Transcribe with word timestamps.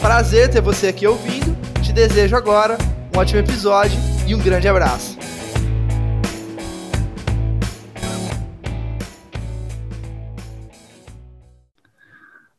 Prazer 0.00 0.48
ter 0.48 0.60
você 0.60 0.86
aqui 0.86 1.08
ouvindo. 1.08 1.56
Te 1.82 1.92
desejo 1.92 2.36
agora 2.36 2.78
um 3.12 3.18
ótimo 3.18 3.40
episódio 3.40 3.98
e 4.28 4.34
um 4.34 4.38
grande 4.38 4.68
abraço. 4.68 5.18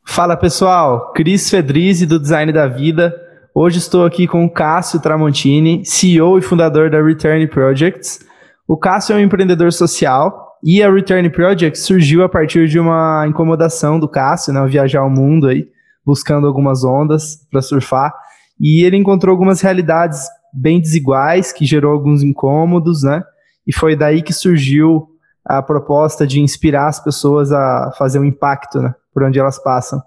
Fala 0.04 0.36
pessoal, 0.36 1.12
Cris 1.14 1.48
Fedrizzi 1.48 2.04
do 2.04 2.20
Design 2.20 2.52
da 2.52 2.66
Vida. 2.66 3.14
Hoje 3.54 3.78
estou 3.78 4.04
aqui 4.04 4.26
com 4.26 4.44
o 4.44 4.50
Cássio 4.50 5.00
Tramontini, 5.00 5.82
CEO 5.86 6.36
e 6.36 6.42
fundador 6.42 6.90
da 6.90 7.02
Return 7.02 7.46
Projects. 7.46 8.20
O 8.68 8.76
Cássio 8.76 9.14
é 9.14 9.16
um 9.16 9.20
empreendedor 9.20 9.72
social 9.72 10.58
e 10.62 10.82
a 10.82 10.92
Return 10.92 11.30
Projects 11.30 11.84
surgiu 11.84 12.22
a 12.22 12.28
partir 12.28 12.68
de 12.68 12.78
uma 12.78 13.24
incomodação 13.26 13.98
do 13.98 14.06
Cássio, 14.06 14.52
né, 14.52 14.64
viajar 14.66 15.00
ao 15.00 15.08
mundo 15.08 15.48
aí 15.48 15.66
buscando 16.04 16.46
algumas 16.46 16.84
ondas 16.84 17.46
para 17.50 17.62
surfar, 17.62 18.12
e 18.58 18.84
ele 18.84 18.96
encontrou 18.96 19.32
algumas 19.32 19.60
realidades 19.60 20.26
bem 20.52 20.80
desiguais, 20.80 21.52
que 21.52 21.64
gerou 21.64 21.92
alguns 21.92 22.22
incômodos, 22.22 23.02
né? 23.02 23.22
E 23.66 23.74
foi 23.74 23.94
daí 23.94 24.22
que 24.22 24.32
surgiu 24.32 25.06
a 25.44 25.62
proposta 25.62 26.26
de 26.26 26.40
inspirar 26.40 26.88
as 26.88 27.02
pessoas 27.02 27.52
a 27.52 27.92
fazer 27.96 28.18
um 28.18 28.24
impacto, 28.24 28.80
né, 28.80 28.94
por 29.12 29.22
onde 29.22 29.38
elas 29.38 29.62
passam. 29.62 30.00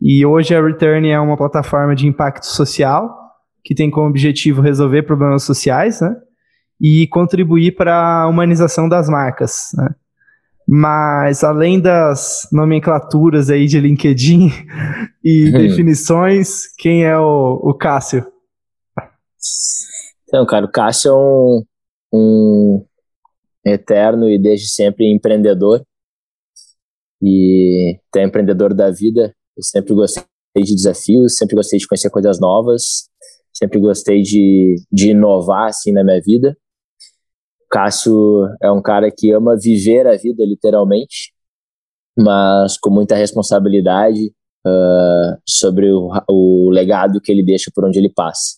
E 0.00 0.24
hoje 0.24 0.54
a 0.54 0.62
Return 0.62 1.08
é 1.10 1.18
uma 1.18 1.36
plataforma 1.36 1.94
de 1.94 2.06
impacto 2.06 2.46
social 2.46 3.12
que 3.64 3.74
tem 3.74 3.90
como 3.90 4.08
objetivo 4.08 4.62
resolver 4.62 5.02
problemas 5.02 5.42
sociais, 5.42 6.00
né? 6.00 6.14
E 6.80 7.08
contribuir 7.08 7.74
para 7.74 8.22
a 8.22 8.28
humanização 8.28 8.88
das 8.88 9.08
marcas, 9.08 9.70
né? 9.74 9.88
Mas 10.70 11.42
além 11.42 11.80
das 11.80 12.46
nomenclaturas 12.52 13.48
aí 13.48 13.66
de 13.66 13.80
LinkedIn 13.80 14.50
e 15.24 15.46
uhum. 15.46 15.52
definições, 15.52 16.66
quem 16.76 17.06
é 17.06 17.16
o, 17.16 17.54
o 17.62 17.72
Cássio? 17.72 18.26
Então, 20.24 20.44
cara, 20.44 20.66
o 20.66 20.70
Cássio 20.70 21.10
é 21.10 21.14
um, 21.14 21.64
um 22.12 22.86
eterno 23.64 24.28
e 24.28 24.38
desde 24.38 24.68
sempre 24.68 25.10
empreendedor. 25.10 25.82
E 27.22 27.98
é 28.14 28.22
empreendedor 28.22 28.74
da 28.74 28.90
vida. 28.90 29.34
Eu 29.56 29.62
sempre 29.62 29.94
gostei 29.94 30.22
de 30.54 30.74
desafios, 30.74 31.38
sempre 31.38 31.56
gostei 31.56 31.78
de 31.78 31.88
conhecer 31.88 32.10
coisas 32.10 32.38
novas, 32.38 33.08
sempre 33.54 33.80
gostei 33.80 34.20
de, 34.20 34.76
de 34.92 35.12
inovar 35.12 35.68
assim 35.68 35.92
na 35.92 36.04
minha 36.04 36.20
vida. 36.20 36.54
Cássio 37.70 38.48
é 38.62 38.70
um 38.70 38.80
cara 38.80 39.10
que 39.10 39.30
ama 39.30 39.56
viver 39.56 40.06
a 40.06 40.16
vida, 40.16 40.44
literalmente, 40.44 41.32
mas 42.16 42.78
com 42.78 42.90
muita 42.90 43.14
responsabilidade 43.14 44.32
uh, 44.66 45.38
sobre 45.46 45.90
o, 45.90 46.10
o, 46.28 46.70
legado 46.70 47.20
que 47.20 47.30
ele 47.30 47.42
deixa 47.42 47.70
por 47.74 47.84
onde 47.84 47.98
ele 47.98 48.10
passa. 48.10 48.56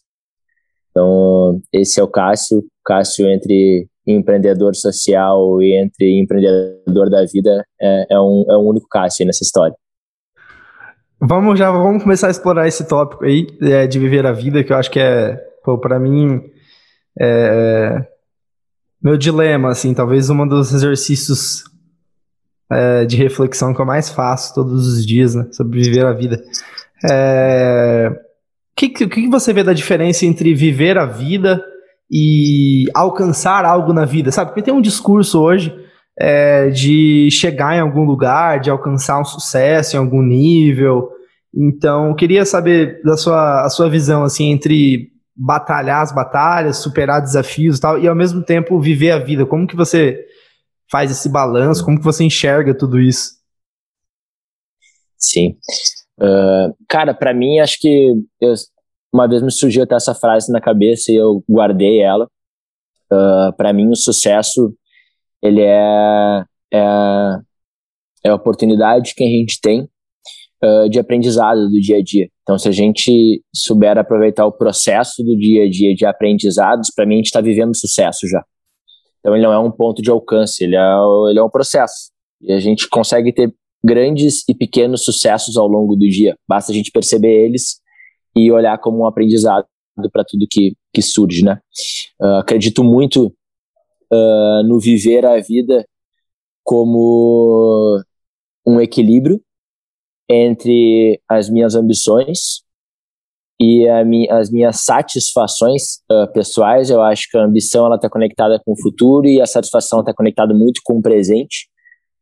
Então, 0.90 1.60
esse 1.72 2.00
é 2.00 2.02
o 2.02 2.08
Cássio. 2.08 2.64
Cássio, 2.84 3.28
entre 3.28 3.88
empreendedor 4.06 4.74
social 4.74 5.62
e 5.62 5.76
entre 5.76 6.18
empreendedor 6.18 7.10
da 7.10 7.24
vida, 7.26 7.64
é, 7.80 8.14
é 8.14 8.20
um, 8.20 8.44
é 8.48 8.56
um 8.56 8.66
único 8.66 8.88
Cássio 8.88 9.26
nessa 9.26 9.44
história. 9.44 9.76
Vamos 11.22 11.58
já 11.58 11.70
vamos 11.70 12.02
começar 12.02 12.28
a 12.28 12.30
explorar 12.30 12.66
esse 12.66 12.88
tópico 12.88 13.24
aí 13.24 13.46
é, 13.60 13.86
de 13.86 13.98
viver 13.98 14.24
a 14.24 14.32
vida, 14.32 14.64
que 14.64 14.72
eu 14.72 14.76
acho 14.76 14.90
que 14.90 14.98
é, 14.98 15.36
para 15.82 16.00
mim, 16.00 16.40
é, 17.20 18.06
meu 19.02 19.16
dilema, 19.16 19.70
assim, 19.70 19.94
talvez 19.94 20.28
um 20.28 20.46
dos 20.46 20.72
exercícios 20.72 21.64
é, 22.70 23.04
de 23.04 23.16
reflexão 23.16 23.74
que 23.74 23.80
eu 23.80 23.86
mais 23.86 24.10
faço 24.10 24.54
todos 24.54 24.86
os 24.86 25.06
dias, 25.06 25.34
né, 25.34 25.48
sobre 25.52 25.80
viver 25.80 26.06
a 26.06 26.12
vida. 26.12 26.42
É, 27.10 28.10
o 28.12 28.76
que, 28.76 28.88
que, 28.88 29.28
você 29.28 29.52
vê 29.52 29.62
da 29.62 29.72
diferença 29.72 30.24
entre 30.24 30.54
viver 30.54 30.98
a 30.98 31.06
vida 31.06 31.62
e 32.10 32.86
alcançar 32.94 33.64
algo 33.64 33.92
na 33.92 34.04
vida, 34.04 34.30
sabe? 34.30 34.50
Porque 34.50 34.62
tem 34.62 34.74
um 34.74 34.80
discurso 34.80 35.40
hoje 35.40 35.74
é, 36.18 36.68
de 36.70 37.28
chegar 37.30 37.76
em 37.76 37.80
algum 37.80 38.04
lugar, 38.04 38.60
de 38.60 38.70
alcançar 38.70 39.20
um 39.20 39.24
sucesso 39.24 39.96
em 39.96 39.98
algum 39.98 40.22
nível. 40.22 41.10
Então, 41.54 42.14
queria 42.14 42.44
saber 42.44 43.02
da 43.02 43.16
sua, 43.16 43.64
a 43.64 43.70
sua 43.70 43.88
visão, 43.88 44.22
assim, 44.22 44.50
entre 44.50 45.09
batalhar 45.42 46.02
as 46.02 46.12
batalhas, 46.12 46.76
superar 46.76 47.22
desafios 47.22 47.78
e 47.78 47.80
tal, 47.80 47.98
e 47.98 48.06
ao 48.06 48.14
mesmo 48.14 48.44
tempo 48.44 48.78
viver 48.78 49.12
a 49.12 49.18
vida. 49.18 49.46
Como 49.46 49.66
que 49.66 49.74
você 49.74 50.26
faz 50.90 51.10
esse 51.10 51.30
balanço? 51.30 51.82
Como 51.82 51.96
que 51.96 52.04
você 52.04 52.22
enxerga 52.24 52.76
tudo 52.76 53.00
isso? 53.00 53.40
Sim. 55.16 55.56
Uh, 56.18 56.76
cara, 56.86 57.14
para 57.14 57.32
mim, 57.32 57.58
acho 57.58 57.78
que 57.80 58.12
eu, 58.38 58.52
uma 59.10 59.26
vez 59.26 59.42
me 59.42 59.50
surgiu 59.50 59.84
até 59.84 59.94
essa 59.94 60.14
frase 60.14 60.52
na 60.52 60.60
cabeça 60.60 61.10
e 61.10 61.16
eu 61.16 61.42
guardei 61.48 62.02
ela. 62.02 62.28
Uh, 63.10 63.56
para 63.56 63.72
mim, 63.72 63.88
o 63.88 63.96
sucesso 63.96 64.74
ele 65.42 65.62
é, 65.62 66.44
é, 66.70 66.78
é 68.24 68.28
a 68.28 68.34
oportunidade 68.34 69.14
que 69.14 69.24
a 69.24 69.26
gente 69.26 69.58
tem 69.58 69.88
uh, 70.62 70.88
de 70.88 70.98
aprendizado 70.98 71.68
do 71.68 71.80
dia 71.80 71.98
a 71.98 72.02
dia. 72.02 72.28
Então, 72.42 72.58
se 72.58 72.68
a 72.68 72.72
gente 72.72 73.42
souber 73.54 73.98
aproveitar 73.98 74.46
o 74.46 74.52
processo 74.52 75.22
do 75.22 75.36
dia 75.36 75.64
a 75.64 75.70
dia 75.70 75.94
de 75.94 76.04
aprendizados, 76.04 76.90
para 76.94 77.06
mim 77.06 77.14
a 77.14 77.18
gente 77.18 77.26
está 77.26 77.40
vivendo 77.40 77.76
sucesso 77.76 78.26
já. 78.28 78.44
Então, 79.20 79.34
ele 79.34 79.44
não 79.44 79.52
é 79.52 79.58
um 79.58 79.70
ponto 79.70 80.00
de 80.00 80.10
alcance, 80.10 80.64
ele 80.64 80.76
é, 80.76 80.96
ele 81.30 81.38
é 81.38 81.42
um 81.42 81.50
processo. 81.50 82.10
E 82.40 82.52
a 82.52 82.58
gente 82.58 82.88
consegue 82.88 83.32
ter 83.32 83.54
grandes 83.84 84.44
e 84.48 84.54
pequenos 84.54 85.04
sucessos 85.04 85.56
ao 85.56 85.66
longo 85.66 85.94
do 85.94 86.08
dia. 86.08 86.36
Basta 86.48 86.72
a 86.72 86.74
gente 86.74 86.90
perceber 86.90 87.46
eles 87.46 87.80
e 88.36 88.50
olhar 88.50 88.78
como 88.78 89.00
um 89.00 89.06
aprendizado 89.06 89.66
para 90.12 90.24
tudo 90.24 90.46
que, 90.50 90.74
que 90.92 91.02
surge, 91.02 91.44
né? 91.44 91.58
Uh, 92.20 92.36
acredito 92.36 92.82
muito 92.84 93.26
uh, 94.12 94.62
no 94.64 94.78
viver 94.78 95.26
a 95.26 95.38
vida 95.40 95.84
como 96.62 98.00
um 98.66 98.80
equilíbrio 98.80 99.40
entre 100.30 101.20
as 101.28 101.50
minhas 101.50 101.74
ambições 101.74 102.62
e 103.60 103.86
as 103.88 104.48
minhas 104.48 104.84
satisfações 104.84 105.98
uh, 106.10 106.32
pessoais. 106.32 106.88
Eu 106.88 107.02
acho 107.02 107.28
que 107.28 107.36
a 107.36 107.44
ambição 107.44 107.86
ela 107.86 107.96
está 107.96 108.08
conectada 108.08 108.60
com 108.64 108.72
o 108.72 108.80
futuro 108.80 109.26
e 109.26 109.40
a 109.40 109.46
satisfação 109.46 110.00
está 110.00 110.14
conectada 110.14 110.54
muito 110.54 110.80
com 110.84 110.98
o 110.98 111.02
presente. 111.02 111.68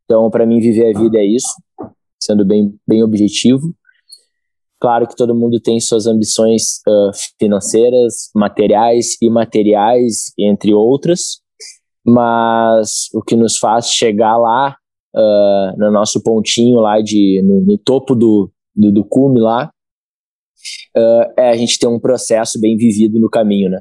Então, 0.05 0.27
para 0.31 0.45
mim, 0.45 0.59
viver 0.59 0.95
a 0.95 0.99
vida 0.99 1.19
é 1.19 1.23
isso, 1.23 1.53
sendo 2.19 2.43
bem, 2.43 2.75
bem 2.87 3.03
objetivo. 3.03 3.73
Claro 4.81 5.07
que 5.07 5.15
todo 5.15 5.35
mundo 5.35 5.59
tem 5.59 5.79
suas 5.79 6.07
ambições 6.07 6.79
uh, 6.87 7.11
financeiras, 7.37 8.31
materiais, 8.33 9.15
imateriais, 9.21 10.33
entre 10.37 10.73
outras, 10.73 11.41
mas 12.03 13.07
o 13.13 13.21
que 13.21 13.35
nos 13.35 13.57
faz 13.57 13.91
chegar 13.91 14.35
lá 14.37 14.75
uh, 15.15 15.77
no 15.77 15.91
nosso 15.91 16.21
pontinho 16.21 16.79
lá 16.79 17.01
de 17.01 17.41
no, 17.43 17.61
no 17.61 17.77
topo 17.77 18.15
do, 18.15 18.51
do, 18.75 18.91
do, 18.91 19.03
cume 19.03 19.39
lá, 19.39 19.71
uh, 20.95 21.33
é 21.37 21.49
a 21.49 21.55
gente 21.55 21.77
ter 21.79 21.87
um 21.87 21.99
processo 21.99 22.59
bem 22.59 22.77
vivido 22.77 23.19
no 23.19 23.29
caminho, 23.29 23.69
né? 23.69 23.79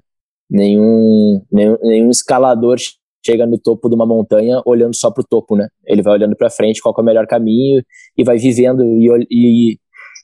Nenhum, 0.50 1.42
nenhum, 1.52 1.76
nenhum 1.82 2.10
escalador 2.10 2.78
chega 3.24 3.46
no 3.46 3.58
topo 3.58 3.88
de 3.88 3.94
uma 3.94 4.06
montanha 4.06 4.62
olhando 4.64 4.96
só 4.96 5.10
para 5.10 5.22
o 5.22 5.26
topo, 5.28 5.56
né? 5.56 5.68
Ele 5.84 6.02
vai 6.02 6.14
olhando 6.14 6.36
para 6.36 6.50
frente 6.50 6.80
qual 6.80 6.94
é 6.96 7.00
o 7.00 7.04
melhor 7.04 7.26
caminho 7.26 7.82
e 8.16 8.24
vai 8.24 8.38
vivendo 8.38 8.82
e, 8.84 9.26
e, 9.30 9.78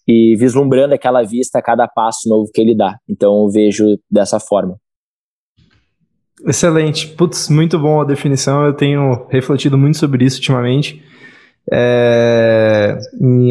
e 0.07 0.37
vislumbrando 0.37 0.95
aquela 0.95 1.23
vista 1.23 1.59
a 1.59 1.63
cada 1.63 1.87
passo 1.87 2.29
novo 2.29 2.51
que 2.53 2.61
ele 2.61 2.75
dá. 2.75 2.99
Então 3.09 3.43
eu 3.43 3.51
vejo 3.51 3.99
dessa 4.11 4.41
forma. 4.41 4.79
Excelente. 6.43 7.09
Putz, 7.09 7.49
muito 7.49 7.79
bom 7.79 8.01
a 8.01 8.05
definição. 8.05 8.67
Eu 8.67 8.75
tenho 8.75 9.27
refletido 9.29 9.79
muito 9.79 9.99
sobre 9.99 10.25
isso 10.25 10.39
ultimamente. 10.39 11.03
É, 11.73 12.99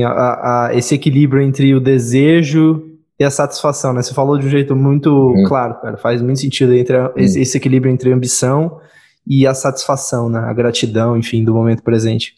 a, 0.06 0.68
a, 0.68 0.76
esse 0.76 0.94
equilíbrio 0.94 1.42
entre 1.42 1.74
o 1.74 1.80
desejo 1.80 2.94
e 3.20 3.24
a 3.24 3.32
satisfação, 3.32 3.94
né? 3.94 4.02
Você 4.02 4.14
falou 4.14 4.38
de 4.38 4.46
um 4.46 4.50
jeito 4.50 4.76
muito 4.76 5.10
hum. 5.10 5.46
claro, 5.48 5.80
cara. 5.82 5.98
Faz 5.98 6.22
muito 6.22 6.40
sentido 6.40 6.74
entre 6.74 6.98
a, 6.98 7.08
hum. 7.08 7.14
esse, 7.16 7.58
equilíbrio 7.58 7.92
entre 7.92 8.12
a 8.12 8.16
ambição 8.16 8.80
e 9.26 9.48
a 9.48 9.54
satisfação, 9.54 10.30
né? 10.30 10.40
A 10.40 10.54
gratidão, 10.54 11.18
enfim, 11.18 11.44
do 11.44 11.54
momento 11.54 11.82
presente. 11.84 12.36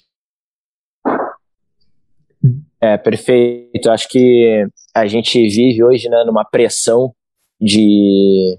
É, 2.79 2.97
perfeito. 2.97 3.89
Acho 3.89 4.07
que 4.07 4.67
a 4.93 5.07
gente 5.07 5.39
vive 5.39 5.83
hoje 5.83 6.07
né, 6.07 6.23
numa 6.25 6.45
pressão 6.45 7.13
de, 7.59 8.57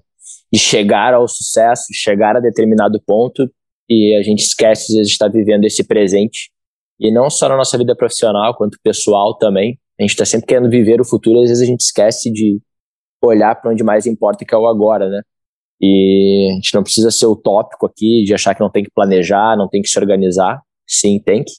de 0.52 0.58
chegar 0.58 1.14
ao 1.14 1.26
sucesso, 1.26 1.84
chegar 1.92 2.36
a 2.36 2.40
determinado 2.40 3.00
ponto, 3.04 3.50
e 3.88 4.16
a 4.18 4.22
gente 4.22 4.40
esquece, 4.40 4.92
às 4.92 4.96
vezes, 4.96 5.08
de 5.08 5.12
estar 5.12 5.28
vivendo 5.28 5.64
esse 5.64 5.84
presente. 5.84 6.50
E 6.98 7.12
não 7.12 7.28
só 7.30 7.48
na 7.48 7.56
nossa 7.56 7.76
vida 7.76 7.94
profissional, 7.94 8.54
quanto 8.56 8.78
pessoal 8.82 9.36
também. 9.36 9.78
A 9.98 10.02
gente 10.02 10.12
está 10.12 10.24
sempre 10.24 10.46
querendo 10.46 10.68
viver 10.68 11.00
o 11.00 11.04
futuro, 11.04 11.40
às 11.40 11.48
vezes 11.48 11.62
a 11.62 11.66
gente 11.66 11.80
esquece 11.80 12.30
de 12.30 12.60
olhar 13.22 13.54
para 13.54 13.70
onde 13.70 13.82
mais 13.82 14.06
importa, 14.06 14.44
que 14.44 14.54
é 14.54 14.58
o 14.58 14.66
agora, 14.66 15.08
né? 15.08 15.22
E 15.80 16.48
a 16.50 16.54
gente 16.54 16.74
não 16.74 16.82
precisa 16.82 17.10
ser 17.10 17.26
utópico 17.26 17.86
aqui, 17.86 18.24
de 18.24 18.34
achar 18.34 18.54
que 18.54 18.60
não 18.60 18.70
tem 18.70 18.84
que 18.84 18.90
planejar, 18.94 19.56
não 19.56 19.68
tem 19.68 19.82
que 19.82 19.88
se 19.88 19.98
organizar. 19.98 20.60
Sim, 20.86 21.18
tem 21.18 21.44
que. 21.44 21.52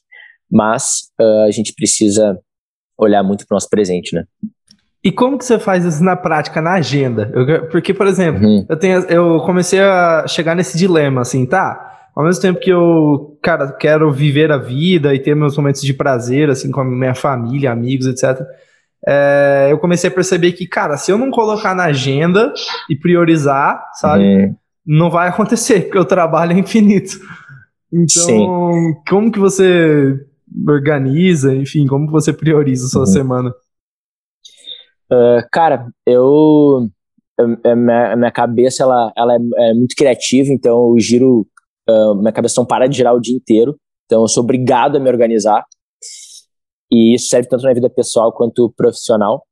Mas 0.49 1.09
uh, 1.19 1.43
a 1.47 1.51
gente 1.51 1.73
precisa 1.73 2.39
olhar 2.97 3.23
muito 3.23 3.45
para 3.45 3.53
o 3.53 3.57
nosso 3.57 3.69
presente, 3.69 4.15
né? 4.15 4.23
E 5.07 5.11
como 5.13 5.37
que 5.37 5.45
você 5.45 5.57
faz 5.57 5.85
isso 5.85 6.03
na 6.03 6.17
prática, 6.17 6.61
na 6.61 6.73
agenda? 6.73 7.31
Eu, 7.33 7.69
porque, 7.69 7.93
por 7.93 8.05
exemplo, 8.05 8.45
uhum. 8.45 8.65
eu, 8.67 8.75
tenho, 8.75 8.99
eu 9.05 9.39
comecei 9.45 9.79
a 9.79 10.25
chegar 10.27 10.53
nesse 10.53 10.77
dilema, 10.77 11.21
assim, 11.21 11.45
tá? 11.45 12.09
Ao 12.13 12.25
mesmo 12.25 12.41
tempo 12.41 12.59
que 12.59 12.69
eu, 12.69 13.39
cara, 13.41 13.71
quero 13.71 14.11
viver 14.11 14.51
a 14.51 14.57
vida 14.57 15.15
e 15.15 15.19
ter 15.19 15.33
meus 15.33 15.55
momentos 15.55 15.81
de 15.81 15.93
prazer, 15.93 16.49
assim, 16.49 16.69
com 16.71 16.81
a 16.81 16.83
minha 16.83 17.15
família, 17.15 17.71
amigos, 17.71 18.05
etc. 18.05 18.37
É, 19.07 19.69
eu 19.71 19.77
comecei 19.77 20.09
a 20.09 20.13
perceber 20.13 20.51
que, 20.51 20.67
cara, 20.67 20.97
se 20.97 21.09
eu 21.09 21.17
não 21.17 21.31
colocar 21.31 21.73
na 21.73 21.85
agenda 21.85 22.51
e 22.89 22.95
priorizar, 22.97 23.81
sabe, 23.93 24.25
uhum. 24.25 24.55
não 24.85 25.09
vai 25.09 25.29
acontecer, 25.29 25.83
porque 25.83 25.99
o 25.99 26.03
trabalho 26.03 26.51
é 26.51 26.59
infinito. 26.59 27.17
Então, 27.93 28.25
Sim. 28.25 28.93
como 29.07 29.31
que 29.31 29.39
você 29.39 30.19
organiza, 30.67 31.55
enfim, 31.55 31.87
como 31.87 32.11
você 32.11 32.33
prioriza 32.33 32.87
a 32.87 32.89
sua 32.89 32.99
uhum. 33.01 33.05
semana? 33.05 33.53
Uh, 35.11 35.47
cara, 35.51 35.87
eu, 36.05 36.89
eu 37.37 37.75
minha, 37.75 38.15
minha, 38.15 38.31
cabeça 38.31 38.83
ela, 38.83 39.11
ela 39.15 39.35
é, 39.35 39.69
é, 39.69 39.73
muito 39.73 39.95
criativa, 39.95 40.51
então 40.51 40.91
eu 40.91 40.99
giro, 40.99 41.47
uh, 41.89 42.15
minha 42.15 42.31
cabeça 42.31 42.59
não 42.59 42.65
para 42.65 42.87
de 42.87 42.97
girar 42.97 43.15
o 43.15 43.21
dia 43.21 43.35
inteiro, 43.35 43.77
então 44.05 44.21
eu 44.21 44.27
sou 44.27 44.43
obrigado 44.43 44.97
a 44.97 44.99
me 44.99 45.09
organizar 45.09 45.65
e 46.91 47.15
isso 47.15 47.27
serve 47.27 47.47
tanto 47.47 47.63
na 47.63 47.73
vida 47.73 47.89
pessoal 47.89 48.31
quanto 48.31 48.73
profissional. 48.75 49.45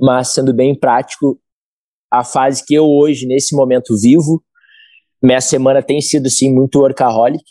Mas 0.00 0.28
sendo 0.28 0.54
bem 0.54 0.74
prático, 0.78 1.38
a 2.10 2.24
fase 2.24 2.64
que 2.64 2.74
eu 2.74 2.86
hoje 2.86 3.26
nesse 3.26 3.54
momento 3.54 3.94
vivo, 4.00 4.42
minha 5.22 5.40
semana 5.40 5.82
tem 5.82 6.00
sido 6.00 6.30
sim 6.30 6.52
muito 6.52 6.78
workaholic 6.78 7.42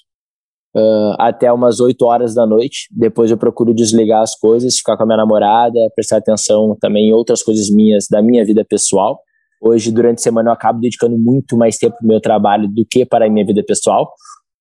uh, 0.75 1.15
até 1.17 1.51
umas 1.51 1.79
8 1.79 2.01
horas 2.05 2.33
da 2.33 2.45
noite. 2.45 2.87
Depois 2.91 3.31
eu 3.31 3.37
procuro 3.37 3.73
desligar 3.73 4.21
as 4.21 4.35
coisas, 4.35 4.77
ficar 4.77 4.97
com 4.97 5.03
a 5.03 5.05
minha 5.05 5.17
namorada, 5.17 5.79
prestar 5.95 6.17
atenção 6.17 6.75
também 6.79 7.09
em 7.09 7.13
outras 7.13 7.43
coisas 7.43 7.69
minhas 7.69 8.07
da 8.09 8.21
minha 8.21 8.45
vida 8.45 8.65
pessoal. 8.67 9.19
Hoje, 9.61 9.91
durante 9.91 10.19
a 10.19 10.21
semana, 10.21 10.49
eu 10.49 10.53
acabo 10.53 10.79
dedicando 10.79 11.17
muito 11.17 11.57
mais 11.57 11.77
tempo 11.77 11.95
para 11.97 12.05
o 12.05 12.07
meu 12.07 12.21
trabalho 12.21 12.67
do 12.67 12.85
que 12.89 13.05
para 13.05 13.25
a 13.25 13.29
minha 13.29 13.45
vida 13.45 13.63
pessoal. 13.63 14.09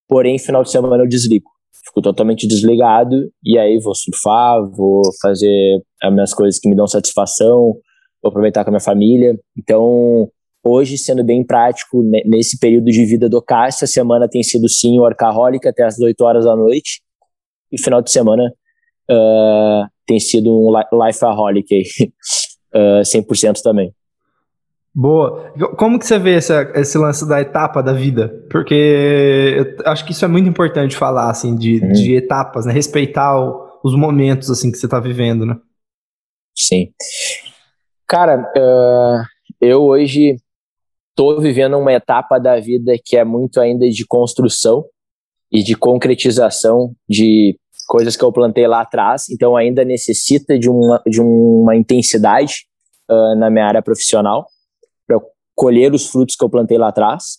Porém, 0.09 0.39
final 0.39 0.63
de 0.63 0.71
semana 0.71 1.05
eu 1.05 1.09
desligo. 1.09 1.49
Fico 1.87 2.03
totalmente 2.03 2.47
desligado 2.47 3.31
e 3.45 3.59
aí 3.59 3.79
vou 3.79 3.95
surfar, 3.95 4.59
vou 4.71 5.03
fazer 5.23 5.81
as 6.03 6.13
minhas 6.13 6.35
coisas 6.35 6.59
que 6.59 6.69
me 6.69 6.75
dão 6.75 6.87
satisfação, 6.87 7.77
vou 8.23 8.31
aproveitar 8.31 8.65
com 8.65 8.71
a 8.71 8.73
minha 8.73 8.81
família. 8.81 9.39
Então, 9.57 10.29
Hoje, 10.65 10.99
sendo 10.99 11.25
bem 11.25 11.45
prático, 11.45 12.03
nesse 12.25 12.59
período 12.59 12.87
de 12.87 13.05
vida 13.05 13.29
do 13.29 13.41
Cássio, 13.41 13.85
a 13.85 13.89
semana 13.89 14.29
tem 14.29 14.43
sido 14.43 14.69
sim 14.69 14.99
workaholic 14.99 15.67
até 15.67 15.85
as 15.85 15.99
8 15.99 16.21
horas 16.23 16.45
da 16.45 16.57
noite. 16.57 17.01
E 17.71 17.81
final 17.81 18.03
de 18.03 18.11
semana 18.11 18.53
uh, 19.11 19.87
tem 20.07 20.19
sido 20.19 20.51
um 20.51 20.73
lifeaholic 21.05 21.75
aí, 21.75 21.85
uh, 23.01 23.03
100% 23.03 23.61
também. 23.63 23.93
Boa. 24.95 25.53
Como 25.77 25.99
que 25.99 26.07
você 26.07 26.19
vê 26.19 26.37
esse, 26.37 26.53
esse 26.75 26.99
lance 26.99 27.29
da 27.29 27.41
etapa 27.41 27.81
da 27.81 27.93
vida? 27.93 28.45
Porque 28.51 29.55
eu 29.79 29.87
acho 29.87 30.05
que 30.05 30.11
isso 30.11 30.25
é 30.25 30.29
muito 30.29 30.49
importante 30.49 30.97
falar, 30.97 31.31
assim, 31.31 31.55
de, 31.55 31.79
uhum. 31.79 31.93
de 31.93 32.17
etapas, 32.17 32.67
né? 32.67 32.73
Respeitar 32.73 33.39
o, 33.39 33.81
os 33.85 33.95
momentos, 33.95 34.51
assim, 34.51 34.73
que 34.73 34.79
você 34.79 34.87
está 34.87 34.99
vivendo, 34.99 35.47
né? 35.47 35.57
Sim. 36.57 36.91
Cara, 38.09 38.41
uh, 38.57 39.25
eu 39.61 39.83
hoje 39.83 40.37
estou 41.19 41.41
vivendo 41.41 41.77
uma 41.77 41.93
etapa 41.93 42.39
da 42.39 42.61
vida 42.61 42.93
que 43.05 43.17
é 43.17 43.25
muito 43.25 43.61
ainda 43.61 43.89
de 43.91 44.07
construção 44.07 44.85
e 45.51 45.65
de 45.65 45.75
concretização 45.75 46.95
de 47.09 47.59
coisas 47.89 48.17
que 48.17 48.23
eu 48.23 48.33
plantei 48.33 48.69
lá 48.69 48.83
atrás, 48.83 49.29
então 49.29 49.57
ainda 49.57 49.85
necessita 49.85 50.57
de 50.57 50.71
uma, 50.71 51.03
de 51.05 51.21
uma 51.21 51.75
intensidade 51.75 52.67
uh, 53.11 53.35
na 53.35 53.51
minha 53.51 53.67
área 53.67 53.83
profissional 53.83 54.47
para 55.09 55.19
colher 55.57 55.93
os 55.93 56.07
frutos 56.07 56.37
que 56.37 56.45
eu 56.45 56.51
plantei 56.51 56.79
lá 56.79 56.89
atrás 56.89 57.39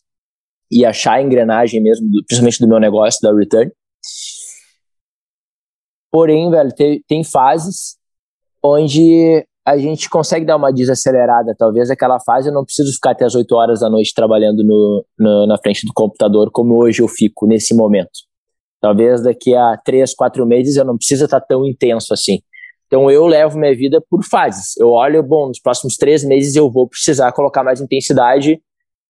e 0.70 0.86
achar 0.86 1.14
a 1.14 1.22
engrenagem 1.22 1.82
mesmo, 1.82 2.10
do, 2.10 2.24
principalmente 2.26 2.60
do 2.60 2.68
meu 2.68 2.80
negócio, 2.80 3.22
da 3.22 3.34
Return. 3.34 3.72
Porém, 6.12 6.50
velho, 6.52 6.74
tem, 6.76 7.02
tem 7.08 7.24
fases 7.24 7.98
onde 8.62 9.48
a 9.70 9.78
gente 9.78 10.10
consegue 10.10 10.46
dar 10.46 10.56
uma 10.56 10.74
desacelerada. 10.74 11.56
Talvez 11.56 11.92
aquela 11.92 12.20
fase 12.20 12.50
eu 12.50 12.54
não 12.54 12.66
preciso 12.66 12.92
ficar 12.92 13.12
até 13.12 13.26
as 13.26 13.36
8 13.36 13.56
horas 13.56 13.80
da 13.82 13.90
noite 13.90 14.16
trabalhando 14.16 14.64
no, 14.64 15.06
no, 15.18 15.46
na 15.46 15.60
frente 15.60 15.86
do 15.86 15.94
computador, 15.94 16.50
como 16.52 16.76
hoje 16.76 17.04
eu 17.04 17.08
fico 17.08 17.46
nesse 17.46 17.76
momento. 17.76 18.10
Talvez 18.82 19.22
daqui 19.22 19.54
a 19.56 19.78
3, 19.78 20.16
4 20.16 20.44
meses 20.48 20.76
eu 20.76 20.84
não 20.84 20.98
precisa 20.98 21.26
estar 21.26 21.40
tão 21.40 21.64
intenso 21.68 22.14
assim. 22.16 22.40
Então 22.88 23.12
eu 23.12 23.28
levo 23.28 23.60
minha 23.60 23.76
vida 23.76 24.02
por 24.10 24.24
fases. 24.24 24.76
Eu 24.78 24.90
olho, 24.90 25.22
bom, 25.22 25.50
nos 25.50 25.60
próximos 25.60 25.96
três 25.98 26.24
meses 26.24 26.56
eu 26.56 26.72
vou 26.72 26.88
precisar 26.88 27.32
colocar 27.34 27.64
mais 27.64 27.80
intensidade 27.80 28.60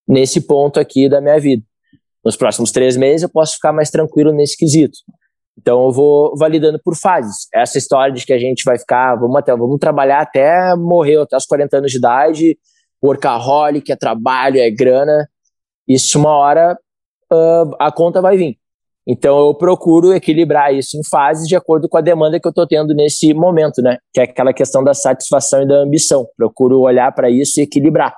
nesse 0.05 0.41
ponto 0.41 0.77
aqui 0.77 1.07
da 1.07 1.21
minha 1.21 1.39
vida. 1.39 1.63
Nos 2.25 2.35
próximos 2.35 2.73
três 2.73 2.97
meses 2.97 3.23
eu 3.23 3.29
posso 3.29 3.53
ficar 3.53 3.71
mais 3.71 3.89
tranquilo 3.89 4.33
nesse 4.33 4.57
quesito. 4.57 4.97
Então 5.59 5.85
eu 5.85 5.91
vou 5.91 6.37
validando 6.37 6.79
por 6.83 6.95
fases. 6.95 7.47
Essa 7.53 7.77
história 7.77 8.13
de 8.13 8.25
que 8.25 8.31
a 8.31 8.37
gente 8.37 8.63
vai 8.63 8.79
ficar, 8.79 9.15
vamos 9.15 9.35
até, 9.35 9.55
vamos 9.55 9.77
trabalhar 9.77 10.21
até 10.21 10.73
morrer, 10.75 11.17
até 11.17 11.35
os 11.35 11.45
40 11.45 11.77
anos 11.77 11.91
de 11.91 11.97
idade, 11.97 12.57
workaholic, 13.03 13.91
é 13.91 13.95
trabalho, 13.95 14.57
é 14.57 14.71
grana. 14.71 15.27
Isso 15.87 16.17
uma 16.17 16.31
hora 16.31 16.77
uh, 17.31 17.75
a 17.77 17.91
conta 17.91 18.21
vai 18.21 18.37
vir. 18.37 18.57
Então 19.05 19.37
eu 19.47 19.53
procuro 19.53 20.13
equilibrar 20.13 20.73
isso 20.73 20.97
em 20.97 21.03
fases 21.03 21.47
de 21.47 21.55
acordo 21.55 21.89
com 21.89 21.97
a 21.97 22.01
demanda 22.01 22.39
que 22.39 22.47
eu 22.47 22.51
estou 22.51 22.67
tendo 22.67 22.93
nesse 22.93 23.33
momento, 23.33 23.81
né? 23.81 23.97
Que 24.13 24.21
é 24.21 24.23
aquela 24.23 24.53
questão 24.53 24.83
da 24.83 24.93
satisfação 24.93 25.63
e 25.63 25.67
da 25.67 25.77
ambição. 25.77 26.25
Procuro 26.37 26.81
olhar 26.81 27.11
para 27.11 27.29
isso 27.29 27.59
e 27.59 27.63
equilibrar. 27.63 28.15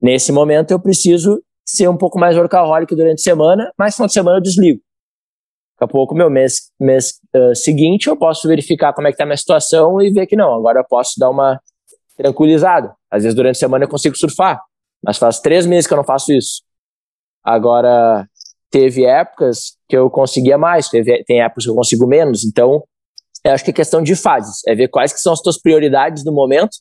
Nesse 0.00 0.30
momento 0.30 0.70
eu 0.70 0.78
preciso 0.78 1.42
ser 1.64 1.88
um 1.88 1.96
pouco 1.96 2.18
mais 2.18 2.36
workaholic 2.36 2.94
durante 2.94 3.20
a 3.20 3.24
semana, 3.24 3.72
mas 3.76 3.94
final 3.94 4.06
de 4.06 4.12
semana 4.12 4.36
eu 4.36 4.42
desligo. 4.42 4.80
Daqui 5.78 5.84
a 5.84 5.86
pouco, 5.88 6.14
meu 6.14 6.30
mês, 6.30 6.70
mês 6.80 7.20
uh, 7.34 7.54
seguinte, 7.54 8.06
eu 8.06 8.16
posso 8.16 8.48
verificar 8.48 8.94
como 8.94 9.08
é 9.08 9.12
que 9.12 9.18
tá 9.18 9.24
a 9.24 9.26
minha 9.26 9.36
situação 9.36 10.00
e 10.00 10.10
ver 10.10 10.26
que 10.26 10.34
não, 10.34 10.54
agora 10.54 10.80
eu 10.80 10.84
posso 10.88 11.12
dar 11.18 11.28
uma 11.28 11.60
tranquilizada. 12.16 12.94
Às 13.10 13.24
vezes 13.24 13.36
durante 13.36 13.56
a 13.56 13.58
semana 13.58 13.84
eu 13.84 13.88
consigo 13.88 14.16
surfar, 14.16 14.60
mas 15.04 15.18
faz 15.18 15.38
três 15.38 15.66
meses 15.66 15.86
que 15.86 15.92
eu 15.92 15.98
não 15.98 16.04
faço 16.04 16.32
isso. 16.32 16.62
Agora, 17.44 18.26
teve 18.70 19.04
épocas 19.04 19.76
que 19.88 19.96
eu 19.96 20.10
conseguia 20.10 20.58
mais, 20.58 20.88
teve, 20.88 21.22
tem 21.24 21.42
épocas 21.42 21.64
que 21.64 21.70
eu 21.70 21.74
consigo 21.74 22.06
menos, 22.06 22.44
então 22.44 22.82
eu 23.44 23.52
acho 23.52 23.64
que 23.64 23.70
é 23.70 23.74
questão 23.74 24.02
de 24.02 24.16
fases, 24.16 24.62
é 24.66 24.74
ver 24.74 24.88
quais 24.88 25.12
que 25.12 25.20
são 25.20 25.32
as 25.32 25.40
tuas 25.40 25.60
prioridades 25.60 26.24
no 26.24 26.32
momento 26.32 26.76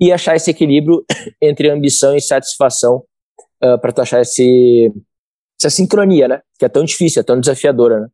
e 0.00 0.12
achar 0.12 0.36
esse 0.36 0.50
equilíbrio 0.50 1.04
entre 1.42 1.70
ambição 1.70 2.14
e 2.14 2.20
satisfação 2.20 3.02
uh, 3.64 3.78
para 3.80 3.92
tu 3.92 4.02
achar 4.02 4.20
esse, 4.20 4.92
essa 5.58 5.70
sincronia, 5.70 6.28
né? 6.28 6.40
Que 6.58 6.66
é 6.66 6.68
tão 6.68 6.84
difícil, 6.84 7.20
é 7.20 7.24
tão 7.24 7.40
desafiadora, 7.40 8.00
né? 8.00 8.08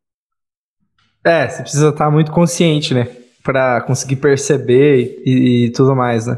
É, 1.25 1.47
você 1.47 1.61
precisa 1.61 1.89
estar 1.89 2.11
muito 2.11 2.31
consciente, 2.31 2.93
né? 2.93 3.07
Para 3.43 3.81
conseguir 3.81 4.17
perceber 4.17 5.21
e, 5.25 5.65
e, 5.65 5.69
tudo 5.71 5.95
mais, 5.95 6.27
né? 6.27 6.37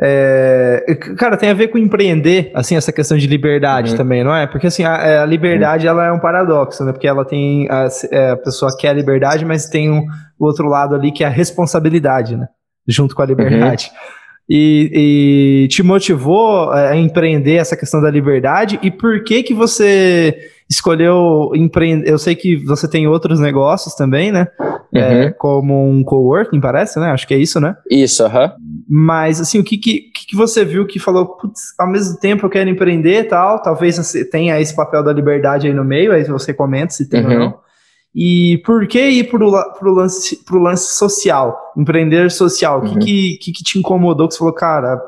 É, 0.00 0.96
cara, 1.16 1.36
tem 1.36 1.50
a 1.50 1.54
ver 1.54 1.68
com 1.68 1.78
empreender, 1.78 2.52
assim, 2.54 2.76
essa 2.76 2.92
questão 2.92 3.18
de 3.18 3.26
liberdade 3.26 3.92
uhum. 3.92 3.96
também, 3.96 4.22
não 4.22 4.34
é? 4.34 4.46
Porque, 4.46 4.68
assim, 4.68 4.84
a, 4.84 4.96
é, 4.96 5.18
a 5.18 5.26
liberdade, 5.26 5.86
uhum. 5.86 5.92
ela 5.92 6.06
é 6.06 6.12
um 6.12 6.20
paradoxo, 6.20 6.84
né? 6.84 6.92
Porque 6.92 7.08
ela 7.08 7.24
tem, 7.24 7.68
a, 7.68 7.88
é, 8.10 8.30
a 8.30 8.36
pessoa 8.36 8.76
quer 8.76 8.90
a 8.90 8.92
liberdade, 8.92 9.44
mas 9.44 9.68
tem 9.68 9.90
um, 9.90 10.06
o 10.38 10.46
outro 10.46 10.68
lado 10.68 10.94
ali 10.94 11.10
que 11.10 11.24
é 11.24 11.26
a 11.26 11.30
responsabilidade, 11.30 12.36
né? 12.36 12.46
Junto 12.86 13.14
com 13.14 13.22
a 13.22 13.26
liberdade. 13.26 13.90
Uhum. 13.92 14.17
E, 14.48 15.64
e, 15.64 15.68
te 15.68 15.82
motivou 15.82 16.72
é, 16.72 16.92
a 16.92 16.96
empreender 16.96 17.56
essa 17.56 17.76
questão 17.76 18.00
da 18.00 18.10
liberdade? 18.10 18.78
E 18.82 18.90
por 18.90 19.22
que 19.22 19.42
que 19.42 19.52
você 19.52 20.34
escolheu 20.68 21.50
empreender. 21.54 22.10
Eu 22.10 22.18
sei 22.18 22.34
que 22.34 22.56
você 22.56 22.86
tem 22.86 23.06
outros 23.06 23.40
negócios 23.40 23.94
também, 23.94 24.30
né? 24.30 24.48
É, 24.92 25.00
uhum. 25.00 25.22
É, 25.22 25.30
como 25.30 25.88
um 25.88 26.04
coworking, 26.04 26.60
parece, 26.60 27.00
né? 27.00 27.10
Acho 27.10 27.26
que 27.26 27.34
é 27.34 27.38
isso, 27.38 27.58
né? 27.58 27.76
Isso, 27.90 28.22
aham. 28.24 28.44
Uhum. 28.44 28.78
Mas, 28.90 29.40
assim, 29.40 29.58
o 29.58 29.64
que, 29.64 29.76
que, 29.78 30.10
que 30.12 30.36
você 30.36 30.64
viu 30.64 30.86
que 30.86 30.98
falou, 30.98 31.26
putz, 31.26 31.74
ao 31.78 31.90
mesmo 31.90 32.18
tempo 32.18 32.46
eu 32.46 32.50
quero 32.50 32.70
empreender 32.70 33.20
e 33.20 33.24
tal, 33.24 33.60
talvez 33.60 33.96
você 33.96 34.24
tenha 34.24 34.60
esse 34.60 34.74
papel 34.74 35.02
da 35.02 35.12
liberdade 35.12 35.66
aí 35.66 35.74
no 35.74 35.84
meio, 35.84 36.12
aí 36.12 36.24
você 36.24 36.54
comenta 36.54 36.92
se 36.92 37.08
tem 37.08 37.24
uhum. 37.24 37.32
ou 37.32 37.38
não. 37.38 37.67
E 38.14 38.58
por 38.64 38.86
que 38.88 38.98
ir 38.98 39.30
para 39.30 39.44
o 39.44 39.94
lance, 39.94 40.44
pro 40.44 40.58
lance 40.58 40.94
social, 40.94 41.56
empreender 41.76 42.30
social? 42.30 42.80
O 42.80 42.84
uhum. 42.84 42.98
que, 42.98 43.38
que, 43.38 43.52
que, 43.52 43.62
te 43.62 43.78
incomodou 43.78 44.26
que 44.26 44.34
você 44.34 44.38
falou, 44.38 44.54
cara, 44.54 45.00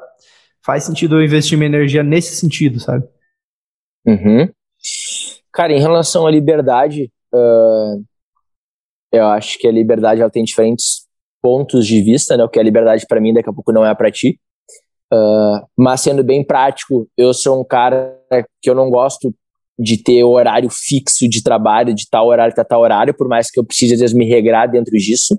faz 0.65 0.85
sentido 0.85 1.17
eu 1.17 1.25
investir 1.25 1.57
minha 1.57 1.69
energia 1.69 2.03
nesse 2.03 2.37
sentido, 2.37 2.79
sabe? 2.79 3.05
Uhum. 4.07 4.49
Cara, 5.53 5.73
em 5.73 5.81
relação 5.81 6.27
à 6.27 6.31
liberdade, 6.31 7.11
uh, 7.35 8.05
eu 9.13 9.27
acho 9.27 9.59
que 9.59 9.67
a 9.67 9.73
liberdade 9.73 10.21
ela 10.21 10.31
tem 10.31 10.45
diferentes 10.45 11.07
pontos 11.43 11.87
de 11.87 12.03
vista, 12.03 12.37
né? 12.37 12.45
O 12.45 12.49
que 12.49 12.61
é 12.61 12.63
liberdade 12.63 13.07
para 13.09 13.21
mim, 13.21 13.33
daqui 13.33 13.49
a 13.49 13.53
pouco 13.53 13.73
não 13.73 13.85
é 13.85 13.95
para 13.95 14.11
ti. 14.11 14.39
Uh, 15.13 15.67
mas 15.77 16.03
sendo 16.03 16.23
bem 16.23 16.45
prático, 16.45 17.09
eu 17.17 17.35
sou 17.35 17.61
um 17.61 17.65
cara 17.65 18.17
que 18.63 18.71
eu 18.71 18.75
não 18.75 18.89
gosto 18.89 19.35
de 19.81 19.97
ter 19.97 20.23
horário 20.23 20.69
fixo 20.71 21.29
de 21.29 21.43
trabalho, 21.43 21.95
de 21.95 22.09
tal 22.09 22.27
horário 22.27 22.53
até 22.53 22.63
tal 22.63 22.83
horário, 22.83 23.15
por 23.15 23.27
mais 23.27 23.51
que 23.51 23.59
eu 23.59 23.65
precise 23.65 23.95
às 23.95 24.01
vezes 24.01 24.15
me 24.15 24.27
regrar 24.27 24.71
dentro 24.71 24.95
disso. 24.97 25.39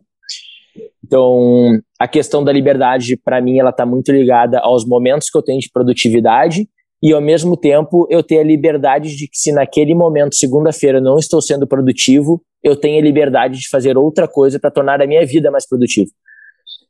Então, 1.06 1.80
a 2.00 2.08
questão 2.08 2.44
da 2.44 2.52
liberdade, 2.52 3.18
para 3.18 3.42
mim, 3.42 3.60
ela 3.60 3.70
está 3.70 3.86
muito 3.86 4.12
ligada 4.12 4.60
aos 4.60 4.86
momentos 4.86 5.30
que 5.30 5.38
eu 5.38 5.42
tenho 5.42 5.60
de 5.60 5.70
produtividade 5.72 6.68
e, 7.04 7.12
ao 7.12 7.22
mesmo 7.22 7.58
tempo, 7.58 8.08
eu 8.10 8.24
ter 8.24 8.40
a 8.40 8.44
liberdade 8.44 9.16
de 9.16 9.28
que, 9.28 9.38
se 9.38 9.52
naquele 9.52 9.94
momento, 9.94 10.36
segunda-feira, 10.36 11.02
não 11.02 11.18
estou 11.18 11.42
sendo 11.42 11.68
produtivo, 11.68 12.42
eu 12.64 12.76
tenho 12.76 13.00
a 13.00 13.02
liberdade 13.02 13.60
de 13.60 13.68
fazer 13.70 13.98
outra 13.98 14.28
coisa 14.28 14.60
para 14.60 14.72
tornar 14.72 15.02
a 15.02 15.08
minha 15.08 15.26
vida 15.26 15.52
mais 15.52 15.68
produtiva. 15.68 16.10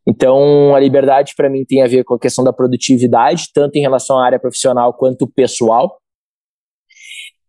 Então, 0.05 0.75
a 0.75 0.79
liberdade, 0.79 1.33
para 1.35 1.49
mim, 1.49 1.63
tem 1.65 1.81
a 1.81 1.87
ver 1.87 2.03
com 2.03 2.13
a 2.13 2.19
questão 2.19 2.43
da 2.43 2.53
produtividade, 2.53 3.47
tanto 3.53 3.75
em 3.77 3.81
relação 3.81 4.17
à 4.19 4.25
área 4.25 4.39
profissional 4.39 4.93
quanto 4.93 5.27
pessoal. 5.27 5.97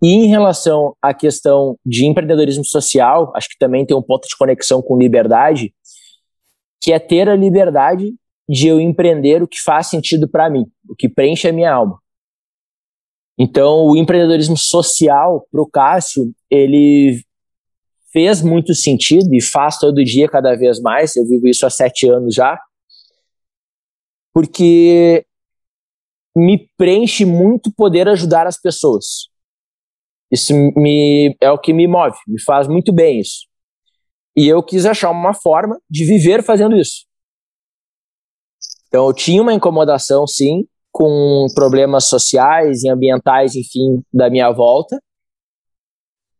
E 0.02 0.08
em 0.08 0.26
relação 0.26 0.96
à 1.00 1.14
questão 1.14 1.78
de 1.86 2.04
empreendedorismo 2.06 2.64
social, 2.64 3.32
acho 3.36 3.48
que 3.48 3.58
também 3.58 3.86
tem 3.86 3.96
um 3.96 4.02
ponto 4.02 4.26
de 4.26 4.36
conexão 4.36 4.82
com 4.82 4.98
liberdade, 4.98 5.72
que 6.80 6.92
é 6.92 6.98
ter 6.98 7.28
a 7.28 7.36
liberdade 7.36 8.12
de 8.48 8.66
eu 8.66 8.80
empreender 8.80 9.42
o 9.42 9.46
que 9.46 9.60
faz 9.60 9.86
sentido 9.86 10.28
para 10.28 10.50
mim, 10.50 10.66
o 10.88 10.96
que 10.96 11.08
preenche 11.08 11.46
a 11.46 11.52
minha 11.52 11.72
alma. 11.72 12.02
Então, 13.38 13.86
o 13.86 13.96
empreendedorismo 13.96 14.56
social, 14.56 15.46
para 15.50 15.62
o 15.62 15.70
Cássio, 15.70 16.34
ele 16.50 17.22
fez 18.12 18.42
muito 18.42 18.74
sentido 18.74 19.32
e 19.32 19.40
faz 19.40 19.78
todo 19.78 20.04
dia 20.04 20.28
cada 20.28 20.54
vez 20.54 20.80
mais. 20.80 21.16
Eu 21.16 21.26
vivo 21.26 21.46
isso 21.46 21.64
há 21.64 21.70
sete 21.70 22.08
anos 22.08 22.34
já, 22.34 22.60
porque 24.34 25.24
me 26.36 26.68
preenche 26.76 27.24
muito 27.24 27.72
poder 27.72 28.08
ajudar 28.08 28.46
as 28.46 28.60
pessoas. 28.60 29.31
Isso 30.32 30.54
me, 30.74 31.36
é 31.42 31.50
o 31.50 31.58
que 31.58 31.74
me 31.74 31.86
move, 31.86 32.16
me 32.26 32.40
faz 32.40 32.66
muito 32.66 32.90
bem 32.90 33.20
isso. 33.20 33.46
E 34.34 34.48
eu 34.48 34.62
quis 34.62 34.86
achar 34.86 35.10
uma 35.10 35.34
forma 35.34 35.78
de 35.90 36.06
viver 36.06 36.42
fazendo 36.42 36.74
isso. 36.74 37.04
Então 38.88 39.06
eu 39.06 39.12
tinha 39.12 39.42
uma 39.42 39.52
incomodação, 39.52 40.26
sim, 40.26 40.64
com 40.90 41.46
problemas 41.54 42.08
sociais 42.08 42.82
e 42.82 42.88
ambientais, 42.88 43.54
enfim, 43.54 44.02
da 44.12 44.30
minha 44.30 44.50
volta. 44.50 44.98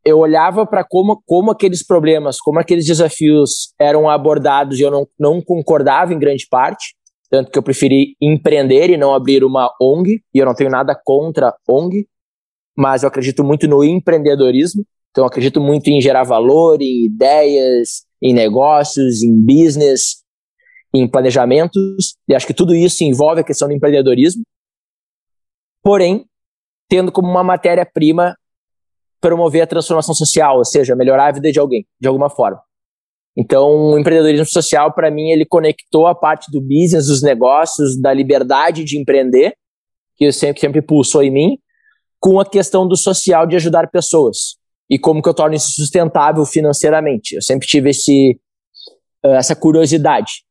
Eu 0.05 0.19
olhava 0.19 0.67
para 0.67 0.83
como, 0.83 1.23
como 1.27 1.51
aqueles 1.51 1.87
problemas, 1.87 2.41
como 2.41 2.59
aqueles 2.59 2.87
desafios 2.87 3.75
eram 3.79 4.09
abordados 4.09 4.79
e 4.79 4.83
eu 4.83 4.91
não, 4.91 5.07
não 5.19 5.41
concordava 5.43 6.15
em 6.15 6.19
grande 6.19 6.47
parte. 6.51 6.95
Tanto 7.31 7.51
que 7.51 7.59
eu 7.59 7.63
preferi 7.63 8.17
empreender 8.21 8.91
e 8.91 8.97
não 8.97 9.15
abrir 9.15 9.45
uma 9.45 9.71
ONG, 9.81 10.23
e 10.35 10.39
eu 10.39 10.45
não 10.45 10.55
tenho 10.55 10.69
nada 10.71 10.99
contra 11.03 11.55
ONG, 11.67 12.07
mas 12.77 13.03
eu 13.03 13.09
acredito 13.09 13.45
muito 13.45 13.69
no 13.69 13.85
empreendedorismo. 13.85 14.85
Então, 15.11 15.25
eu 15.25 15.29
acredito 15.29 15.61
muito 15.61 15.89
em 15.89 16.01
gerar 16.01 16.25
valor, 16.25 16.81
em 16.81 17.05
ideias, 17.05 18.05
em 18.21 18.33
negócios, 18.33 19.23
em 19.23 19.35
business, 19.41 20.23
em 20.95 21.09
planejamentos. 21.09 22.17
E 22.29 22.35
acho 22.35 22.47
que 22.47 22.55
tudo 22.55 22.75
isso 22.75 23.05
envolve 23.05 23.41
a 23.41 23.45
questão 23.45 23.69
do 23.69 23.75
empreendedorismo. 23.75 24.43
Porém, 25.83 26.25
tendo 26.89 27.13
como 27.13 27.29
uma 27.29 27.45
matéria-prima 27.45 28.37
promover 29.21 29.63
a 29.63 29.67
transformação 29.67 30.15
social, 30.15 30.59
ou 30.59 30.65
seja, 30.65 30.97
melhorar 30.97 31.29
a 31.29 31.33
vida 31.33 31.53
de 31.53 31.59
alguém, 31.59 31.87
de 32.01 32.09
alguma 32.09 32.29
forma. 32.29 32.61
Então, 33.37 33.93
o 33.93 33.99
empreendedorismo 33.99 34.47
social, 34.47 34.93
para 34.93 35.11
mim, 35.11 35.31
ele 35.31 35.47
conectou 35.47 36.07
a 36.07 36.15
parte 36.15 36.51
do 36.51 36.61
business, 36.61 37.07
dos 37.07 37.23
negócios, 37.23 37.99
da 38.01 38.13
liberdade 38.13 38.85
de 38.85 38.99
empreender, 38.99 39.55
que 40.17 40.27
eu 40.27 40.33
sempre, 40.33 40.61
sempre 40.61 40.83
pulsou 40.83 41.23
em 41.23 41.31
mim, 41.31 41.59
com 42.23 42.39
a 42.39 42.47
questão 42.47 42.87
do 42.87 42.97
social 42.97 43.45
de 43.49 43.57
ajudar 43.57 43.91
pessoas 43.91 44.55
e 44.89 44.97
como 44.97 45.21
que 45.21 45.29
eu 45.29 45.35
torno 45.35 45.57
isso 45.57 45.73
sustentável 45.73 46.47
financeiramente. 46.47 47.35
Eu 47.35 47.43
sempre 47.43 47.67
tive 47.67 47.91
esse, 47.91 48.39
eh, 49.25 49.37
essa 49.37 49.57
curiosidade, 49.57 50.45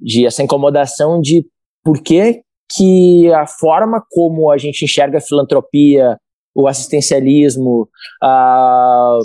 de 0.00 0.26
essa 0.26 0.42
incomodação 0.42 1.20
de 1.20 1.46
por 1.84 2.02
que, 2.02 2.42
que 2.74 3.32
a 3.32 3.46
forma 3.46 4.02
como 4.10 4.50
a 4.50 4.58
gente 4.58 4.84
enxerga 4.84 5.18
a 5.18 5.20
filantropia, 5.20 6.18
o 6.52 6.66
assistencialismo, 6.66 7.88
a 8.20 9.18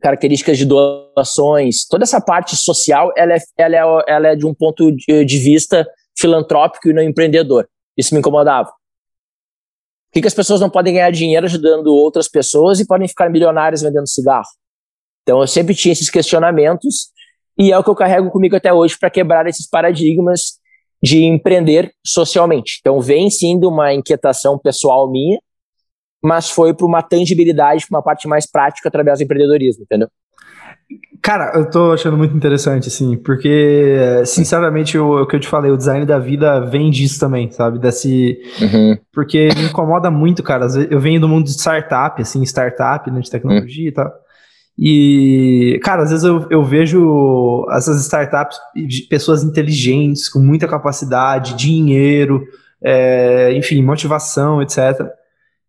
características 0.00 0.56
de 0.56 0.64
doações, 0.64 1.86
toda 1.86 2.04
essa 2.04 2.20
parte 2.20 2.56
social, 2.56 3.12
ela 3.16 3.34
é, 3.34 3.38
ela 3.58 3.76
é, 3.76 4.04
ela 4.08 4.28
é 4.28 4.36
de 4.36 4.46
um 4.46 4.54
ponto 4.54 4.90
de, 4.92 5.24
de 5.24 5.38
vista 5.38 5.86
filantrópico 6.18 6.88
e 6.88 6.94
não 6.94 7.02
empreendedor. 7.02 7.68
Isso 7.96 8.14
me 8.14 8.20
incomodava. 8.20 8.70
Que, 10.16 10.22
que 10.22 10.28
as 10.28 10.32
pessoas 10.32 10.62
não 10.62 10.70
podem 10.70 10.94
ganhar 10.94 11.10
dinheiro 11.10 11.44
ajudando 11.44 11.88
outras 11.88 12.26
pessoas 12.26 12.80
e 12.80 12.86
podem 12.86 13.06
ficar 13.06 13.28
milionários 13.28 13.82
vendendo 13.82 14.08
cigarro? 14.08 14.46
Então 15.22 15.42
eu 15.42 15.46
sempre 15.46 15.74
tinha 15.74 15.92
esses 15.92 16.08
questionamentos 16.08 17.08
e 17.58 17.70
é 17.70 17.78
o 17.78 17.84
que 17.84 17.90
eu 17.90 17.94
carrego 17.94 18.30
comigo 18.30 18.56
até 18.56 18.72
hoje 18.72 18.96
para 18.98 19.10
quebrar 19.10 19.46
esses 19.46 19.68
paradigmas 19.68 20.58
de 21.02 21.22
empreender 21.22 21.92
socialmente. 22.02 22.78
Então 22.80 22.98
vem 22.98 23.28
sim 23.28 23.60
de 23.60 23.66
uma 23.66 23.92
inquietação 23.92 24.58
pessoal 24.58 25.10
minha, 25.10 25.38
mas 26.24 26.48
foi 26.48 26.72
para 26.72 26.86
uma 26.86 27.02
tangibilidade, 27.02 27.86
para 27.86 27.98
uma 27.98 28.02
parte 28.02 28.26
mais 28.26 28.50
prática 28.50 28.88
através 28.88 29.18
do 29.18 29.24
empreendedorismo, 29.24 29.82
entendeu? 29.82 30.08
Cara, 31.22 31.52
eu 31.56 31.68
tô 31.68 31.92
achando 31.92 32.16
muito 32.16 32.36
interessante, 32.36 32.86
assim, 32.86 33.16
porque, 33.16 33.96
sinceramente, 34.24 34.96
o, 34.96 35.22
o, 35.22 35.26
que 35.26 35.34
eu 35.34 35.40
te 35.40 35.48
falei, 35.48 35.72
o 35.72 35.76
design 35.76 36.06
da 36.06 36.18
vida 36.18 36.60
vem 36.60 36.90
disso 36.90 37.18
também, 37.18 37.50
sabe? 37.50 37.80
Desse. 37.80 38.38
Uhum. 38.60 38.96
Porque 39.12 39.48
me 39.56 39.64
incomoda 39.64 40.08
muito, 40.10 40.42
cara. 40.42 40.66
Eu 40.88 41.00
venho 41.00 41.20
do 41.20 41.28
mundo 41.28 41.46
de 41.46 41.50
startup, 41.50 42.22
assim, 42.22 42.42
startup, 42.42 43.10
né, 43.10 43.20
de 43.20 43.30
tecnologia 43.30 43.82
uhum. 43.82 43.88
e 43.88 43.92
tal. 43.92 44.12
E, 44.78 45.80
cara, 45.82 46.02
às 46.02 46.10
vezes 46.10 46.24
eu, 46.24 46.46
eu 46.50 46.62
vejo 46.62 47.66
essas 47.72 48.00
startups 48.02 48.58
de 48.74 49.02
pessoas 49.08 49.42
inteligentes, 49.42 50.28
com 50.28 50.38
muita 50.38 50.68
capacidade, 50.68 51.56
dinheiro, 51.56 52.44
é, 52.82 53.52
enfim, 53.54 53.82
motivação, 53.82 54.60
etc. 54.62 55.08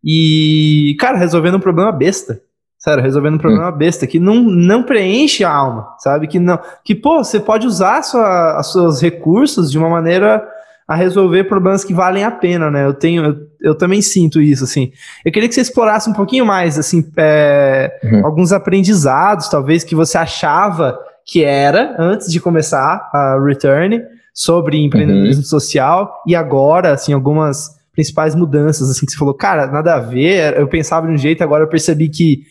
E, 0.04 0.96
cara, 1.00 1.18
resolvendo 1.18 1.56
um 1.56 1.60
problema 1.60 1.92
besta. 1.92 2.42
Sério, 2.78 3.04
resolvendo 3.04 3.36
um 3.36 3.40
problema 3.40 3.70
hum. 3.70 3.78
besta 3.78 4.06
que 4.06 4.20
não, 4.20 4.36
não 4.36 4.84
preenche 4.84 5.44
a 5.44 5.52
alma, 5.52 5.96
sabe? 5.98 6.28
Que 6.28 6.40
não. 6.40 6.60
Que, 6.84 6.94
pô, 6.94 7.24
você 7.24 7.40
pode 7.40 7.66
usar 7.66 8.04
sua, 8.04 8.60
os 8.60 8.72
seus 8.72 9.02
recursos 9.02 9.72
de 9.72 9.78
uma 9.78 9.90
maneira 9.90 10.48
a 10.88 10.96
resolver 10.96 11.44
problemas 11.46 11.84
que 11.84 11.94
valem 11.94 12.24
a 12.24 12.32
pena, 12.32 12.72
né? 12.72 12.86
Eu 12.86 12.94
tenho, 12.94 13.26
eu, 13.26 13.36
eu 13.60 13.76
também 13.76 14.02
sinto 14.02 14.40
isso, 14.40 14.64
assim. 14.64 14.92
Eu 15.26 15.32
queria 15.32 15.50
que 15.50 15.56
você 15.56 15.62
explorasse 15.62 16.10
um 16.10 16.14
pouquinho 16.14 16.46
mais, 16.46 16.80
assim, 16.80 17.06
é, 17.18 18.00
uhum. 18.04 18.26
alguns 18.26 18.54
aprendizados, 18.54 19.50
talvez, 19.50 19.84
que 19.84 19.94
você 19.94 20.18
achava 20.18 20.98
que 21.26 21.44
era 21.44 21.94
antes 22.00 22.32
de 22.32 22.40
começar 22.40 23.10
a 23.14 23.38
Return 23.44 24.02
sobre 24.34 24.78
empreendedorismo 24.82 25.42
uhum. 25.42 25.50
social 25.50 26.24
e 26.26 26.34
agora, 26.36 26.94
assim, 26.94 27.12
algumas 27.12 27.76
principais 27.92 28.34
mudanças, 28.34 28.90
assim, 28.90 29.06
que 29.06 29.12
você 29.12 29.18
falou, 29.18 29.34
cara, 29.34 29.68
nada 29.68 29.96
a 29.96 30.00
ver, 30.00 30.58
eu 30.58 30.68
pensava 30.68 31.08
de 31.08 31.14
um 31.14 31.18
jeito, 31.18 31.44
agora 31.44 31.64
eu 31.64 31.68
percebi 31.68 32.08
que 32.08 32.44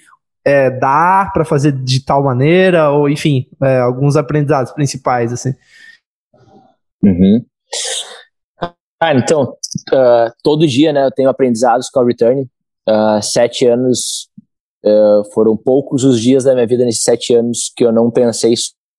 é, 0.46 0.70
dá 0.70 1.28
para 1.34 1.44
fazer 1.44 1.72
de 1.72 2.04
tal 2.04 2.22
maneira, 2.22 2.90
ou 2.92 3.10
enfim, 3.10 3.48
é, 3.60 3.80
alguns 3.80 4.14
aprendizados 4.14 4.70
principais, 4.70 5.32
assim. 5.32 5.52
Uhum. 7.02 7.44
Ah, 9.00 9.12
então, 9.12 9.56
uh, 9.92 10.32
todo 10.44 10.66
dia, 10.66 10.92
né, 10.92 11.04
eu 11.04 11.10
tenho 11.10 11.28
aprendizados 11.28 11.90
com 11.90 11.98
a 11.98 12.06
Return. 12.06 12.48
Uh, 12.88 13.20
sete 13.20 13.66
anos, 13.66 14.28
uh, 14.84 15.28
foram 15.34 15.56
poucos 15.56 16.04
os 16.04 16.20
dias 16.20 16.44
da 16.44 16.54
minha 16.54 16.66
vida 16.66 16.84
nesses 16.84 17.02
sete 17.02 17.34
anos 17.34 17.72
que 17.76 17.84
eu 17.84 17.90
não 17.90 18.08
pensei 18.08 18.54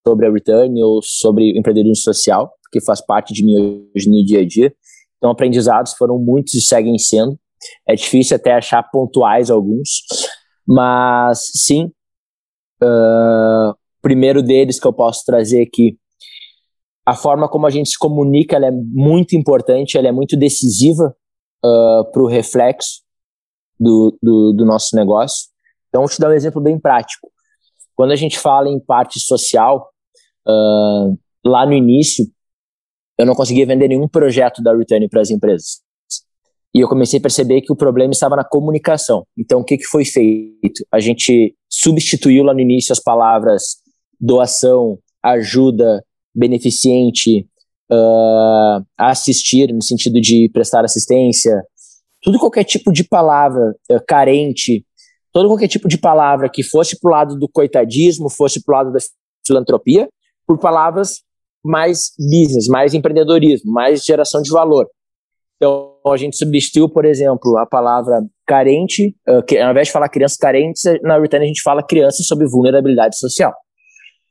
sobre 0.06 0.28
a 0.28 0.32
Return 0.32 0.84
ou 0.84 1.02
sobre 1.02 1.58
empreendedorismo 1.58 2.04
social, 2.04 2.54
que 2.74 2.82
faz 2.82 3.00
parte 3.00 3.34
de 3.34 3.46
mim 3.46 3.88
hoje 3.96 4.10
no 4.10 4.24
dia 4.26 4.42
a 4.42 4.46
dia. 4.46 4.74
Então, 5.18 5.32
aprendizados 5.32 5.94
foram 5.94 6.20
muitos 6.20 6.54
e 6.54 6.62
seguem 6.62 6.98
sendo. 6.98 7.40
É 7.88 7.96
difícil 7.96 8.36
até 8.36 8.54
achar 8.54 8.84
pontuais 8.84 9.50
alguns, 9.50 10.04
mas 10.68 11.40
sim, 11.54 11.92
uh, 12.84 13.76
primeiro 14.02 14.44
deles 14.44 14.80
que 14.80 14.88
eu 14.88 14.94
posso 14.94 15.24
trazer 15.26 15.62
aqui, 15.62 15.98
a 17.06 17.16
forma 17.16 17.48
como 17.48 17.66
a 17.66 17.70
gente 17.70 17.90
se 17.90 17.98
comunica 17.98 18.58
é 18.58 18.72
muito 18.72 19.36
importante, 19.36 19.98
ela 19.98 20.10
é 20.10 20.12
muito 20.12 20.36
decisiva 20.36 21.16
uh, 21.64 22.12
para 22.12 22.22
o 22.22 22.28
reflexo 22.28 23.02
do, 23.80 24.18
do, 24.22 24.52
do, 24.52 24.66
nosso 24.66 24.94
negócio. 24.94 25.48
Então, 25.88 26.02
vou 26.02 26.10
te 26.10 26.20
dar 26.20 26.30
um 26.30 26.34
exemplo 26.34 26.62
bem 26.62 26.78
prático. 26.78 27.32
Quando 27.96 28.12
a 28.12 28.16
gente 28.16 28.38
fala 28.38 28.68
em 28.68 28.80
parte 28.80 29.22
social, 29.22 29.90
uh, 30.46 31.18
lá 31.46 31.66
no 31.66 31.74
início, 31.74 32.26
eu 33.18 33.26
não 33.26 33.34
conseguia 33.34 33.66
vender 33.66 33.88
nenhum 33.88 34.08
projeto 34.08 34.62
da 34.62 34.76
Return 34.76 35.08
para 35.08 35.22
as 35.22 35.30
empresas. 35.30 35.82
E 36.76 36.80
eu 36.80 36.88
comecei 36.88 37.20
a 37.20 37.22
perceber 37.22 37.62
que 37.62 37.72
o 37.72 37.76
problema 37.76 38.12
estava 38.12 38.36
na 38.36 38.44
comunicação. 38.44 39.26
Então, 39.38 39.62
o 39.62 39.64
que, 39.64 39.78
que 39.78 39.86
foi 39.86 40.06
feito? 40.06 40.86
A 40.92 41.00
gente 41.00 41.56
substituiu 41.70 42.44
lá 42.44 42.54
no 42.54 42.60
início 42.60 42.94
as 42.94 43.00
palavras 43.00 43.78
doação, 44.20 44.98
ajuda, 45.24 46.04
beneficente, 46.34 47.48
uh, 47.92 48.86
assistir, 48.98 49.74
no 49.74 49.82
sentido 49.82 50.20
de 50.20 50.50
prestar 50.52 50.84
assistência, 50.84 51.64
tudo 52.22 52.40
qualquer 52.40 52.64
tipo 52.64 52.92
de 52.92 53.04
palavra 53.04 53.76
uh, 53.92 54.02
carente, 54.08 54.86
todo 55.32 55.48
qualquer 55.48 55.68
tipo 55.68 55.88
de 55.88 55.98
palavra 55.98 56.50
que 56.50 56.64
fosse 56.64 57.00
para 57.00 57.10
o 57.10 57.12
lado 57.12 57.38
do 57.38 57.48
coitadismo, 57.48 58.30
fosse 58.30 58.64
para 58.64 58.74
o 58.74 58.78
lado 58.78 58.92
da 58.92 59.00
filantropia, 59.46 60.10
por 60.46 60.58
palavras 60.60 61.22
mais 61.64 62.12
business, 62.18 62.68
mais 62.68 62.94
empreendedorismo, 62.94 63.72
mais 63.72 64.04
geração 64.04 64.42
de 64.42 64.50
valor. 64.50 64.88
Então, 65.58 65.96
a 66.06 66.18
gente 66.18 66.38
substituiu, 66.38 66.88
por 66.88 67.04
exemplo, 67.04 67.58
a 67.58 67.66
palavra 67.66 68.24
carente, 68.46 69.16
uh, 69.28 69.44
que, 69.44 69.58
ao 69.58 69.72
invés 69.72 69.88
de 69.88 69.92
falar 69.94 70.08
crianças 70.08 70.38
carentes, 70.38 70.84
na 71.02 71.20
Return 71.20 71.44
a 71.44 71.48
gente 71.48 71.62
fala 71.62 71.84
crianças 71.84 72.26
sob 72.28 72.46
vulnerabilidade 72.46 73.18
social. 73.18 73.54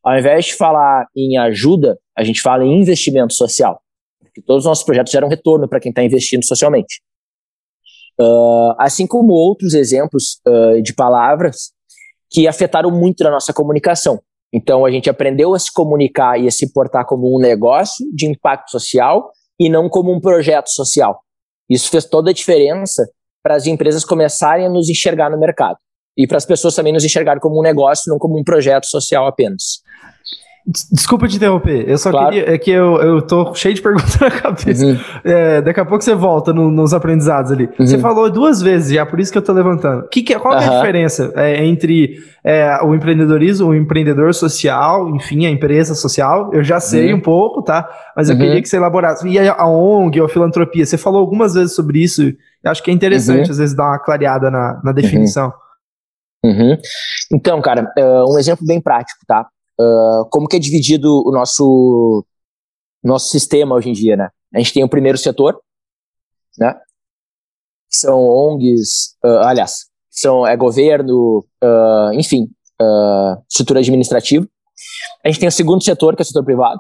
Ao 0.04 0.16
invés 0.16 0.47
de 0.47 0.54
falar 0.54 1.06
em 1.16 1.37
ajuda, 1.37 1.99
a 2.16 2.23
gente 2.23 2.40
fala 2.40 2.64
em 2.64 2.80
investimento 2.80 3.35
social. 3.35 3.80
Porque 4.21 4.40
todos 4.40 4.64
os 4.64 4.68
nossos 4.68 4.85
projetos 4.85 5.11
geram 5.11 5.28
retorno 5.28 5.68
para 5.68 5.80
quem 5.80 5.90
está 5.90 6.02
investindo 6.02 6.47
socialmente. 6.47 7.02
Uh, 8.18 8.73
assim 8.78 9.06
como 9.06 9.35
outros 9.35 9.75
exemplos 9.75 10.40
uh, 10.47 10.80
de 10.80 10.95
palavras 10.95 11.73
que 12.30 12.47
afetaram 12.47 12.90
muito 12.90 13.25
na 13.25 13.30
nossa 13.30 13.52
comunicação. 13.52 14.21
Então, 14.52 14.87
a 14.87 14.90
gente 14.90 15.11
aprendeu 15.11 15.54
a 15.54 15.59
se 15.59 15.73
comunicar 15.73 16.40
e 16.40 16.47
a 16.47 16.50
se 16.52 16.73
portar 16.73 17.04
como 17.04 17.37
um 17.37 17.40
negócio 17.40 18.06
de 18.14 18.26
impacto 18.26 18.71
social 18.71 19.30
e 19.58 19.68
não 19.68 19.88
como 19.88 20.12
um 20.12 20.20
projeto 20.20 20.68
social. 20.68 21.20
Isso 21.68 21.90
fez 21.90 22.04
toda 22.04 22.30
a 22.30 22.34
diferença 22.34 23.08
para 23.42 23.54
as 23.54 23.66
empresas 23.66 24.04
começarem 24.04 24.66
a 24.66 24.70
nos 24.70 24.88
enxergar 24.88 25.30
no 25.30 25.38
mercado 25.38 25.78
e 26.16 26.26
para 26.26 26.36
as 26.36 26.46
pessoas 26.46 26.75
também 26.75 26.92
nos 26.92 27.04
enxergarem 27.04 27.40
como 27.40 27.58
um 27.58 27.62
negócio, 27.62 28.10
não 28.10 28.18
como 28.18 28.38
um 28.38 28.44
projeto 28.44 28.86
social 28.86 29.26
apenas. 29.26 29.82
Desculpa 30.90 31.28
te 31.28 31.37
interromper, 31.37 31.88
eu 31.88 31.96
só 31.96 32.11
claro. 32.11 32.30
queria. 32.30 32.52
É 32.52 32.58
que 32.58 32.73
eu, 32.73 32.96
eu 32.96 33.23
tô 33.23 33.54
cheio 33.54 33.73
de 33.73 33.80
perguntas 33.80 34.18
na 34.18 34.32
cabeça. 34.32 34.85
Uhum. 34.85 34.99
É, 35.23 35.62
daqui 35.62 35.78
a 35.78 35.85
pouco 35.85 36.02
você 36.02 36.12
volta 36.12 36.52
no, 36.52 36.73
nos 36.73 36.92
aprendizados 36.92 37.52
ali. 37.52 37.68
Uhum. 37.78 37.87
Você 37.87 37.99
falou 37.99 38.28
duas 38.28 38.61
vezes 38.61 38.92
já, 38.92 39.06
por 39.06 39.20
isso 39.20 39.30
que 39.30 39.38
eu 39.38 39.42
tô 39.42 39.52
levantando. 39.52 40.08
Que 40.08 40.25
que, 40.25 40.35
é, 40.35 40.38
qual 40.40 40.54
uhum. 40.54 40.61
é 40.61 40.66
a 40.66 40.70
diferença 40.70 41.32
é, 41.37 41.64
entre 41.64 42.16
é, 42.42 42.82
o 42.82 42.96
empreendedorismo, 42.96 43.68
o 43.68 43.75
empreendedor 43.76 44.35
social, 44.35 45.08
enfim, 45.14 45.46
a 45.46 45.50
empresa 45.50 45.94
social? 45.94 46.50
Eu 46.52 46.64
já 46.64 46.80
sei 46.80 47.12
uhum. 47.12 47.18
um 47.18 47.23
pouco, 47.23 47.62
tá? 47.62 47.88
Mas 48.16 48.28
eu 48.28 48.35
uhum. 48.35 48.42
queria 48.42 48.61
que 48.61 48.68
você 48.68 48.76
elaborasse. 48.76 49.28
E 49.28 49.38
a 49.38 49.68
ONG 49.68 50.20
ou 50.20 50.26
a 50.26 50.28
filantropia? 50.28 50.85
Você 50.85 50.99
falou 50.99 51.20
algumas 51.20 51.54
vezes 51.54 51.76
sobre 51.76 52.02
isso. 52.02 52.23
Eu 52.23 52.73
acho 52.73 52.82
que 52.82 52.90
é 52.90 52.94
interessante, 52.94 53.44
uhum. 53.44 53.50
às 53.52 53.58
vezes, 53.58 53.76
dar 53.76 53.85
uma 53.85 54.00
clareada 54.00 54.50
na, 54.50 54.80
na 54.82 54.90
definição. 54.90 55.52
Então, 57.32 57.61
cara, 57.62 57.88
uh, 57.96 58.35
um 58.35 58.38
exemplo 58.38 58.66
bem 58.66 58.80
prático, 58.80 59.20
tá? 59.28 59.46
Uh, 59.78 60.28
como 60.30 60.49
que 60.49 60.56
é 60.56 60.59
dividido 60.59 61.23
o 61.26 61.30
nosso, 61.30 62.25
nosso 63.02 63.28
sistema 63.28 63.75
hoje 63.75 63.90
em 63.90 63.92
dia, 63.92 64.16
né? 64.16 64.30
A 64.54 64.59
gente 64.59 64.73
tem 64.73 64.85
o 64.85 64.88
primeiro 64.88 65.18
setor, 65.18 65.61
né? 66.59 66.75
São 67.88 68.25
ONGs, 68.25 69.16
uh, 69.25 69.38
aliás, 69.45 69.87
são, 70.11 70.47
é 70.47 70.56
governo, 70.56 71.45
uh, 71.62 72.12
enfim, 72.14 72.49
estrutura 73.49 73.80
administrativa. 73.80 74.47
A 75.25 75.28
gente 75.28 75.40
tem 75.40 75.49
o 75.49 75.52
segundo 75.52 75.83
setor, 75.83 76.14
que 76.14 76.23
é 76.23 76.25
o 76.25 76.26
setor 76.26 76.45
privado. 76.45 76.78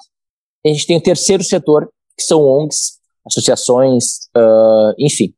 A 0.64 0.68
gente 0.68 0.86
tem 0.86 0.98
o 0.98 1.02
terceiro 1.02 1.42
setor, 1.42 1.88
que 2.16 2.22
são 2.22 2.42
ONGs, 2.42 2.98
associações, 3.26 4.28
enfim, 4.98 5.34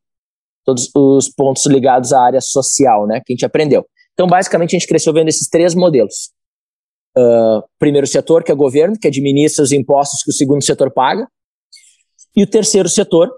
todos 0.65 0.91
os 0.95 1.29
pontos 1.29 1.65
ligados 1.67 2.12
à 2.12 2.21
área 2.21 2.41
social, 2.41 3.06
né, 3.06 3.21
que 3.25 3.32
a 3.32 3.35
gente 3.35 3.47
aprendeu. 3.47 3.87
Então, 4.13 4.26
basicamente, 4.26 4.75
a 4.75 4.78
gente 4.78 4.89
cresceu 4.89 5.13
vendo 5.13 5.28
esses 5.28 5.49
três 5.49 5.75
modelos 5.75 6.30
uh, 7.19 7.63
primeiro 7.78 8.07
setor, 8.07 8.45
que 8.45 8.50
é 8.50 8.54
o 8.54 8.59
governo, 8.59 8.99
que 8.99 9.09
administra 9.09 9.63
os 9.63 9.73
impostos 9.73 10.23
que 10.23 10.31
o 10.31 10.33
segundo 10.33 10.63
setor 10.63 10.91
paga, 10.91 11.26
e 12.37 12.43
o 12.43 12.47
terceiro 12.47 12.89
setor, 12.89 13.31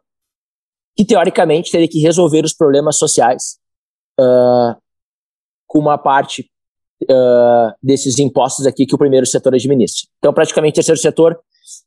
que 0.97 1.05
teoricamente 1.05 1.71
teria 1.71 1.89
que 1.89 2.01
resolver 2.01 2.45
os 2.45 2.53
problemas 2.53 2.99
sociais 2.99 3.59
uh, 4.21 4.77
com 5.67 5.79
uma 5.79 5.97
parte 5.97 6.51
uh, 7.05 7.73
desses 7.83 8.19
impostos 8.19 8.67
aqui 8.67 8.85
que 8.85 8.95
o 8.95 8.99
primeiro 8.99 9.27
setor 9.27 9.55
administra. 9.55 10.09
Então, 10.19 10.35
praticamente, 10.35 10.75
o 10.75 10.77
terceiro 10.77 11.01
setor 11.01 11.41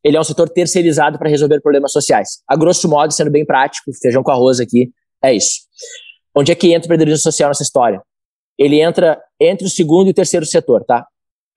ele 0.04 0.18
é 0.18 0.20
um 0.20 0.24
setor 0.24 0.50
terceirizado 0.50 1.20
para 1.20 1.30
resolver 1.30 1.62
problemas 1.62 1.92
sociais. 1.92 2.42
A 2.48 2.56
grosso 2.56 2.88
modo, 2.88 3.12
sendo 3.14 3.30
bem 3.30 3.46
prático, 3.46 3.92
feijão 4.02 4.24
com 4.24 4.32
arroz 4.32 4.60
aqui, 4.60 4.92
é 5.22 5.34
isso. 5.34 5.62
Onde 6.36 6.52
é 6.52 6.56
que 6.56 6.68
entra 6.68 6.84
o 6.84 6.86
empreendedorismo 6.86 7.24
social 7.24 7.50
nessa 7.50 7.64
história? 7.64 8.02
Ele 8.58 8.82
entra 8.82 9.22
entre 9.40 9.68
o 9.68 9.70
segundo 9.70 10.08
e 10.08 10.12
o 10.12 10.14
terceiro 10.14 10.46
setor, 10.46 10.84
tá? 10.86 11.06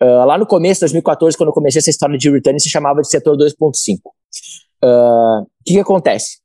Uh, 0.02 0.26
lá 0.26 0.36
no 0.36 0.46
começo, 0.46 0.80
2014, 0.80 1.36
quando 1.36 1.48
eu 1.48 1.54
comecei 1.54 1.78
essa 1.78 1.90
história 1.90 2.18
de 2.18 2.30
return, 2.30 2.60
se 2.60 2.68
chamava 2.68 3.00
de 3.00 3.08
setor 3.08 3.36
2.5. 3.36 3.98
Uh, 4.84 5.42
o 5.42 5.46
que, 5.64 5.74
que 5.74 5.80
acontece? 5.80 6.38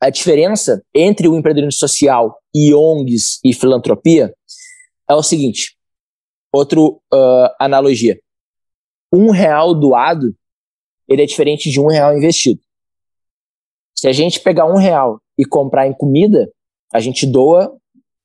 A 0.00 0.10
diferença 0.10 0.82
entre 0.94 1.28
o 1.28 1.36
empreendedorismo 1.36 1.78
social 1.78 2.38
e 2.54 2.74
ONGs 2.74 3.40
e 3.44 3.52
filantropia 3.52 4.34
é 5.08 5.14
o 5.14 5.22
seguinte: 5.22 5.76
outro 6.52 7.00
uh, 7.12 7.48
analogia. 7.58 8.18
Um 9.12 9.30
real 9.30 9.74
doado 9.74 10.34
ele 11.08 11.22
é 11.22 11.26
diferente 11.26 11.70
de 11.70 11.80
um 11.80 11.86
real 11.86 12.16
investido. 12.16 12.60
Se 13.96 14.06
a 14.06 14.12
gente 14.12 14.40
pegar 14.40 14.66
um 14.66 14.76
real 14.76 15.20
e 15.36 15.44
comprar 15.44 15.86
em 15.86 15.94
comida, 15.94 16.52
a 16.92 17.00
gente 17.00 17.26
doa, 17.26 17.74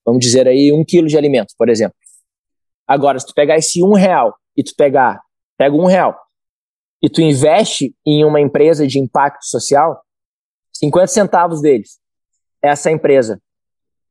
vamos 0.06 0.24
dizer 0.24 0.48
aí, 0.48 0.72
um 0.74 0.84
quilo 0.84 1.08
de 1.08 1.18
alimento, 1.18 1.54
por 1.58 1.70
exemplo. 1.70 1.96
Agora, 2.86 3.18
se 3.18 3.26
tu 3.26 3.34
pegar 3.34 3.58
esse 3.58 3.82
um 3.82 3.94
real 3.94 4.36
e 4.56 4.64
tu 4.64 4.74
pegar, 4.78 5.22
pega 5.58 5.76
um 5.76 5.86
real 5.86 6.18
e 7.02 7.10
tu 7.10 7.22
investe 7.22 7.94
em 8.06 8.24
uma 8.24 8.40
empresa 8.40 8.88
de 8.88 8.98
impacto 8.98 9.46
social, 9.46 10.02
50 10.72 11.08
centavos 11.08 11.62
deles, 11.62 12.00
essa 12.62 12.90
empresa, 12.90 13.42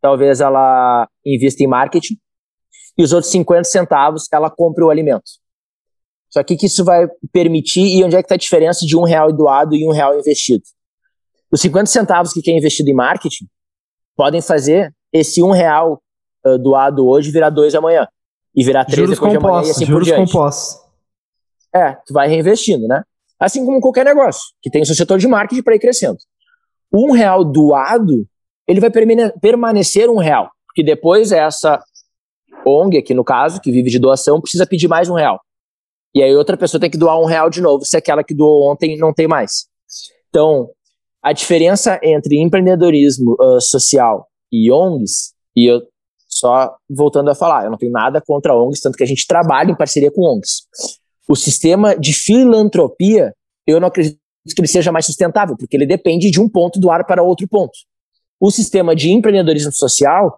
talvez 0.01 0.43
ela 0.43 1.09
invista 1.25 1.63
em 1.63 1.67
marketing 1.67 2.19
e 2.99 3.03
os 3.03 3.15
outros 3.15 3.33
50 3.33 3.65
centavos 3.65 4.29
ela 4.31 4.51
compra 4.51 4.85
o 4.85 4.91
alimento. 4.91 5.25
Só 6.29 6.43
que 6.43 6.57
que 6.57 6.67
isso 6.67 6.85
vai 6.85 7.09
permitir 7.33 7.99
e 7.99 8.05
onde 8.05 8.15
é 8.15 8.19
que 8.19 8.27
está 8.27 8.35
a 8.35 8.39
diferença 8.39 8.85
de 8.85 8.97
um 8.97 9.05
real 9.05 9.33
doado 9.33 9.75
e 9.75 9.87
um 9.87 9.93
real 9.93 10.19
investido? 10.19 10.63
Os 11.51 11.61
50 11.61 11.87
centavos 11.87 12.33
que 12.33 12.51
é 12.51 12.57
investido 12.57 12.91
em 12.91 12.95
marketing 12.95 13.47
podem 14.17 14.43
fazer 14.43 14.95
esse 15.13 15.43
um 15.43 15.51
real 15.51 16.03
uh, 16.45 16.59
doado 16.59 17.07
hoje 17.07 17.31
virar 17.31 17.51
dois 17.51 17.75
amanhã 17.75 18.07
e 18.55 18.65
virar 18.65 18.85
13 18.85 19.01
juros 19.01 19.19
depois 19.19 19.35
compostos, 19.35 19.41
de 19.41 19.47
amanhã 19.47 19.69
e 19.69 19.71
assim 19.71 19.87
juros 19.87 20.09
por 20.09 20.15
diante. 20.15 20.33
compostos. 20.33 20.83
É, 21.75 21.93
tu 22.07 22.13
vai 22.13 22.29
reinvestindo, 22.29 22.87
né? 22.87 23.03
Assim 23.41 23.65
como 23.65 23.81
qualquer 23.81 24.05
negócio, 24.05 24.43
que 24.61 24.71
tem 24.71 24.83
o 24.83 24.87
seu 24.87 24.95
setor 24.95 25.19
de 25.19 25.27
marketing 25.27 25.63
para 25.63 25.75
ir 25.75 25.79
crescendo. 25.79 26.19
Um 26.93 27.13
real 27.13 27.45
doado, 27.45 28.27
ele 28.69 28.81
vai 28.81 28.91
permanecer 29.41 30.09
um 30.09 30.19
real, 30.19 30.51
porque 30.67 30.83
depois 30.83 31.33
essa 31.33 31.83
ONG, 32.67 32.99
aqui 32.99 33.15
no 33.15 33.25
caso, 33.25 33.61
que 33.61 33.73
vive 33.73 33.91
de 33.91 33.99
doação, 33.99 34.41
precisa 34.41 34.67
pedir 34.67 34.89
mais 34.89 35.09
um 35.09 35.15
real. 35.15 35.41
E 36.15 36.23
aí 36.23 36.35
outra 36.37 36.57
pessoa 36.57 36.81
tem 36.81 36.91
que 36.91 36.99
doar 36.99 37.19
um 37.19 37.25
real 37.25 37.49
de 37.49 37.61
novo, 37.61 37.85
se 37.85 37.97
aquela 37.97 38.23
que 38.23 38.35
doou 38.35 38.71
ontem 38.71 38.97
não 38.99 39.13
tem 39.13 39.27
mais. 39.27 39.67
Então, 40.29 40.71
a 41.23 41.33
diferença 41.33 41.99
entre 42.03 42.41
empreendedorismo 42.41 43.37
uh, 43.41 43.61
social 43.61 44.29
e 44.53 44.71
ONGs, 44.71 45.35
e 45.57 45.71
eu 45.71 45.83
só 46.43 46.75
voltando 46.91 47.31
a 47.31 47.37
falar, 47.37 47.65
eu 47.65 47.71
não 47.71 47.79
tenho 47.79 47.93
nada 47.93 48.21
contra 48.21 48.53
ONGs, 48.53 48.81
tanto 48.81 48.99
que 48.99 49.05
a 49.05 49.07
gente 49.07 49.29
trabalha 49.29 49.71
em 49.71 49.77
parceria 49.77 50.11
com 50.11 50.23
ONGs. 50.23 50.63
O 51.29 51.37
sistema 51.37 51.97
de 51.97 52.13
filantropia, 52.13 53.33
eu 53.65 53.79
não 53.79 53.87
acredito 53.87 54.19
que 54.45 54.61
ele 54.61 54.67
seja 54.67 54.91
mais 54.91 55.07
sustentável, 55.07 55.57
porque 55.57 55.77
ele 55.77 55.87
depende 55.87 56.33
de 56.33 56.41
um 56.41 56.49
ponto 56.49 56.81
do 56.81 56.91
ar 56.91 57.07
para 57.07 57.23
outro 57.23 57.47
ponto. 57.47 57.73
O 58.41 58.51
sistema 58.51 58.97
de 58.97 59.13
empreendedorismo 59.13 59.73
social, 59.73 60.37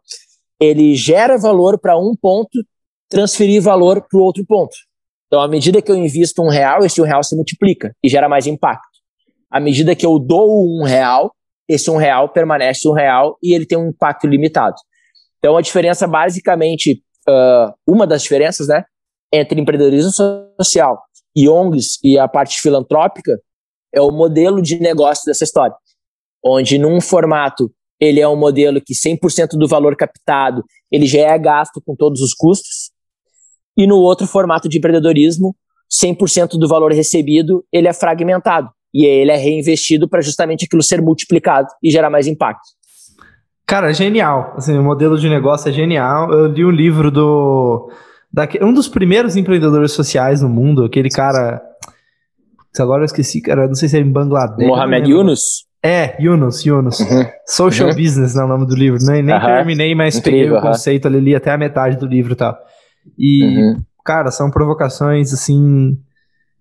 ele 0.60 0.94
gera 0.94 1.38
valor 1.38 1.78
para 1.78 1.96
um 1.96 2.14
ponto, 2.14 2.62
transferir 3.08 3.62
valor 3.62 4.02
para 4.02 4.18
o 4.18 4.22
outro 4.22 4.44
ponto. 4.44 4.76
Então, 5.26 5.40
à 5.40 5.48
medida 5.48 5.80
que 5.80 5.90
eu 5.90 5.96
invisto 5.96 6.42
um 6.42 6.50
real, 6.50 6.84
esse 6.84 7.00
um 7.00 7.04
real 7.04 7.24
se 7.24 7.34
multiplica 7.34 7.96
e 8.04 8.10
gera 8.10 8.28
mais 8.28 8.46
impacto. 8.46 8.84
À 9.50 9.58
medida 9.58 9.96
que 9.96 10.04
eu 10.04 10.18
dou 10.18 10.68
um 10.68 10.84
real, 10.84 11.34
esse 11.66 11.90
um 11.90 11.96
real 11.96 12.28
permanece 12.28 12.86
um 12.86 12.92
real 12.92 13.38
e 13.42 13.54
ele 13.54 13.64
tem 13.64 13.78
um 13.78 13.88
impacto 13.88 14.26
limitado. 14.26 14.76
Então, 15.44 15.58
a 15.58 15.60
diferença, 15.60 16.06
basicamente, 16.06 17.02
uh, 17.28 17.70
uma 17.86 18.06
das 18.06 18.22
diferenças, 18.22 18.66
né, 18.66 18.82
entre 19.30 19.60
empreendedorismo 19.60 20.10
social 20.10 20.98
e 21.36 21.46
ONGs 21.46 21.98
e 22.02 22.18
a 22.18 22.26
parte 22.26 22.62
filantrópica 22.62 23.38
é 23.94 24.00
o 24.00 24.10
modelo 24.10 24.62
de 24.62 24.80
negócio 24.80 25.26
dessa 25.26 25.44
história. 25.44 25.76
Onde, 26.42 26.78
num 26.78 26.98
formato, 26.98 27.70
ele 28.00 28.22
é 28.22 28.26
um 28.26 28.36
modelo 28.36 28.80
que 28.80 28.94
100% 28.94 29.58
do 29.58 29.68
valor 29.68 29.94
captado 29.96 30.64
ele 30.90 31.04
já 31.04 31.20
é 31.20 31.38
gasto 31.38 31.78
com 31.84 31.94
todos 31.94 32.22
os 32.22 32.32
custos. 32.32 32.90
e 33.76 33.86
no 33.86 33.96
outro 33.96 34.26
formato 34.26 34.66
de 34.66 34.78
empreendedorismo, 34.78 35.54
100% 35.92 36.52
do 36.58 36.66
valor 36.66 36.90
recebido, 36.90 37.62
ele 37.70 37.86
é 37.86 37.92
fragmentado 37.92 38.70
e 38.94 39.04
ele 39.04 39.30
é 39.30 39.36
reinvestido 39.36 40.08
para 40.08 40.22
justamente 40.22 40.64
aquilo 40.64 40.82
ser 40.82 41.02
multiplicado 41.02 41.68
e 41.82 41.90
gerar 41.90 42.08
mais 42.08 42.26
impacto. 42.26 42.64
Cara, 43.66 43.92
genial. 43.92 44.54
Assim, 44.56 44.76
o 44.76 44.82
modelo 44.82 45.18
de 45.18 45.28
negócio 45.28 45.68
é 45.68 45.72
genial. 45.72 46.32
Eu 46.32 46.46
li 46.46 46.64
um 46.64 46.70
livro 46.70 47.10
do 47.10 47.90
um 48.60 48.72
dos 48.74 48.88
primeiros 48.88 49.36
empreendedores 49.36 49.92
sociais 49.92 50.42
no 50.42 50.48
mundo, 50.48 50.84
aquele 50.84 51.08
cara 51.08 51.62
agora 52.82 53.02
eu 53.02 53.06
esqueci, 53.06 53.40
cara, 53.40 53.66
não 53.66 53.74
sei 53.74 53.88
se 53.88 53.96
é 53.96 54.00
em 54.00 54.10
Bangladesh. 54.10 54.66
Mohamed 54.66 55.10
Yunus? 55.10 55.66
É, 55.82 56.16
Yunus, 56.20 56.64
Yunus. 56.64 56.98
Uhum. 57.00 57.24
Social 57.46 57.90
uhum. 57.90 57.94
Business, 57.94 58.34
né, 58.34 58.42
o 58.42 58.48
nome 58.48 58.66
do 58.66 58.74
livro. 58.74 58.98
Nem, 59.02 59.22
nem 59.22 59.34
uhum. 59.34 59.40
terminei, 59.40 59.94
mas 59.94 60.16
Incrível, 60.16 60.40
peguei 60.40 60.58
o 60.58 60.62
conceito 60.62 61.06
ali, 61.06 61.20
li 61.20 61.34
até 61.34 61.52
a 61.52 61.58
metade 61.58 61.96
do 61.98 62.06
livro 62.06 62.32
e 62.32 62.36
tal. 62.36 62.58
E, 63.18 63.44
uhum. 63.44 63.82
cara, 64.04 64.30
são 64.30 64.50
provocações, 64.50 65.32
assim, 65.32 65.98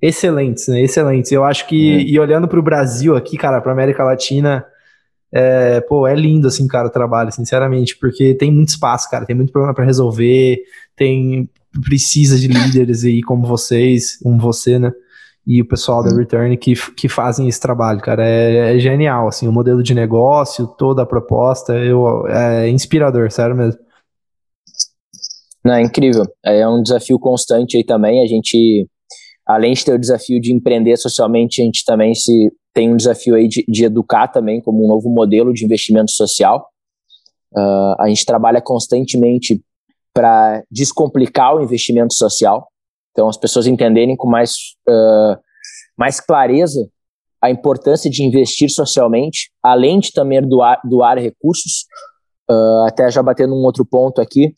excelentes, 0.02 0.68
né? 0.68 0.82
Excelentes. 0.82 1.32
Eu 1.32 1.44
acho 1.46 1.66
que, 1.68 1.96
uhum. 1.96 2.02
e 2.02 2.20
olhando 2.20 2.48
para 2.48 2.60
o 2.60 2.64
Brasil 2.64 3.16
aqui, 3.16 3.38
cara, 3.38 3.62
para 3.62 3.72
América 3.72 4.04
Latina, 4.04 4.66
é, 5.34 5.82
pô, 5.82 6.08
é 6.08 6.16
lindo, 6.16 6.48
assim, 6.48 6.68
cara, 6.68 6.88
o 6.88 6.92
trabalho, 6.92 7.32
sinceramente, 7.32 7.98
porque 7.98 8.36
tem 8.36 8.52
muito 8.52 8.70
espaço, 8.70 9.10
cara, 9.10 9.26
tem 9.26 9.36
muito 9.36 9.52
problema 9.52 9.74
para 9.74 9.86
resolver, 9.86 10.62
tem, 10.96 11.50
precisa 11.84 12.38
de 12.38 12.48
líderes 12.48 13.04
aí 13.04 13.22
como 13.22 13.48
vocês, 13.48 14.18
como 14.22 14.40
você, 14.40 14.78
né? 14.78 14.94
e 15.46 15.62
o 15.62 15.68
pessoal 15.68 16.02
da 16.02 16.10
uhum. 16.10 16.18
Return 16.18 16.58
que, 16.58 16.74
que 16.94 17.10
fazem 17.10 17.48
esse 17.48 17.60
trabalho, 17.60 18.00
cara. 18.00 18.26
É, 18.26 18.76
é, 18.76 18.80
genial, 18.80 19.28
assim, 19.28 19.48
o 19.48 19.52
modelo 19.52 19.84
de 19.84 19.94
negócio, 19.94 20.68
toda 20.68 21.04
a 21.04 21.06
proposta, 21.06 21.74
eu, 21.74 22.26
é 22.28 22.70
inspirador, 22.70 23.30
sério 23.30 23.56
mesmo. 23.56 23.80
Não, 25.64 25.74
é 25.74 25.82
incrível. 25.82 26.24
É 26.44 26.68
um 26.68 26.82
desafio 26.82 27.20
constante 27.20 27.78
aí 27.78 27.84
também. 27.84 28.22
A 28.22 28.26
gente, 28.26 28.88
além 29.46 29.74
de 29.74 29.84
ter 29.84 29.94
o 29.94 30.00
desafio 30.00 30.40
de 30.40 30.54
empreender 30.54 30.98
socialmente, 30.98 31.62
a 31.62 31.66
gente 31.66 31.84
também 31.86 32.14
se 32.16 32.52
tem 32.74 32.92
um 32.92 32.98
desafio 32.98 33.36
aí 33.36 33.48
de, 33.48 33.64
de 33.68 33.86
educar 33.86 34.28
também 34.28 34.62
como 34.62 34.84
um 34.84 34.88
novo 34.88 35.10
modelo 35.10 35.54
de 35.54 35.64
investimento 35.64 36.12
social. 36.12 36.68
Uh, 37.56 37.96
a 38.00 38.06
gente 38.08 38.26
trabalha 38.26 38.62
constantemente 38.62 39.64
para 40.14 40.64
descomplicar 40.72 41.56
o 41.56 41.62
investimento 41.62 42.14
social. 42.16 42.68
Então, 43.12 43.30
as 43.30 43.38
pessoas 43.38 43.68
entenderem 43.68 44.16
com 44.16 44.28
mais, 44.28 44.54
uh, 44.90 45.38
mais 45.96 46.20
clareza 46.20 46.88
a 47.40 47.52
importância 47.52 48.10
de 48.10 48.24
investir 48.24 48.72
socialmente, 48.72 49.52
além 49.62 50.00
de 50.00 50.12
também 50.12 50.42
doar, 50.42 50.80
doar 50.84 51.18
recursos. 51.20 51.86
Uh, 52.50 52.88
até 52.88 53.10
já 53.12 53.22
batendo 53.22 53.54
um 53.54 53.64
outro 53.64 53.86
ponto 53.86 54.20
aqui, 54.20 54.54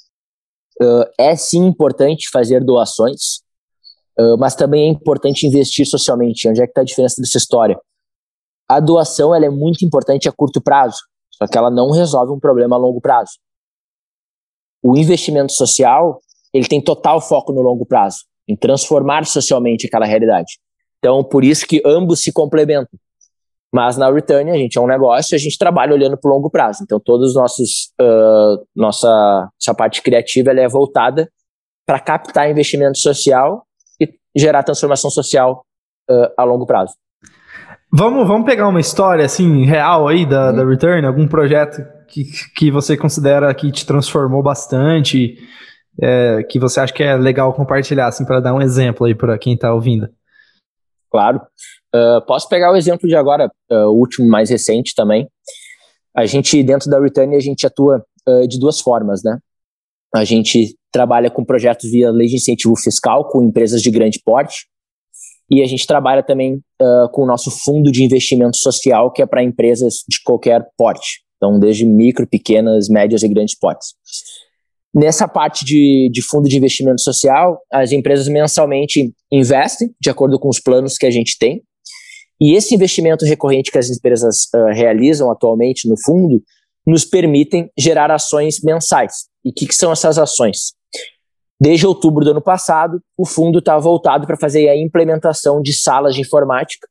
é 1.17 1.37
sim 1.37 1.65
importante 1.65 2.29
fazer 2.29 2.61
doações, 2.61 3.44
mas 4.39 4.55
também 4.55 4.87
é 4.87 4.91
importante 4.91 5.45
investir 5.45 5.85
socialmente. 5.85 6.47
Onde 6.47 6.61
é 6.61 6.65
que 6.65 6.71
está 6.71 6.81
a 6.81 6.85
diferença 6.85 7.21
dessa 7.21 7.37
história? 7.37 7.79
A 8.67 8.79
doação 8.79 9.33
ela 9.33 9.45
é 9.45 9.49
muito 9.49 9.85
importante 9.85 10.27
a 10.27 10.31
curto 10.31 10.61
prazo, 10.61 10.97
só 11.31 11.45
que 11.45 11.57
ela 11.57 11.69
não 11.69 11.91
resolve 11.91 12.31
um 12.31 12.39
problema 12.39 12.75
a 12.75 12.79
longo 12.79 12.99
prazo. 12.99 13.33
O 14.83 14.97
investimento 14.97 15.51
social 15.53 16.19
ele 16.53 16.67
tem 16.67 16.81
total 16.81 17.19
foco 17.19 17.51
no 17.51 17.61
longo 17.61 17.85
prazo 17.85 18.19
em 18.47 18.55
transformar 18.55 19.25
socialmente 19.25 19.87
aquela 19.87 20.05
realidade. 20.05 20.59
Então, 20.99 21.23
por 21.23 21.43
isso 21.43 21.67
que 21.67 21.81
ambos 21.85 22.21
se 22.21 22.31
complementam. 22.31 22.97
Mas 23.73 23.97
na 23.97 24.09
Return, 24.09 24.49
a 24.49 24.57
gente 24.57 24.77
é 24.77 24.81
um 24.81 24.87
negócio, 24.87 25.35
a 25.35 25.37
gente 25.37 25.57
trabalha 25.57 25.93
olhando 25.93 26.17
para 26.17 26.31
o 26.31 26.33
longo 26.33 26.49
prazo. 26.49 26.83
Então, 26.83 26.99
todos 26.99 27.29
os 27.29 27.35
nossos, 27.35 27.91
uh, 27.99 28.65
nossa, 28.73 29.49
nossa 29.59 29.75
parte 29.75 30.01
criativa 30.01 30.51
ela 30.51 30.61
é 30.61 30.67
voltada 30.67 31.29
para 31.85 31.99
captar 31.99 32.49
investimento 32.49 32.97
social 32.97 33.64
e 34.35 34.39
gerar 34.39 34.63
transformação 34.63 35.09
social 35.09 35.65
uh, 36.09 36.27
a 36.37 36.43
longo 36.43 36.65
prazo. 36.65 36.93
Vamos, 37.91 38.27
vamos 38.27 38.45
pegar 38.45 38.67
uma 38.67 38.81
história 38.81 39.23
assim 39.23 39.63
real 39.63 40.07
aí 40.07 40.25
da, 40.25 40.49
uhum. 40.49 40.55
da 40.57 40.65
Return, 40.65 41.07
algum 41.07 41.27
projeto 41.27 41.81
que, 42.07 42.25
que 42.55 42.71
você 42.71 42.97
considera 42.97 43.53
que 43.53 43.71
te 43.71 43.85
transformou 43.85 44.43
bastante, 44.43 45.37
é, 46.01 46.43
que 46.43 46.59
você 46.59 46.79
acha 46.79 46.93
que 46.93 47.03
é 47.03 47.15
legal 47.15 47.53
compartilhar, 47.53 48.07
assim, 48.07 48.25
para 48.25 48.39
dar 48.39 48.53
um 48.53 48.61
exemplo 48.61 49.05
aí 49.05 49.15
para 49.15 49.37
quem 49.37 49.53
está 49.53 49.73
ouvindo? 49.73 50.09
Claro. 51.09 51.39
Uh, 51.95 52.21
posso 52.25 52.49
pegar 52.49 52.71
o 52.71 52.75
exemplo 52.75 53.07
de 53.07 53.15
agora, 53.15 53.49
uh, 53.71 53.87
o 53.87 53.97
último, 53.97 54.27
mais 54.27 54.49
recente 54.49 54.93
também. 54.93 55.29
A 56.13 56.25
gente, 56.25 56.61
dentro 56.61 56.89
da 56.89 56.99
Return, 56.99 57.35
a 57.35 57.39
gente 57.39 57.65
atua 57.65 58.03
uh, 58.27 58.47
de 58.47 58.59
duas 58.59 58.81
formas, 58.81 59.23
né? 59.23 59.37
A 60.13 60.23
gente 60.23 60.75
trabalha 60.91 61.29
com 61.29 61.43
projetos 61.43 61.89
via 61.89 62.11
lei 62.11 62.27
de 62.27 62.35
incentivo 62.35 62.75
fiscal 62.75 63.27
com 63.27 63.43
empresas 63.43 63.81
de 63.81 63.91
grande 63.91 64.19
porte 64.23 64.67
e 65.49 65.61
a 65.61 65.65
gente 65.65 65.85
trabalha 65.85 66.23
também 66.23 66.59
com 67.11 67.23
o 67.23 67.27
nosso 67.27 67.51
fundo 67.51 67.91
de 67.91 68.03
investimento 68.03 68.57
social, 68.57 69.11
que 69.11 69.21
é 69.21 69.25
para 69.25 69.43
empresas 69.43 70.03
de 70.07 70.21
qualquer 70.23 70.65
porte. 70.77 71.23
Então, 71.37 71.59
desde 71.59 71.85
micro, 71.85 72.27
pequenas, 72.27 72.89
médias 72.89 73.21
e 73.21 73.27
grandes 73.27 73.57
portes. 73.57 73.93
Nessa 74.93 75.27
parte 75.27 75.65
de, 75.65 76.09
de 76.11 76.21
fundo 76.21 76.47
de 76.47 76.57
investimento 76.57 77.01
social, 77.01 77.59
as 77.71 77.91
empresas 77.91 78.27
mensalmente 78.27 79.13
investem 79.31 79.93
de 79.99 80.09
acordo 80.09 80.39
com 80.39 80.47
os 80.47 80.59
planos 80.59 80.97
que 80.97 81.05
a 81.05 81.11
gente 81.11 81.37
tem. 81.37 81.61
E 82.39 82.53
esse 82.55 82.73
investimento 82.73 83.25
recorrente 83.25 83.71
que 83.71 83.77
as 83.77 83.89
empresas 83.89 84.47
uh, 84.55 84.73
realizam 84.73 85.29
atualmente 85.29 85.87
no 85.87 85.95
fundo 86.01 86.41
nos 86.85 87.05
permitem 87.05 87.69
gerar 87.77 88.11
ações 88.11 88.61
mensais. 88.61 89.25
E 89.43 89.49
o 89.49 89.53
que, 89.53 89.67
que 89.67 89.75
são 89.75 89.91
essas 89.91 90.17
ações? 90.17 90.73
Desde 91.59 91.87
outubro 91.87 92.23
do 92.23 92.31
ano 92.31 92.41
passado, 92.41 92.99
o 93.17 93.25
fundo 93.25 93.59
está 93.59 93.77
voltado 93.77 94.27
para 94.27 94.37
fazer 94.37 94.67
a 94.67 94.77
implementação 94.77 95.61
de 95.61 95.73
salas 95.73 96.13
de 96.13 96.21
informática 96.21 96.87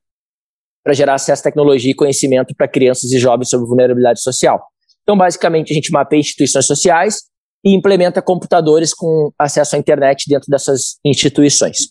para 0.82 0.94
gerar 0.94 1.14
acesso 1.14 1.42
à 1.42 1.44
tecnologia 1.44 1.90
e 1.90 1.94
conhecimento 1.94 2.54
para 2.54 2.68
crianças 2.68 3.10
e 3.10 3.18
jovens 3.18 3.48
sobre 3.48 3.66
vulnerabilidade 3.66 4.20
social. 4.20 4.62
Então, 5.02 5.16
basicamente, 5.16 5.72
a 5.72 5.74
gente 5.74 5.90
mapeia 5.90 6.20
instituições 6.20 6.66
sociais 6.66 7.22
e 7.64 7.74
implementa 7.74 8.20
computadores 8.20 8.92
com 8.92 9.30
acesso 9.38 9.76
à 9.76 9.78
internet 9.78 10.24
dentro 10.28 10.50
dessas 10.50 10.98
instituições. 11.04 11.88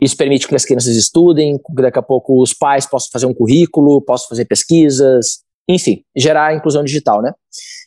Isso 0.00 0.16
permite 0.16 0.46
que 0.46 0.54
as 0.54 0.64
crianças 0.64 0.94
estudem, 0.96 1.56
que 1.58 1.82
daqui 1.82 1.98
a 1.98 2.02
pouco 2.02 2.42
os 2.42 2.52
pais 2.52 2.84
possam 2.86 3.08
fazer 3.12 3.26
um 3.26 3.34
currículo, 3.34 4.02
possam 4.02 4.28
fazer 4.28 4.44
pesquisas, 4.44 5.38
enfim, 5.68 6.02
gerar 6.16 6.54
inclusão 6.54 6.84
digital, 6.84 7.22
né? 7.22 7.32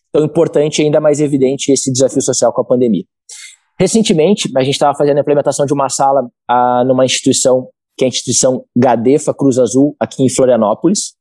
Então, 0.10 0.26
importante 0.26 0.82
e 0.82 0.86
ainda 0.86 1.00
mais 1.00 1.20
evidente 1.20 1.72
esse 1.72 1.92
desafio 1.92 2.22
social 2.22 2.52
com 2.52 2.62
a 2.62 2.65
pandemia. 2.65 3.04
Recentemente, 3.80 4.52
a 4.58 4.63
gente 4.63 4.74
estava 4.74 4.98
fazendo 4.98 5.18
a 5.18 5.22
implementação 5.22 5.65
de 5.65 5.74
uma 5.74 5.88
sala 5.88 6.28
ah, 6.50 6.84
numa 6.86 7.06
instituição, 7.06 7.70
que 7.98 8.04
é 8.04 8.08
a 8.08 8.10
instituição 8.10 8.65
Gadefa 8.76 9.34
Cruz 9.34 9.58
Azul, 9.58 9.96
aqui 10.00 10.24
em 10.24 10.30
Florianópolis. 10.30 11.13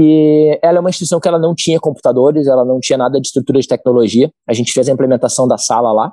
E 0.00 0.58
ela 0.62 0.78
é 0.78 0.80
uma 0.80 0.90
instituição 0.90 1.20
que 1.20 1.28
ela 1.28 1.38
não 1.38 1.54
tinha 1.54 1.78
computadores, 1.78 2.46
ela 2.46 2.64
não 2.64 2.80
tinha 2.80 2.96
nada 2.96 3.20
de 3.20 3.26
estrutura 3.26 3.60
de 3.60 3.68
tecnologia. 3.68 4.30
A 4.48 4.54
gente 4.54 4.72
fez 4.72 4.88
a 4.88 4.92
implementação 4.92 5.46
da 5.46 5.58
sala 5.58 5.92
lá, 5.92 6.12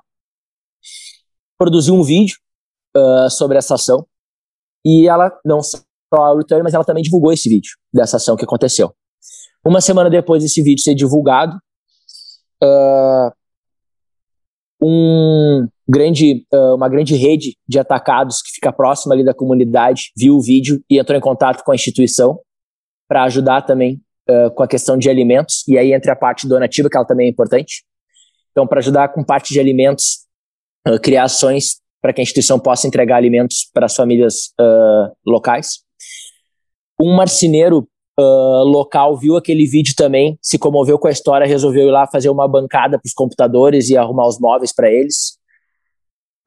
produziu 1.57 1.95
um 1.95 2.03
vídeo 2.03 2.35
uh, 2.95 3.29
sobre 3.29 3.57
essa 3.57 3.75
ação 3.75 4.05
e 4.85 5.07
ela 5.07 5.31
não 5.43 5.61
só 5.63 5.79
a 6.13 6.35
Return, 6.35 6.63
mas 6.63 6.73
ela 6.73 6.85
também 6.85 7.03
divulgou 7.03 7.31
esse 7.31 7.49
vídeo 7.49 7.71
dessa 7.93 8.17
ação 8.17 8.35
que 8.35 8.45
aconteceu. 8.45 8.93
Uma 9.67 9.81
semana 9.81 10.09
depois 10.09 10.43
desse 10.43 10.63
vídeo 10.63 10.81
ser 10.81 10.95
divulgado, 10.95 11.57
uh, 12.63 13.29
um 14.81 15.67
grande, 15.85 16.47
uh, 16.53 16.75
uma 16.75 16.87
grande 16.87 17.17
rede 17.17 17.57
de 17.67 17.77
atacados 17.77 18.41
que 18.41 18.51
fica 18.51 18.71
próxima 18.71 19.13
ali 19.13 19.25
da 19.25 19.33
comunidade 19.33 20.13
viu 20.15 20.35
o 20.35 20.41
vídeo 20.41 20.81
e 20.89 20.97
entrou 20.97 21.17
em 21.17 21.21
contato 21.21 21.65
com 21.65 21.73
a 21.73 21.75
instituição 21.75 22.39
para 23.09 23.23
ajudar 23.25 23.61
também 23.63 24.01
uh, 24.29 24.49
com 24.51 24.63
a 24.63 24.67
questão 24.69 24.97
de 24.97 25.09
alimentos, 25.09 25.67
e 25.67 25.77
aí 25.77 25.91
entre 25.91 26.11
a 26.11 26.15
parte 26.15 26.47
donativa, 26.47 26.89
que 26.89 26.95
ela 26.95 27.05
também 27.05 27.27
é 27.27 27.29
importante. 27.29 27.83
Então, 28.51 28.65
para 28.65 28.79
ajudar 28.79 29.09
com 29.09 29.21
parte 29.21 29.51
de 29.51 29.59
alimentos, 29.59 30.25
uh, 30.87 30.97
criar 30.97 31.23
ações 31.23 31.81
para 32.01 32.13
que 32.13 32.21
a 32.21 32.23
instituição 32.23 32.57
possa 32.57 32.87
entregar 32.87 33.17
alimentos 33.17 33.69
para 33.73 33.87
as 33.87 33.95
famílias 33.95 34.53
locais. 35.25 35.79
Um 37.01 37.15
marceneiro 37.15 37.85
uh, 38.19 38.63
local 38.63 39.17
viu 39.17 39.35
aquele 39.35 39.65
vídeo 39.65 39.93
também, 39.95 40.37
se 40.41 40.57
comoveu 40.57 40.97
com 40.97 41.07
a 41.07 41.11
história, 41.11 41.47
resolveu 41.47 41.87
ir 41.87 41.91
lá 41.91 42.07
fazer 42.07 42.29
uma 42.29 42.47
bancada 42.47 42.97
para 42.97 43.07
os 43.07 43.13
computadores 43.13 43.89
e 43.89 43.97
arrumar 43.97 44.27
os 44.27 44.39
móveis 44.39 44.73
para 44.73 44.91
eles. 44.91 45.37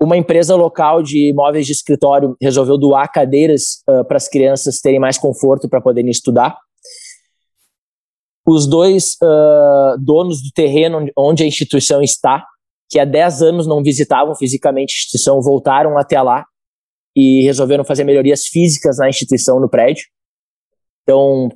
Uma 0.00 0.16
empresa 0.16 0.56
local 0.56 1.02
de 1.02 1.32
móveis 1.34 1.66
de 1.66 1.72
escritório 1.72 2.34
resolveu 2.40 2.78
doar 2.78 3.10
cadeiras 3.12 3.82
uh, 3.88 4.04
para 4.04 4.16
as 4.16 4.28
crianças 4.28 4.80
terem 4.80 4.98
mais 4.98 5.18
conforto 5.18 5.68
para 5.68 5.80
poderem 5.80 6.10
estudar. 6.10 6.56
Os 8.46 8.66
dois 8.66 9.16
uh, 9.22 9.98
donos 9.98 10.42
do 10.42 10.50
terreno 10.54 11.06
onde 11.16 11.42
a 11.44 11.46
instituição 11.46 12.02
está, 12.02 12.44
que 12.88 12.98
há 12.98 13.04
10 13.04 13.42
anos 13.42 13.66
não 13.66 13.82
visitavam 13.82 14.34
fisicamente 14.34 14.92
a 14.92 14.96
instituição, 14.96 15.40
voltaram 15.40 15.96
até 15.98 16.20
lá 16.20 16.44
e 17.14 17.42
resolveram 17.44 17.84
fazer 17.84 18.02
melhorias 18.02 18.46
físicas 18.46 18.96
na 18.96 19.08
instituição, 19.08 19.60
no 19.60 19.68
prédio. 19.68 20.04
Então, 21.02 21.50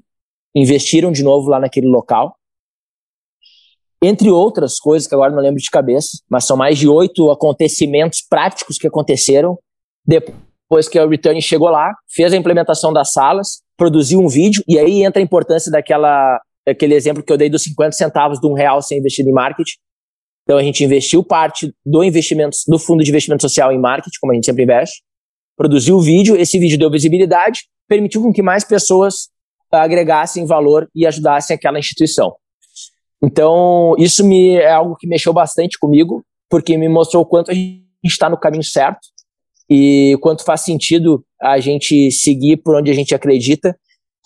investiram 0.55 1.11
de 1.11 1.23
novo 1.23 1.49
lá 1.49 1.59
naquele 1.59 1.89
local. 1.89 2.37
entre 4.03 4.31
outras 4.31 4.79
coisas 4.79 5.09
que 5.09 5.15
agora 5.15 5.33
não 5.33 5.41
lembro 5.41 5.61
de 5.61 5.71
cabeça, 5.71 6.19
mas 6.29 6.45
são 6.45 6.59
mais 6.59 6.79
de 6.79 6.87
oito 6.87 7.31
acontecimentos 7.31 8.21
práticos 8.29 8.77
que 8.77 8.87
aconteceram 8.87 9.59
depois 10.07 10.89
que 10.89 10.99
a 10.99 11.07
Return 11.07 11.41
chegou 11.41 11.71
lá, 11.71 11.91
fez 12.11 12.33
a 12.33 12.37
implementação 12.37 12.93
das 12.93 13.13
salas, 13.13 13.63
produziu 13.77 14.21
um 14.21 14.29
vídeo, 14.29 14.63
e 14.69 14.79
aí 14.79 15.03
entra 15.03 15.23
a 15.23 15.25
importância 15.25 15.71
daquela, 15.73 16.39
daquele 16.67 16.95
exemplo 16.95 17.23
que 17.23 17.33
eu 17.33 17.39
dei 17.39 17.49
dos 17.49 17.63
50 17.63 17.93
centavos 17.93 18.39
de 18.39 18.47
um 18.47 18.53
real 18.53 18.83
ser 18.83 18.99
investido 18.99 19.31
em 19.31 19.33
marketing. 19.33 19.79
Então 20.43 20.59
a 20.59 20.63
gente 20.63 20.85
investiu 20.85 21.25
parte 21.25 21.73
do 21.85 22.05
investimento 22.05 22.59
do 22.69 22.79
fundo 22.79 23.03
de 23.03 23.09
investimento 23.09 23.41
social 23.41 23.73
em 23.73 23.81
marketing, 23.81 24.19
como 24.21 24.33
a 24.33 24.35
gente 24.35 24.45
sempre 24.45 24.65
investe, 24.65 25.03
produziu 25.57 25.97
o 25.97 26.03
vídeo, 26.03 26.37
esse 26.37 26.59
vídeo 26.59 26.79
deu 26.79 26.91
visibilidade, 26.91 27.63
permitiu 27.89 28.21
com 28.23 28.33
que 28.33 28.43
mais 28.43 28.65
pessoas 28.65 29.31
agregassem 29.83 30.47
valor 30.47 30.89
e 30.95 31.07
ajudassem 31.07 31.55
aquela 31.55 31.79
instituição. 31.79 32.35
Então, 33.23 33.95
isso 33.99 34.25
me, 34.25 34.57
é 34.57 34.71
algo 34.71 34.97
que 34.97 35.07
mexeu 35.07 35.33
bastante 35.33 35.79
comigo, 35.79 36.25
porque 36.49 36.77
me 36.77 36.89
mostrou 36.89 37.23
o 37.23 37.27
quanto 37.27 37.51
a 37.51 37.55
gente 37.55 37.85
está 38.05 38.29
no 38.29 38.39
caminho 38.39 38.63
certo 38.63 39.01
e 39.69 40.17
quanto 40.21 40.45
faz 40.45 40.61
sentido 40.61 41.25
a 41.41 41.59
gente 41.59 42.11
seguir 42.11 42.59
por 42.59 42.77
onde 42.77 42.91
a 42.91 42.95
gente 42.95 43.15
acredita, 43.15 43.77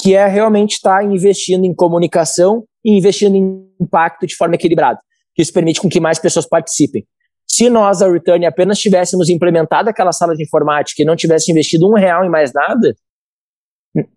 que 0.01 0.15
é 0.15 0.27
realmente 0.27 0.73
estar 0.73 1.05
investindo 1.05 1.65
em 1.65 1.75
comunicação 1.75 2.65
e 2.85 2.97
investindo 2.97 3.37
em 3.37 3.69
impacto 3.81 4.27
de 4.27 4.35
forma 4.35 4.57
equilibrada. 4.57 4.99
Isso 5.37 5.53
permite 5.53 5.81
com 5.81 5.89
que 5.89 6.01
mais 6.01 6.19
pessoas 6.19 6.49
participem. 6.49 7.07
Se 7.47 7.71
nós, 7.71 8.03
a 8.03 8.11
Return, 8.11 8.45
apenas 8.45 8.79
tivéssemos 8.79 9.29
implementado 9.29 9.89
aquela 9.89 10.13
sala 10.13 10.35
de 10.35 10.43
informática 10.43 11.03
e 11.03 11.05
não 11.05 11.17
tivesse 11.17 11.51
investido 11.51 11.89
um 11.89 11.95
real 11.95 12.25
em 12.25 12.29
mais 12.29 12.53
nada, 12.53 12.95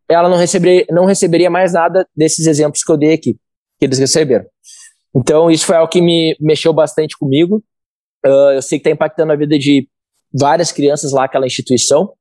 ela 0.10 0.30
não 0.30 0.38
receberia, 0.38 0.86
não 0.90 1.06
receberia 1.06 1.50
mais 1.50 1.74
nada 1.74 2.08
desses 2.16 2.48
exemplos 2.48 2.84
que 2.84 2.92
eu 2.92 2.98
dei 2.98 3.14
aqui, 3.14 3.38
que 3.80 3.86
eles 3.86 4.00
receberam. 4.00 4.46
Então, 5.16 5.52
isso 5.52 5.66
foi 5.66 5.76
algo 5.76 5.92
que 5.92 6.02
me 6.02 6.36
mexeu 6.40 6.74
bastante 6.74 7.18
comigo. 7.18 7.64
Uh, 8.26 8.54
eu 8.56 8.62
sei 8.62 8.78
que 8.78 8.88
está 8.88 8.92
impactando 8.92 9.32
a 9.32 9.36
vida 9.36 9.58
de 9.58 9.88
várias 10.34 10.72
crianças 10.72 11.12
lá, 11.12 11.26
aquela 11.26 11.46
instituição, 11.46 12.12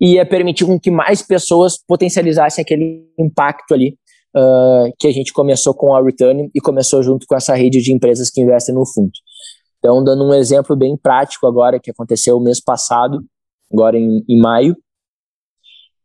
e 0.00 0.18
é 0.18 0.24
permitir 0.24 0.66
que 0.80 0.90
mais 0.90 1.22
pessoas 1.22 1.78
potencializassem 1.86 2.62
aquele 2.62 3.06
impacto 3.18 3.74
ali 3.74 3.98
uh, 4.36 4.92
que 4.98 5.06
a 5.06 5.12
gente 5.12 5.32
começou 5.32 5.74
com 5.74 5.94
a 5.94 6.02
Return 6.02 6.50
e 6.54 6.60
começou 6.60 7.02
junto 7.02 7.26
com 7.26 7.34
essa 7.34 7.54
rede 7.54 7.80
de 7.82 7.92
empresas 7.92 8.30
que 8.30 8.40
investem 8.40 8.74
no 8.74 8.86
fundo. 8.86 9.12
Então, 9.78 10.02
dando 10.02 10.24
um 10.24 10.34
exemplo 10.34 10.74
bem 10.74 10.96
prático 10.96 11.46
agora, 11.46 11.80
que 11.80 11.90
aconteceu 11.90 12.36
o 12.36 12.40
mês 12.40 12.60
passado, 12.62 13.22
agora 13.72 13.98
em, 13.98 14.24
em 14.28 14.40
maio, 14.40 14.76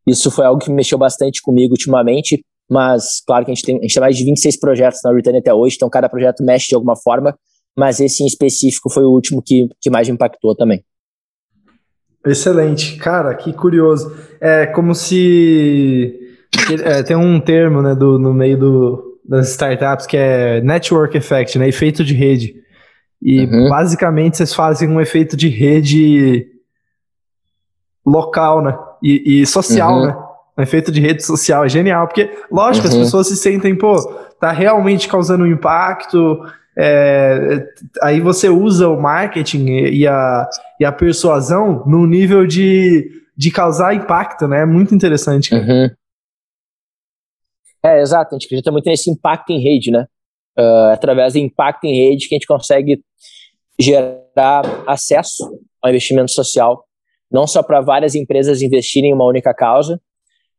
isso 0.05 0.31
foi 0.31 0.45
algo 0.45 0.61
que 0.61 0.71
mexeu 0.71 0.97
bastante 0.97 1.41
comigo 1.41 1.73
ultimamente, 1.73 2.43
mas 2.69 3.21
claro 3.25 3.45
que 3.45 3.51
a 3.51 3.53
gente 3.53 3.65
tem, 3.65 3.77
a 3.77 3.81
gente 3.81 3.93
tem 3.93 4.01
mais 4.01 4.17
de 4.17 4.23
26 4.23 4.59
projetos 4.59 4.99
na 5.03 5.13
Return 5.13 5.39
até 5.39 5.53
hoje, 5.53 5.75
então 5.75 5.89
cada 5.89 6.09
projeto 6.09 6.43
mexe 6.43 6.69
de 6.69 6.75
alguma 6.75 6.95
forma, 6.95 7.37
mas 7.77 7.99
esse 7.99 8.23
em 8.23 8.27
específico 8.27 8.89
foi 8.89 9.03
o 9.03 9.11
último 9.11 9.41
que, 9.41 9.67
que 9.79 9.89
mais 9.89 10.07
me 10.07 10.13
impactou 10.13 10.55
também. 10.55 10.83
Excelente, 12.25 12.97
cara, 12.97 13.33
que 13.33 13.51
curioso. 13.51 14.15
É 14.39 14.67
como 14.67 14.93
se 14.93 16.37
é, 16.83 17.01
tem 17.01 17.15
um 17.15 17.39
termo 17.39 17.81
né, 17.81 17.95
do, 17.95 18.19
no 18.19 18.33
meio 18.33 18.57
do, 18.57 19.19
das 19.27 19.49
startups 19.49 20.05
que 20.05 20.17
é 20.17 20.61
network 20.61 21.17
effect, 21.17 21.57
né, 21.57 21.67
efeito 21.67 22.03
de 22.03 22.13
rede. 22.13 22.55
E 23.21 23.45
uhum. 23.45 23.69
basicamente 23.69 24.37
vocês 24.37 24.53
fazem 24.53 24.89
um 24.89 24.99
efeito 24.99 25.35
de 25.37 25.47
rede 25.47 26.47
local, 28.05 28.63
né? 28.63 28.77
E, 29.01 29.41
e 29.41 29.45
social, 29.45 29.95
uhum. 29.95 30.05
né? 30.07 30.17
Um 30.57 30.61
efeito 30.61 30.91
de 30.91 30.99
rede 30.99 31.25
social 31.25 31.63
é 31.65 31.69
genial, 31.69 32.07
porque, 32.07 32.29
lógico, 32.51 32.87
uhum. 32.87 32.93
as 32.93 32.99
pessoas 32.99 33.27
se 33.27 33.37
sentem, 33.37 33.75
pô, 33.75 33.95
tá 34.39 34.51
realmente 34.51 35.07
causando 35.07 35.43
um 35.43 35.47
impacto. 35.47 36.39
É, 36.77 37.65
aí 38.01 38.19
você 38.19 38.49
usa 38.49 38.87
o 38.87 38.99
marketing 38.99 39.67
e 39.67 40.07
a, 40.07 40.49
e 40.79 40.85
a 40.85 40.91
persuasão 40.91 41.83
no 41.85 42.05
nível 42.05 42.45
de, 42.45 43.09
de 43.35 43.51
causar 43.51 43.93
impacto, 43.93 44.47
né? 44.47 44.61
É 44.61 44.65
muito 44.65 44.93
interessante. 44.93 45.53
Uhum. 45.53 45.89
É, 47.83 48.01
exato. 48.01 48.35
A 48.35 48.37
gente 48.37 48.45
acredita 48.45 48.71
muito 48.71 48.85
nesse 48.85 49.09
impacto 49.09 49.51
em 49.51 49.61
rede, 49.61 49.91
né? 49.91 50.05
Uh, 50.57 50.91
através 50.93 51.33
do 51.33 51.39
impacto 51.39 51.85
em 51.85 51.95
rede 51.95 52.27
que 52.27 52.35
a 52.35 52.37
gente 52.37 52.47
consegue 52.47 53.01
gerar 53.79 54.63
acesso 54.85 55.43
ao 55.81 55.89
investimento 55.89 56.31
social, 56.31 56.85
não 57.31 57.47
só 57.47 57.63
para 57.63 57.81
várias 57.81 58.15
empresas 58.15 58.61
investirem 58.61 59.11
em 59.11 59.13
uma 59.13 59.25
única 59.25 59.53
causa, 59.53 59.99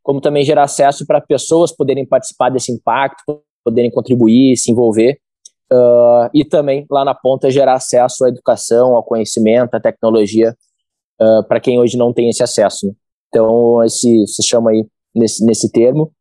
como 0.03 0.21
também 0.21 0.45
gerar 0.45 0.65
acesso 0.65 1.07
para 1.07 1.21
pessoas 1.21 1.75
poderem 1.75 2.07
participar 2.07 2.49
desse 2.49 2.73
impacto, 2.73 3.41
poderem 3.65 3.91
contribuir, 3.91 4.57
se 4.57 4.73
envolver, 4.73 5.21
uh, 5.73 6.29
e 6.35 6.45
também 6.45 6.87
lá 6.91 7.05
na 7.05 7.15
ponta 7.15 7.51
gerar 7.51 7.75
acesso 7.75 8.25
à 8.25 8.29
educação, 8.29 8.97
ao 8.97 9.05
conhecimento, 9.05 9.75
à 9.75 9.81
tecnologia, 9.81 10.57
uh, 11.21 11.47
para 11.47 11.61
quem 11.61 11.79
hoje 11.79 11.97
não 11.97 12.13
tem 12.13 12.29
esse 12.29 12.43
acesso. 12.43 12.87
Né? 12.87 12.93
Então, 13.29 13.83
esse 13.85 14.27
se 14.27 14.43
chama 14.43 14.71
aí 14.71 14.85
nesse, 15.15 15.45
nesse 15.45 15.71
termo, 15.71 16.13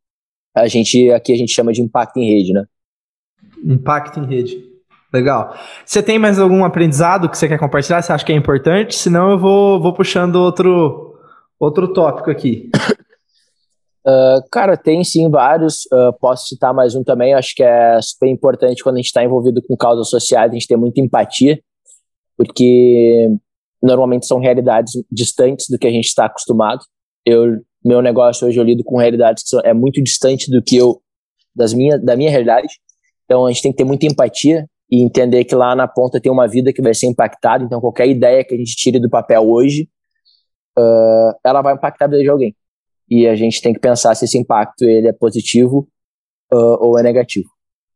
a 0.54 0.66
gente 0.68 1.10
aqui 1.10 1.32
a 1.32 1.36
gente 1.36 1.52
chama 1.52 1.72
de 1.72 1.82
impacto 1.82 2.18
em 2.18 2.28
rede, 2.28 2.52
né? 2.52 2.64
Impacto 3.64 4.20
em 4.20 4.26
rede. 4.26 4.71
Legal. 5.12 5.54
Você 5.84 6.02
tem 6.02 6.18
mais 6.18 6.38
algum 6.38 6.64
aprendizado 6.64 7.28
que 7.28 7.36
você 7.36 7.46
quer 7.46 7.58
compartilhar? 7.58 8.00
Você 8.00 8.12
acha 8.12 8.24
que 8.24 8.32
é 8.32 8.36
importante? 8.36 8.94
Senão 8.94 9.30
eu 9.30 9.38
vou, 9.38 9.80
vou 9.80 9.92
puxando 9.92 10.36
outro, 10.36 11.14
outro 11.60 11.92
tópico 11.92 12.30
aqui. 12.30 12.70
Uh, 14.06 14.40
cara, 14.50 14.74
tem 14.74 15.04
sim 15.04 15.28
vários. 15.28 15.84
Uh, 15.92 16.12
posso 16.18 16.46
citar 16.46 16.72
mais 16.72 16.94
um 16.94 17.04
também. 17.04 17.34
Acho 17.34 17.54
que 17.54 17.62
é 17.62 18.00
super 18.00 18.26
importante 18.26 18.82
quando 18.82 18.94
a 18.94 18.98
gente 18.98 19.06
está 19.06 19.22
envolvido 19.22 19.60
com 19.62 19.76
causas 19.76 20.08
sociais, 20.08 20.50
a 20.50 20.54
gente 20.54 20.66
ter 20.66 20.76
muita 20.76 21.00
empatia, 21.02 21.60
porque 22.34 23.28
normalmente 23.82 24.26
são 24.26 24.38
realidades 24.38 24.92
distantes 25.10 25.66
do 25.68 25.78
que 25.78 25.86
a 25.86 25.90
gente 25.90 26.06
está 26.06 26.24
acostumado. 26.24 26.80
Eu, 27.26 27.60
meu 27.84 28.00
negócio 28.00 28.48
hoje 28.48 28.58
eu 28.58 28.64
lido 28.64 28.82
com 28.82 28.96
realidades 28.96 29.42
que 29.42 29.50
são, 29.50 29.60
é 29.62 29.74
muito 29.74 30.02
distante 30.02 30.50
do 30.50 30.62
que 30.62 30.76
eu 30.76 31.02
das 31.54 31.74
minha, 31.74 31.98
da 31.98 32.16
minha 32.16 32.30
realidade. 32.30 32.80
Então 33.26 33.44
a 33.44 33.50
gente 33.50 33.62
tem 33.62 33.72
que 33.72 33.78
ter 33.78 33.84
muita 33.84 34.06
empatia 34.06 34.66
e 34.92 35.02
entender 35.02 35.44
que 35.46 35.54
lá 35.54 35.74
na 35.74 35.88
ponta 35.88 36.20
tem 36.20 36.30
uma 36.30 36.46
vida 36.46 36.70
que 36.70 36.82
vai 36.82 36.92
ser 36.92 37.06
impactada. 37.06 37.64
Então, 37.64 37.80
qualquer 37.80 38.06
ideia 38.06 38.44
que 38.44 38.54
a 38.54 38.58
gente 38.58 38.76
tire 38.76 39.00
do 39.00 39.08
papel 39.08 39.40
hoje, 39.48 39.88
uh, 40.78 41.32
ela 41.42 41.62
vai 41.62 41.72
impactar 41.72 42.04
a 42.04 42.08
vida 42.08 42.22
de 42.22 42.28
alguém. 42.28 42.54
E 43.08 43.26
a 43.26 43.34
gente 43.34 43.62
tem 43.62 43.72
que 43.72 43.80
pensar 43.80 44.14
se 44.14 44.26
esse 44.26 44.36
impacto 44.36 44.82
ele 44.82 45.08
é 45.08 45.12
positivo 45.14 45.88
uh, 46.52 46.76
ou 46.78 46.98
é 46.98 47.02
negativo. 47.02 47.48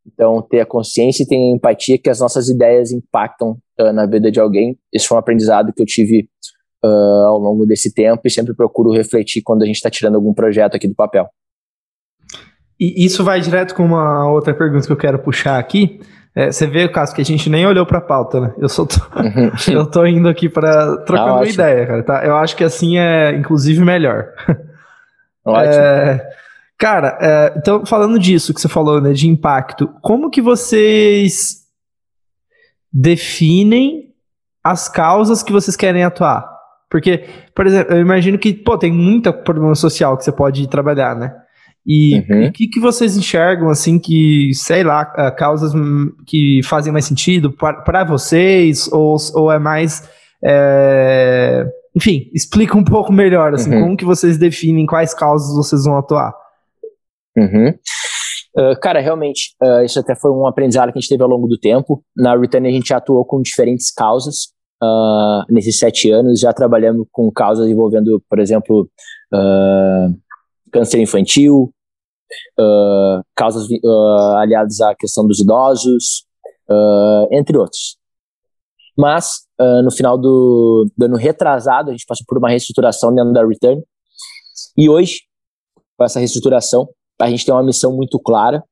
Então, 0.07 0.41
ter 0.41 0.61
a 0.61 0.65
consciência 0.65 1.21
e 1.21 1.27
ter 1.27 1.35
a 1.35 1.55
empatia 1.55 1.99
que 1.99 2.09
as 2.09 2.19
nossas 2.19 2.49
ideias 2.49 2.91
impactam 2.91 3.59
uh, 3.79 3.93
na 3.93 4.07
vida 4.07 4.31
de 4.31 4.39
alguém. 4.39 4.75
Esse 4.91 5.07
foi 5.07 5.17
um 5.17 5.19
aprendizado 5.19 5.71
que 5.71 5.81
eu 5.83 5.85
tive 5.85 6.27
ao 6.83 7.37
longo 7.37 7.65
desse 7.65 7.93
tempo 7.93 8.21
e 8.23 8.29
sempre 8.29 8.55
procuro 8.55 8.93
refletir 8.93 9.41
quando 9.43 9.63
a 9.63 9.65
gente 9.65 9.75
está 9.75 9.89
tirando 9.89 10.15
algum 10.15 10.33
projeto 10.33 10.75
aqui 10.75 10.87
do 10.87 10.95
papel. 10.95 11.27
E 12.79 13.03
isso 13.03 13.23
vai 13.23 13.41
direto 13.41 13.75
com 13.75 13.83
uma 13.83 14.31
outra 14.31 14.53
pergunta 14.53 14.85
que 14.85 14.93
eu 14.93 14.97
quero 14.97 15.19
puxar 15.19 15.59
aqui, 15.59 15.99
é, 16.37 16.51
você 16.51 16.67
vê, 16.67 16.87
caso 16.87 17.15
que 17.15 17.21
a 17.21 17.25
gente 17.25 17.49
nem 17.49 17.65
olhou 17.65 17.83
pra 17.83 17.99
pauta, 17.99 18.39
né? 18.39 18.53
Eu 18.59 18.69
só 18.69 18.85
tô, 18.85 18.97
uhum. 19.19 19.51
eu 19.73 19.87
tô 19.87 20.05
indo 20.05 20.29
aqui 20.29 20.47
para 20.47 20.97
trocar 20.97 21.33
uma 21.33 21.47
ideia, 21.47 21.87
cara, 21.87 22.03
tá? 22.03 22.23
Eu 22.23 22.37
acho 22.37 22.55
que 22.55 22.63
assim 22.63 22.99
é, 22.99 23.31
inclusive, 23.31 23.83
melhor. 23.83 24.27
Ótimo. 25.43 25.73
É, 25.73 26.29
cara, 26.77 27.17
é, 27.19 27.53
então, 27.57 27.83
falando 27.87 28.19
disso 28.19 28.53
que 28.53 28.61
você 28.61 28.69
falou, 28.69 29.01
né, 29.01 29.13
de 29.13 29.27
impacto, 29.27 29.87
como 29.99 30.29
que 30.29 30.39
vocês 30.39 31.63
definem 32.93 34.13
as 34.63 34.87
causas 34.87 35.41
que 35.41 35.51
vocês 35.51 35.75
querem 35.75 36.03
atuar? 36.03 36.47
Porque, 36.87 37.25
por 37.55 37.65
exemplo, 37.65 37.95
eu 37.95 37.99
imagino 37.99 38.37
que, 38.37 38.53
pô, 38.53 38.77
tem 38.77 38.91
muita 38.91 39.33
problema 39.33 39.73
social 39.73 40.15
que 40.15 40.23
você 40.23 40.31
pode 40.31 40.69
trabalhar, 40.69 41.15
né? 41.15 41.33
E 41.87 42.19
o 42.19 42.33
uhum. 42.33 42.51
que, 42.51 42.67
que 42.67 42.81
vocês 42.81 43.15
enxergam, 43.15 43.69
assim, 43.69 43.97
que, 43.97 44.51
sei 44.53 44.83
lá, 44.83 45.05
causas 45.31 45.71
que 46.25 46.59
fazem 46.65 46.91
mais 46.91 47.05
sentido 47.05 47.49
para 47.49 48.03
vocês? 48.03 48.91
Ou, 48.91 49.15
ou 49.35 49.49
é 49.49 49.57
mais. 49.57 50.03
É... 50.43 51.65
Enfim, 51.95 52.29
explica 52.33 52.77
um 52.77 52.83
pouco 52.83 53.13
melhor, 53.13 53.53
assim, 53.53 53.73
uhum. 53.73 53.81
como 53.83 53.97
que 53.97 54.03
vocês 54.03 54.37
definem 54.37 54.85
quais 54.85 55.13
causas 55.13 55.55
vocês 55.55 55.85
vão 55.85 55.97
atuar? 55.97 56.33
Uhum. 57.37 57.69
Uh, 58.57 58.79
cara, 58.81 58.99
realmente, 58.99 59.55
uh, 59.63 59.83
isso 59.83 59.99
até 59.99 60.13
foi 60.15 60.31
um 60.31 60.45
aprendizado 60.45 60.91
que 60.91 60.97
a 60.97 61.01
gente 61.01 61.09
teve 61.09 61.23
ao 61.23 61.29
longo 61.29 61.47
do 61.47 61.57
tempo. 61.57 62.03
Na 62.15 62.35
Return 62.35 62.67
a 62.67 62.71
gente 62.71 62.93
atuou 62.93 63.23
com 63.23 63.41
diferentes 63.41 63.91
causas. 63.91 64.47
Uh, 64.83 65.41
nesses 65.49 65.79
sete 65.79 66.11
anos, 66.11 66.39
já 66.39 66.51
trabalhamos 66.51 67.07
com 67.11 67.31
causas 67.31 67.67
envolvendo, 67.69 68.21
por 68.29 68.39
exemplo, 68.39 68.89
câncer 70.71 70.99
infantil, 70.99 71.71
uh, 72.59 73.23
causas 73.35 73.67
uh, 73.67 74.37
aliadas 74.37 74.81
à 74.81 74.95
questão 74.95 75.25
dos 75.25 75.39
idosos, 75.39 76.25
uh, 76.69 77.27
entre 77.31 77.57
outros. 77.57 77.97
Mas, 78.97 79.45
no 79.83 79.91
final 79.91 80.17
do, 80.17 80.89
do, 80.97 81.05
ano 81.05 81.17
retrasado, 81.17 81.89
a 81.89 81.93
gente 81.93 82.05
passou 82.07 82.25
por 82.27 82.39
uma 82.39 82.49
reestruturação 82.49 83.13
dentro 83.13 83.31
da 83.31 83.45
Return, 83.45 83.83
e 84.75 84.89
hoje, 84.89 85.21
com 85.95 86.03
essa 86.03 86.17
reestruturação, 86.17 86.89
a 87.19 87.29
gente 87.29 87.45
tem 87.45 87.53
uma 87.53 87.63
missão 87.63 87.95
muito 87.95 88.19
clara, 88.19 88.63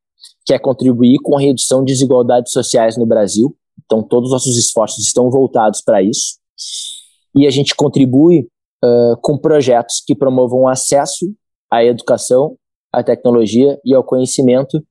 que 0.45 0.53
é 0.53 0.59
contribuir 0.59 1.17
com 1.23 1.37
a 1.37 1.41
redução 1.41 1.83
de 1.83 1.93
desigualdades 1.93 2.51
sociais 2.51 2.97
no 2.97 3.05
Brasil. 3.05 3.55
Então, 3.83 4.03
todos 4.03 4.29
os 4.29 4.33
nossos 4.33 4.57
esforços 4.57 5.05
estão 5.05 5.29
voltados 5.29 5.81
para 5.81 6.01
isso. 6.01 6.37
E 7.35 7.47
a 7.47 7.49
gente 7.49 7.75
contribui 7.75 8.47
uh, 8.83 9.17
com 9.21 9.37
projetos 9.37 10.01
que 10.05 10.15
promovam 10.15 10.67
acesso 10.67 11.33
à 11.69 11.83
educação, 11.83 12.55
à 12.95 13.03
tecnologia 13.03 13.79
e 13.83 13.93
ao 13.93 14.03
conhecimento 14.03 14.83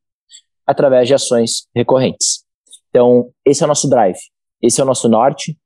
através 0.66 1.08
de 1.08 1.14
ações 1.14 1.66
recorrentes. 1.74 2.44
Então, 2.90 3.30
esse 3.44 3.62
é 3.62 3.64
o 3.64 3.68
nosso 3.68 3.88
drive, 3.88 4.18
esse 4.62 4.80
é 4.80 4.84
o 4.84 4.86
nosso 4.86 5.08
norte. 5.08 5.56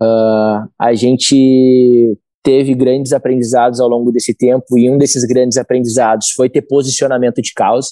Uh, 0.00 0.66
a 0.78 0.94
gente 0.94 2.18
teve 2.42 2.74
grandes 2.74 3.12
aprendizados 3.12 3.80
ao 3.80 3.88
longo 3.88 4.10
desse 4.10 4.34
tempo 4.34 4.78
e 4.78 4.90
um 4.90 4.96
desses 4.96 5.24
grandes 5.24 5.58
aprendizados 5.58 6.30
foi 6.30 6.48
ter 6.48 6.62
posicionamento 6.62 7.42
de 7.42 7.52
causa. 7.52 7.90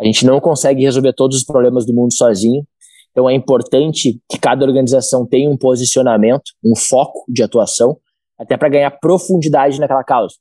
A 0.00 0.04
gente 0.04 0.24
não 0.24 0.40
consegue 0.40 0.82
resolver 0.82 1.12
todos 1.12 1.38
os 1.38 1.44
problemas 1.44 1.84
do 1.84 1.92
mundo 1.92 2.12
sozinho, 2.14 2.64
então 3.10 3.28
é 3.28 3.34
importante 3.34 4.20
que 4.28 4.38
cada 4.38 4.64
organização 4.64 5.26
tenha 5.26 5.48
um 5.48 5.56
posicionamento, 5.56 6.52
um 6.64 6.74
foco 6.76 7.24
de 7.28 7.42
atuação, 7.42 7.96
até 8.38 8.56
para 8.56 8.68
ganhar 8.68 8.90
profundidade 8.90 9.78
naquela 9.78 10.02
causa. 10.02 10.34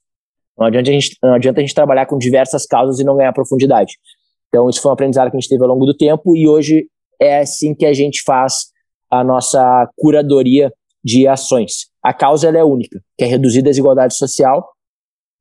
Não 0.57 0.67
adianta, 0.67 0.89
a 0.89 0.93
gente, 0.93 1.17
não 1.21 1.33
adianta 1.33 1.59
a 1.59 1.63
gente 1.63 1.73
trabalhar 1.73 2.05
com 2.05 2.17
diversas 2.17 2.65
causas 2.65 2.99
e 2.99 3.03
não 3.03 3.17
ganhar 3.17 3.33
profundidade. 3.33 3.93
Então, 4.47 4.69
isso 4.69 4.81
foi 4.81 4.91
um 4.91 4.93
aprendizado 4.93 5.31
que 5.31 5.37
a 5.37 5.39
gente 5.39 5.49
teve 5.49 5.63
ao 5.63 5.69
longo 5.69 5.85
do 5.85 5.95
tempo 5.95 6.35
e 6.35 6.47
hoje 6.47 6.87
é 7.19 7.39
assim 7.39 7.73
que 7.73 7.85
a 7.85 7.93
gente 7.93 8.21
faz 8.23 8.71
a 9.09 9.23
nossa 9.23 9.89
curadoria 9.97 10.71
de 11.03 11.27
ações. 11.27 11.87
A 12.03 12.13
causa 12.13 12.49
é 12.49 12.63
única, 12.63 13.01
que 13.17 13.23
é 13.23 13.27
reduzir 13.27 13.59
a 13.59 13.63
desigualdade 13.63 14.15
social 14.15 14.69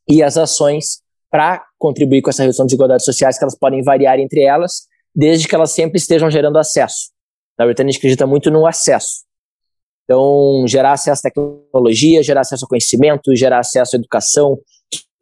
e 0.08 0.22
as 0.22 0.36
ações 0.36 1.02
para 1.30 1.64
contribuir 1.78 2.20
com 2.20 2.30
essa 2.30 2.42
redução 2.42 2.66
de 2.66 2.70
desigualdades 2.70 3.06
sociais, 3.06 3.38
que 3.38 3.44
elas 3.44 3.58
podem 3.58 3.82
variar 3.82 4.18
entre 4.18 4.42
elas, 4.42 4.82
desde 5.14 5.48
que 5.48 5.54
elas 5.54 5.70
sempre 5.70 5.98
estejam 5.98 6.30
gerando 6.30 6.58
acesso. 6.58 7.10
Na 7.58 7.64
verdade, 7.64 7.88
a 7.88 7.90
gente 7.90 7.98
acredita 7.98 8.26
muito 8.26 8.50
no 8.50 8.66
acesso. 8.66 9.24
Então, 10.04 10.64
gerar 10.66 10.92
acesso 10.92 11.20
à 11.24 11.30
tecnologia, 11.30 12.22
gerar 12.22 12.42
acesso 12.42 12.64
ao 12.64 12.68
conhecimento, 12.68 13.34
gerar 13.34 13.60
acesso 13.60 13.96
à 13.96 13.98
educação, 13.98 14.58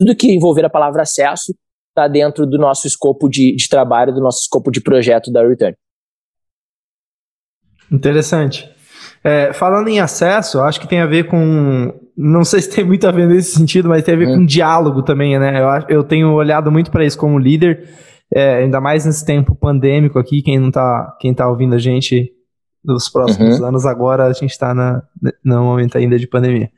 tudo 0.01 0.17
que 0.17 0.33
envolver 0.33 0.65
a 0.65 0.71
palavra 0.71 1.03
acesso 1.03 1.55
está 1.91 2.09
dentro 2.09 2.47
do 2.47 2.57
nosso 2.57 2.87
escopo 2.87 3.29
de, 3.29 3.55
de 3.55 3.69
trabalho, 3.69 4.15
do 4.15 4.21
nosso 4.21 4.41
escopo 4.41 4.71
de 4.71 4.81
projeto 4.81 5.31
da 5.31 5.47
Return. 5.47 5.77
Interessante. 7.93 8.71
É, 9.23 9.53
falando 9.53 9.89
em 9.89 10.01
acesso, 10.01 10.61
acho 10.61 10.81
que 10.81 10.89
tem 10.89 11.01
a 11.01 11.07
ver 11.07 11.25
com. 11.25 11.93
Não 12.17 12.45
sei 12.45 12.63
se 12.63 12.71
tem 12.71 12.85
muito 12.85 13.07
a 13.07 13.11
ver 13.11 13.27
nesse 13.27 13.53
sentido, 13.55 13.89
mas 13.91 14.03
tem 14.03 14.15
a 14.15 14.19
ver 14.19 14.29
hum. 14.29 14.37
com 14.37 14.47
diálogo 14.47 15.03
também, 15.03 15.39
né? 15.39 15.61
Eu, 15.61 15.99
eu 15.99 16.05
tenho 16.05 16.33
olhado 16.33 16.73
muito 16.73 16.91
para 16.91 17.05
isso 17.05 17.19
como 17.19 17.39
líder, 17.39 17.89
é, 18.35 18.57
ainda 18.59 18.81
mais 18.81 19.05
nesse 19.05 19.25
tempo 19.25 19.55
pandêmico 19.55 20.19
aqui. 20.19 20.41
Quem 20.41 20.59
não 20.59 20.71
tá, 20.71 21.15
quem 21.21 21.35
tá 21.35 21.47
ouvindo 21.47 21.75
a 21.75 21.79
gente 21.79 22.33
nos 22.83 23.11
próximos 23.11 23.59
uhum. 23.59 23.67
anos, 23.67 23.85
agora 23.85 24.25
a 24.25 24.33
gente 24.33 24.53
está 24.53 24.75
no 25.45 25.65
momento 25.65 25.99
ainda 25.99 26.19
de 26.19 26.27
pandemia. 26.27 26.71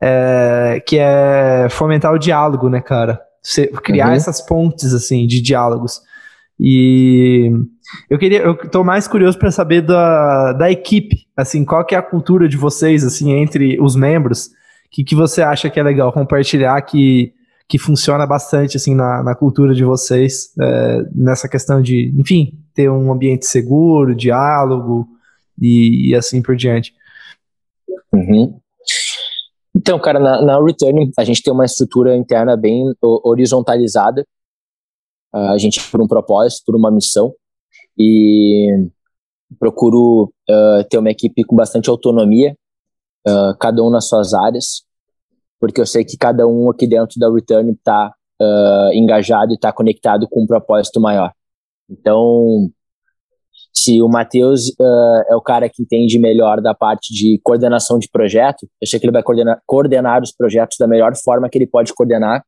É, 0.00 0.82
que 0.86 0.98
é 0.98 1.68
fomentar 1.70 2.12
o 2.12 2.18
diálogo, 2.18 2.68
né, 2.68 2.80
cara? 2.80 3.20
Você, 3.42 3.68
criar 3.68 4.08
uhum. 4.08 4.14
essas 4.14 4.40
pontes, 4.40 4.92
assim, 4.92 5.26
de 5.26 5.40
diálogos. 5.40 6.00
E 6.58 7.50
eu 8.10 8.18
queria, 8.18 8.40
eu 8.40 8.56
tô 8.56 8.82
mais 8.82 9.06
curioso 9.06 9.38
para 9.38 9.50
saber 9.50 9.82
da, 9.82 10.52
da 10.52 10.70
equipe, 10.70 11.26
assim, 11.36 11.64
qual 11.64 11.84
que 11.84 11.94
é 11.94 11.98
a 11.98 12.02
cultura 12.02 12.48
de 12.48 12.56
vocês, 12.56 13.04
assim, 13.04 13.32
entre 13.32 13.80
os 13.80 13.94
membros, 13.94 14.50
que 14.90 15.04
que 15.04 15.14
você 15.14 15.42
acha 15.42 15.68
que 15.70 15.78
é 15.78 15.82
legal 15.82 16.12
compartilhar 16.12 16.80
que 16.82 17.32
que 17.68 17.78
funciona 17.78 18.24
bastante 18.26 18.76
assim 18.76 18.94
na, 18.94 19.24
na 19.24 19.34
cultura 19.34 19.74
de 19.74 19.84
vocês 19.84 20.52
é, 20.60 21.02
nessa 21.12 21.48
questão 21.48 21.82
de, 21.82 22.14
enfim, 22.16 22.56
ter 22.72 22.88
um 22.88 23.12
ambiente 23.12 23.44
seguro, 23.44 24.14
diálogo 24.14 25.08
e, 25.60 26.10
e 26.10 26.14
assim 26.14 26.40
por 26.40 26.54
diante. 26.54 26.94
Uhum. 28.12 28.60
Então, 29.76 29.98
cara, 30.00 30.18
na, 30.18 30.40
na 30.40 30.64
Return 30.64 31.10
a 31.18 31.24
gente 31.24 31.42
tem 31.42 31.52
uma 31.52 31.66
estrutura 31.66 32.16
interna 32.16 32.56
bem 32.56 32.94
horizontalizada. 33.02 34.26
Uh, 35.34 35.52
a 35.52 35.58
gente 35.58 35.90
por 35.90 36.00
um 36.00 36.08
propósito, 36.08 36.62
por 36.64 36.74
uma 36.74 36.90
missão 36.90 37.34
e 37.98 38.88
procuro 39.58 40.32
uh, 40.48 40.84
ter 40.88 40.96
uma 40.96 41.10
equipe 41.10 41.44
com 41.44 41.54
bastante 41.54 41.90
autonomia, 41.90 42.56
uh, 43.28 43.56
cada 43.58 43.82
um 43.82 43.90
nas 43.90 44.08
suas 44.08 44.32
áreas, 44.32 44.82
porque 45.60 45.80
eu 45.80 45.86
sei 45.86 46.04
que 46.04 46.16
cada 46.16 46.46
um 46.46 46.70
aqui 46.70 46.86
dentro 46.86 47.20
da 47.20 47.30
Return 47.30 47.70
está 47.72 48.14
uh, 48.40 48.92
engajado 48.94 49.52
e 49.52 49.56
está 49.56 49.70
conectado 49.72 50.26
com 50.26 50.42
um 50.42 50.46
propósito 50.46 51.00
maior. 51.00 51.32
Então, 51.88 52.70
se 53.76 54.00
o 54.00 54.08
Matheus 54.08 54.72
é 55.30 55.36
o 55.36 55.40
cara 55.40 55.68
que 55.68 55.82
entende 55.82 56.18
melhor 56.18 56.60
da 56.60 56.74
parte 56.74 57.12
de 57.12 57.38
coordenação 57.42 57.98
de 57.98 58.08
projeto, 58.08 58.66
eu 58.80 58.86
sei 58.86 58.98
que 58.98 59.06
ele 59.06 59.12
vai 59.12 59.22
coordenar, 59.22 59.60
coordenar 59.66 60.22
os 60.22 60.32
projetos 60.32 60.76
da 60.78 60.86
melhor 60.86 61.12
forma 61.16 61.48
que 61.48 61.58
ele 61.58 61.66
pode 61.66 61.92
coordenar, 61.92 62.42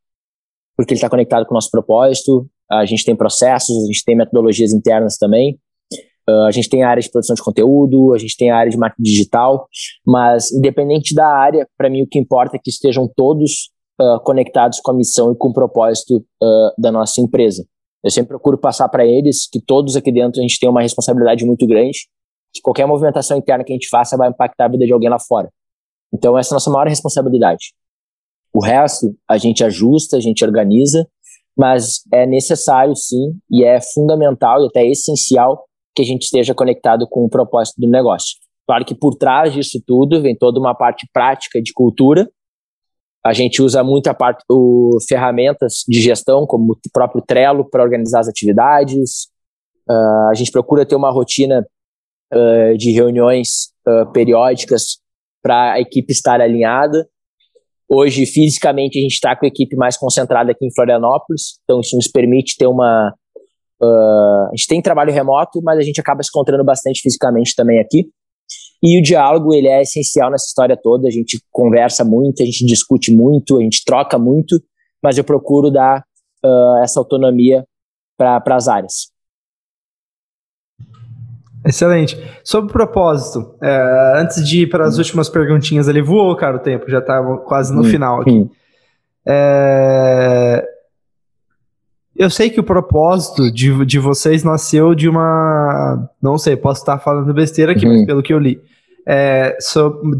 porque 0.76 0.94
ele 0.94 0.98
está 0.98 1.10
conectado 1.10 1.44
com 1.44 1.52
o 1.52 1.56
nosso 1.56 1.70
propósito, 1.70 2.48
a 2.70 2.84
gente 2.84 3.04
tem 3.04 3.16
processos, 3.16 3.76
a 3.84 3.86
gente 3.86 4.04
tem 4.04 4.16
metodologias 4.16 4.72
internas 4.72 5.16
também. 5.16 5.58
Uh, 6.28 6.44
a 6.46 6.50
gente 6.50 6.68
tem 6.68 6.82
área 6.82 7.02
de 7.02 7.10
produção 7.10 7.34
de 7.34 7.42
conteúdo, 7.42 8.12
a 8.12 8.18
gente 8.18 8.36
tem 8.36 8.50
área 8.50 8.70
de 8.70 8.76
marketing 8.76 9.02
digital, 9.02 9.66
mas 10.06 10.52
independente 10.52 11.14
da 11.14 11.26
área, 11.26 11.66
para 11.76 11.88
mim 11.88 12.02
o 12.02 12.06
que 12.06 12.18
importa 12.18 12.56
é 12.56 12.60
que 12.62 12.68
estejam 12.68 13.10
todos 13.16 13.70
uh, 13.98 14.20
conectados 14.22 14.78
com 14.80 14.90
a 14.90 14.94
missão 14.94 15.32
e 15.32 15.36
com 15.36 15.48
o 15.48 15.54
propósito 15.54 16.18
uh, 16.18 16.70
da 16.76 16.92
nossa 16.92 17.22
empresa. 17.22 17.64
Eu 18.04 18.10
sempre 18.10 18.28
procuro 18.28 18.58
passar 18.58 18.88
para 18.88 19.04
eles 19.04 19.48
que 19.50 19.60
todos 19.60 19.96
aqui 19.96 20.12
dentro 20.12 20.40
a 20.40 20.42
gente 20.42 20.58
tem 20.58 20.68
uma 20.68 20.82
responsabilidade 20.82 21.44
muito 21.44 21.66
grande, 21.66 22.08
que 22.54 22.60
qualquer 22.60 22.86
movimentação 22.86 23.36
interna 23.36 23.64
que 23.64 23.72
a 23.72 23.74
gente 23.74 23.88
faça 23.88 24.16
vai 24.16 24.28
impactar 24.28 24.66
a 24.66 24.68
vida 24.68 24.86
de 24.86 24.92
alguém 24.92 25.08
lá 25.08 25.18
fora. 25.18 25.50
Então 26.12 26.38
essa 26.38 26.50
é 26.50 26.54
a 26.54 26.56
nossa 26.56 26.70
maior 26.70 26.88
responsabilidade. 26.88 27.72
O 28.54 28.64
resto 28.64 29.14
a 29.28 29.36
gente 29.36 29.62
ajusta, 29.62 30.16
a 30.16 30.20
gente 30.20 30.44
organiza, 30.44 31.06
mas 31.56 32.02
é 32.12 32.24
necessário 32.24 32.94
sim 32.94 33.34
e 33.50 33.64
é 33.64 33.80
fundamental 33.80 34.62
e 34.62 34.66
até 34.66 34.86
essencial 34.86 35.64
que 35.94 36.02
a 36.02 36.04
gente 36.04 36.22
esteja 36.22 36.54
conectado 36.54 37.06
com 37.10 37.24
o 37.24 37.28
propósito 37.28 37.80
do 37.80 37.88
negócio. 37.88 38.36
Claro 38.66 38.84
que 38.84 38.94
por 38.94 39.16
trás 39.16 39.52
disso 39.52 39.82
tudo 39.84 40.22
vem 40.22 40.36
toda 40.36 40.60
uma 40.60 40.74
parte 40.74 41.08
prática 41.12 41.60
de 41.60 41.72
cultura. 41.72 42.30
A 43.28 43.34
gente 43.34 43.60
usa 43.60 43.84
muita 43.84 44.14
parte 44.14 44.42
o, 44.48 44.96
ferramentas 45.06 45.84
de 45.86 46.00
gestão, 46.00 46.46
como 46.46 46.72
o 46.72 46.90
próprio 46.90 47.22
Trello 47.22 47.68
para 47.68 47.82
organizar 47.82 48.20
as 48.20 48.28
atividades. 48.28 49.28
Uh, 49.86 50.30
a 50.30 50.34
gente 50.34 50.50
procura 50.50 50.86
ter 50.86 50.96
uma 50.96 51.10
rotina 51.10 51.62
uh, 52.32 52.76
de 52.78 52.90
reuniões 52.90 53.68
uh, 53.86 54.10
periódicas 54.12 54.98
para 55.42 55.74
a 55.74 55.80
equipe 55.80 56.10
estar 56.10 56.40
alinhada. 56.40 57.06
Hoje, 57.86 58.24
fisicamente, 58.24 58.98
a 58.98 59.02
gente 59.02 59.12
está 59.12 59.36
com 59.36 59.44
a 59.44 59.48
equipe 59.48 59.76
mais 59.76 59.98
concentrada 59.98 60.52
aqui 60.52 60.64
em 60.64 60.74
Florianópolis, 60.74 61.58
então 61.64 61.80
isso 61.80 61.96
nos 61.96 62.08
permite 62.08 62.56
ter 62.56 62.66
uma. 62.66 63.12
Uh, 63.78 64.46
a 64.46 64.56
gente 64.56 64.68
tem 64.68 64.80
trabalho 64.80 65.12
remoto, 65.12 65.60
mas 65.62 65.78
a 65.78 65.82
gente 65.82 66.00
acaba 66.00 66.22
se 66.22 66.30
encontrando 66.30 66.64
bastante 66.64 67.02
fisicamente 67.02 67.54
também 67.54 67.78
aqui. 67.78 68.08
E 68.82 68.98
o 68.98 69.02
diálogo, 69.02 69.52
ele 69.54 69.68
é 69.68 69.82
essencial 69.82 70.30
nessa 70.30 70.46
história 70.46 70.76
toda. 70.76 71.08
A 71.08 71.10
gente 71.10 71.40
conversa 71.50 72.04
muito, 72.04 72.42
a 72.42 72.46
gente 72.46 72.64
discute 72.64 73.12
muito, 73.12 73.58
a 73.58 73.62
gente 73.62 73.84
troca 73.84 74.18
muito, 74.18 74.60
mas 75.02 75.18
eu 75.18 75.24
procuro 75.24 75.70
dar 75.70 76.04
uh, 76.44 76.82
essa 76.82 77.00
autonomia 77.00 77.64
para 78.16 78.42
as 78.56 78.68
áreas. 78.68 79.10
Excelente. 81.64 82.16
Sobre 82.44 82.70
o 82.70 82.72
propósito, 82.72 83.54
é, 83.62 84.14
antes 84.16 84.46
de 84.46 84.62
ir 84.62 84.68
para 84.68 84.86
as 84.86 84.96
últimas 84.96 85.28
perguntinhas 85.28 85.88
ali, 85.88 86.00
voou, 86.00 86.34
cara, 86.36 86.56
o 86.56 86.60
tempo, 86.60 86.88
já 86.88 86.98
está 86.98 87.22
quase 87.38 87.74
no 87.74 87.82
hum, 87.82 87.84
final 87.84 88.20
aqui. 88.22 88.30
Hum. 88.30 88.50
É, 89.26 90.67
eu 92.18 92.28
sei 92.28 92.50
que 92.50 92.58
o 92.58 92.64
propósito 92.64 93.50
de, 93.50 93.84
de 93.86 93.98
vocês 93.98 94.42
nasceu 94.42 94.92
de 94.94 95.08
uma. 95.08 96.10
Não 96.20 96.36
sei, 96.36 96.56
posso 96.56 96.80
estar 96.80 96.98
falando 96.98 97.32
besteira 97.32 97.72
aqui, 97.72 97.86
mas 97.86 98.00
uhum. 98.00 98.06
pelo 98.06 98.22
que 98.22 98.34
eu 98.34 98.40
li. 98.40 98.60
É, 99.06 99.56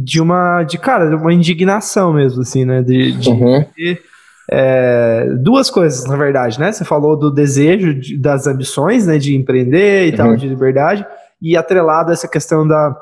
de 0.05 0.21
uma. 0.21 0.63
De, 0.63 0.79
cara, 0.79 1.09
de 1.09 1.17
uma 1.17 1.35
indignação 1.35 2.13
mesmo, 2.13 2.43
assim, 2.43 2.65
né? 2.65 2.83
De, 2.83 3.13
de, 3.13 3.29
uhum. 3.29 3.65
de 3.77 3.99
é, 4.49 5.27
duas 5.41 5.71
coisas, 5.71 6.07
na 6.07 6.17
verdade, 6.17 6.61
né? 6.61 6.71
Você 6.71 6.85
falou 6.85 7.17
do 7.17 7.33
desejo, 7.33 7.93
de, 7.93 8.17
das 8.17 8.47
ambições, 8.47 9.05
né? 9.05 9.19
De 9.19 9.35
empreender 9.35 10.07
e 10.07 10.11
uhum. 10.13 10.17
tal, 10.17 10.37
de 10.37 10.47
liberdade 10.47 11.05
e 11.43 11.57
atrelado 11.57 12.11
a 12.11 12.13
essa 12.13 12.29
questão 12.29 12.67
da, 12.67 12.97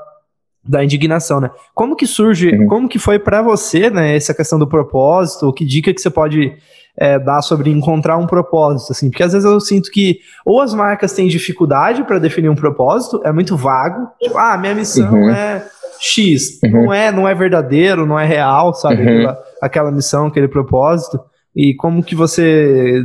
da 0.67 0.83
indignação, 0.83 1.39
né? 1.39 1.51
Como 1.75 1.95
que 1.95 2.07
surge, 2.07 2.49
uhum. 2.49 2.67
como 2.67 2.89
que 2.89 2.99
foi 2.99 3.19
para 3.19 3.43
você, 3.43 3.91
né, 3.91 4.17
essa 4.17 4.35
questão 4.35 4.59
do 4.59 4.67
propósito, 4.67 5.53
que 5.53 5.65
dica 5.65 5.93
que 5.93 6.01
você 6.01 6.11
pode 6.11 6.57
é, 6.99 7.19
dar 7.19 7.43
sobre 7.43 7.71
encontrar 7.71 8.17
um 8.17 8.27
propósito, 8.27 8.93
assim? 8.93 9.11
Porque 9.11 9.23
às 9.23 9.33
vezes 9.33 9.49
eu 9.49 9.61
sinto 9.61 9.91
que 9.91 10.19
ou 10.45 10.61
as 10.61 10.73
marcas 10.73 11.13
têm 11.13 11.29
dificuldade 11.29 12.05
para 12.05 12.19
definir 12.19 12.49
um 12.49 12.55
propósito, 12.55 13.21
é 13.25 13.33
muito 13.33 13.57
vago, 13.57 14.09
tipo, 14.21 14.39
ah, 14.39 14.57
minha 14.57 14.75
missão 14.75 15.13
uhum. 15.13 15.31
é 15.31 15.67
X, 16.01 16.61
uhum. 16.65 16.85
não 16.85 16.95
é, 16.95 17.13
não 17.13 17.29
é 17.29 17.35
verdadeiro, 17.35 18.07
não 18.07 18.19
é 18.19 18.25
real, 18.25 18.75
sabe? 18.75 19.03
Uhum. 19.03 19.03
Aquela, 19.03 19.39
aquela 19.63 19.91
missão, 19.91 20.27
aquele 20.27 20.49
propósito. 20.49 21.21
E 21.55 21.75
como 21.75 22.03
que 22.03 22.15
você 22.15 23.05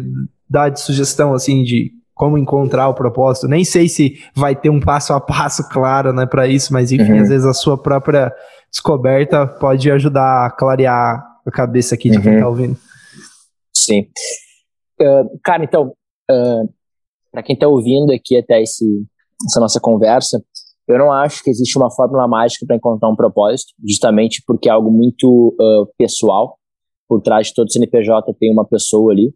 dá 0.50 0.68
de 0.68 0.82
sugestão, 0.82 1.34
assim, 1.34 1.64
de 1.64 1.92
como 2.14 2.38
encontrar 2.38 2.88
o 2.88 2.94
propósito. 2.94 3.48
Nem 3.48 3.64
sei 3.64 3.90
se 3.90 4.20
vai 4.36 4.56
ter 4.56 4.70
um 4.70 4.80
passo 4.80 5.12
a 5.14 5.20
passo 5.20 5.68
claro, 5.70 6.14
né, 6.14 6.26
para 6.26 6.46
isso, 6.46 6.72
mas 6.72 6.92
enfim, 6.92 7.14
uhum. 7.14 7.22
às 7.22 7.30
vezes 7.30 7.48
a 7.48 7.54
sua 7.54 7.78
própria 7.78 8.32
descoberta 8.70 9.48
pode 9.48 9.90
ajudar 9.90 10.46
a 10.46 10.52
clarear 10.52 11.24
a 11.44 11.50
cabeça 11.50 11.96
aqui 11.96 12.12
de 12.12 12.18
uhum. 12.18 12.24
quem 12.24 12.40
tá 12.40 12.48
ouvindo. 12.48 12.78
Sim. 13.82 14.08
Uh, 15.00 15.40
cara, 15.44 15.64
então, 15.64 15.94
uh, 16.30 16.74
para 17.32 17.42
quem 17.42 17.58
tá 17.58 17.68
ouvindo 17.68 18.12
aqui 18.12 18.38
até 18.38 18.62
esse, 18.62 19.04
essa 19.46 19.60
nossa 19.60 19.80
conversa, 19.80 20.44
eu 20.88 20.98
não 20.98 21.12
acho 21.12 21.44
que 21.44 21.50
existe 21.50 21.78
uma 21.78 21.90
fórmula 21.90 22.28
mágica 22.28 22.66
para 22.66 22.76
encontrar 22.76 23.10
um 23.10 23.16
propósito, 23.16 23.74
justamente 23.88 24.44
porque 24.46 24.70
é 24.70 24.72
algo 24.72 24.92
muito 24.92 25.56
uh, 25.60 25.88
pessoal. 25.98 26.58
Por 27.08 27.22
trás 27.22 27.48
de 27.48 27.54
todo 27.54 27.72
CNPJ 27.72 28.34
tem 28.40 28.52
uma 28.52 28.66
pessoa 28.66 29.12
ali, 29.12 29.34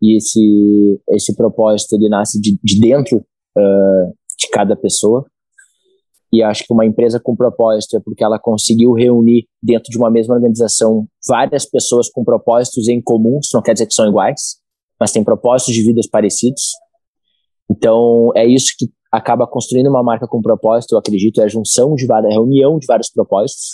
e 0.00 0.16
esse, 0.16 1.00
esse 1.10 1.34
propósito 1.34 1.94
ele 1.94 2.08
nasce 2.08 2.40
de, 2.40 2.58
de 2.62 2.78
dentro 2.78 3.24
de 4.38 4.50
cada 4.52 4.76
pessoa. 4.76 5.24
E 6.32 6.42
acho 6.42 6.64
que 6.64 6.72
uma 6.72 6.84
empresa 6.84 7.20
com 7.20 7.36
propósito 7.36 7.96
é 7.96 8.00
porque 8.00 8.24
ela 8.24 8.38
conseguiu 8.38 8.92
reunir 8.92 9.46
dentro 9.62 9.90
de 9.90 9.96
uma 9.96 10.10
mesma 10.10 10.34
organização 10.34 11.06
várias 11.26 11.64
pessoas 11.64 12.10
com 12.10 12.24
propósitos 12.24 12.88
em 12.88 13.00
comum, 13.00 13.38
isso 13.42 13.54
não 13.54 13.62
quer 13.62 13.72
dizer 13.72 13.86
que 13.86 13.94
são 13.94 14.08
iguais, 14.08 14.56
mas 14.98 15.12
têm 15.12 15.22
propósitos 15.22 15.74
de 15.74 15.82
vidas 15.82 16.08
parecidos. 16.08 16.72
Então, 17.70 18.32
é 18.34 18.46
isso 18.46 18.74
que 18.78 18.90
acaba 19.10 19.46
construindo 19.46 19.88
uma 19.88 20.02
marca 20.02 20.26
com 20.26 20.42
propósito, 20.42 20.92
eu 20.92 20.98
acredito, 20.98 21.40
é 21.40 21.44
a 21.44 21.48
junção 21.48 21.94
de 21.94 22.06
várias, 22.06 22.32
a 22.32 22.34
reunião 22.34 22.78
de 22.78 22.86
vários 22.86 23.10
propósitos. 23.10 23.70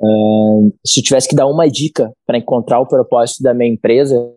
Uh, 0.00 0.72
se 0.86 1.00
eu 1.00 1.04
tivesse 1.04 1.28
que 1.28 1.34
dar 1.34 1.46
uma 1.46 1.68
dica 1.68 2.12
para 2.26 2.38
encontrar 2.38 2.80
o 2.80 2.86
propósito 2.86 3.42
da 3.42 3.52
minha 3.52 3.72
empresa, 3.72 4.32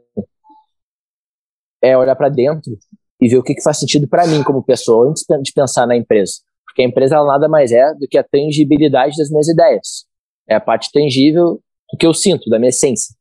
é 1.82 1.98
olhar 1.98 2.16
para 2.16 2.30
dentro 2.30 2.78
e 3.20 3.28
ver 3.28 3.38
o 3.38 3.44
que, 3.44 3.54
que 3.54 3.62
faz 3.62 3.78
sentido 3.78 4.08
para 4.08 4.28
mim 4.28 4.44
como 4.44 4.64
pessoa 4.64 5.10
antes 5.10 5.24
de 5.42 5.54
pensar 5.54 5.86
na 5.86 5.96
empresa. 5.96 6.34
Porque 6.72 6.84
a 6.84 6.86
empresa 6.86 7.22
nada 7.26 7.50
mais 7.50 7.74
é 7.74 7.94
do 7.94 8.08
que 8.08 8.18
a 8.18 8.24
tangibilidade 8.24 9.18
das 9.18 9.30
minhas 9.30 9.50
ideias. 9.50 10.06
É 10.48 10.56
a 10.56 10.62
parte 10.62 10.90
tangível 10.92 11.62
do 11.92 11.98
que 12.00 12.08
eu 12.08 12.14
sinto, 12.14 12.50
da 12.50 12.58
minha 12.58 12.70
essência, 12.70 13.14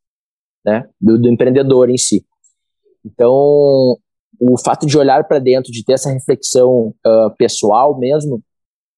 né? 0.65 0.89
do, 1.01 1.19
do 1.19 1.29
empreendedor 1.29 1.91
em 1.91 1.99
si. 1.99 2.25
Então, 3.05 3.99
o 4.41 4.59
fato 4.65 4.87
de 4.87 4.97
olhar 4.97 5.27
para 5.27 5.41
dentro, 5.41 5.73
de 5.73 5.85
ter 5.85 5.95
essa 5.95 6.13
reflexão 6.13 6.95
uh, 7.05 7.37
pessoal 7.37 7.99
mesmo, 7.99 8.41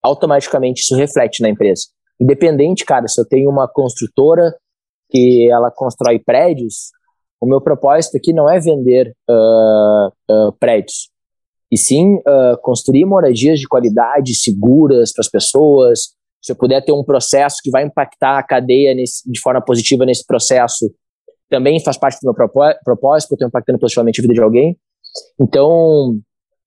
automaticamente 0.03 0.83
isso 0.83 0.95
reflete 0.97 1.41
na 1.41 1.49
empresa. 1.49 1.87
Independente, 2.21 2.85
cara, 2.85 3.09
se 3.09 3.19
eu 3.19 3.27
tenho 3.27 3.49
uma 3.49 3.67
construtora 3.67 4.55
que 5.09 5.49
ela 5.51 5.71
constrói 5.71 6.19
prédios, 6.19 6.91
o 7.41 7.47
meu 7.47 7.61
propósito 7.61 8.19
aqui 8.19 8.33
não 8.35 8.51
é 8.51 8.61
vender 8.61 9.15
uh, 9.31 10.09
uh, 10.31 10.53
prédios, 10.61 11.11
e 11.73 11.79
sim 11.79 12.19
construir 12.61 13.07
moradias 13.07 13.59
de 13.59 13.67
qualidade, 13.67 14.35
seguras 14.35 15.11
para 15.11 15.23
as 15.23 15.29
pessoas. 15.29 16.11
Se 16.43 16.53
eu 16.53 16.57
puder 16.57 16.85
ter 16.85 16.93
um 16.93 17.03
processo 17.03 17.57
que 17.63 17.71
vai 17.71 17.83
impactar 17.83 18.37
a 18.37 18.43
cadeia 18.43 18.95
nesse, 18.95 19.31
de 19.31 19.41
forma 19.41 19.65
positiva 19.65 20.05
nesse 20.05 20.27
processo, 20.27 20.93
também 21.49 21.81
faz 21.81 21.97
parte 21.97 22.19
do 22.21 22.27
meu 22.27 22.35
propósito, 22.85 23.33
eu 23.33 23.37
estou 23.37 23.49
impactando 23.49 23.79
positivamente 23.79 24.21
a 24.21 24.23
vida 24.23 24.35
de 24.35 24.43
alguém. 24.43 24.77
Então, 25.41 26.19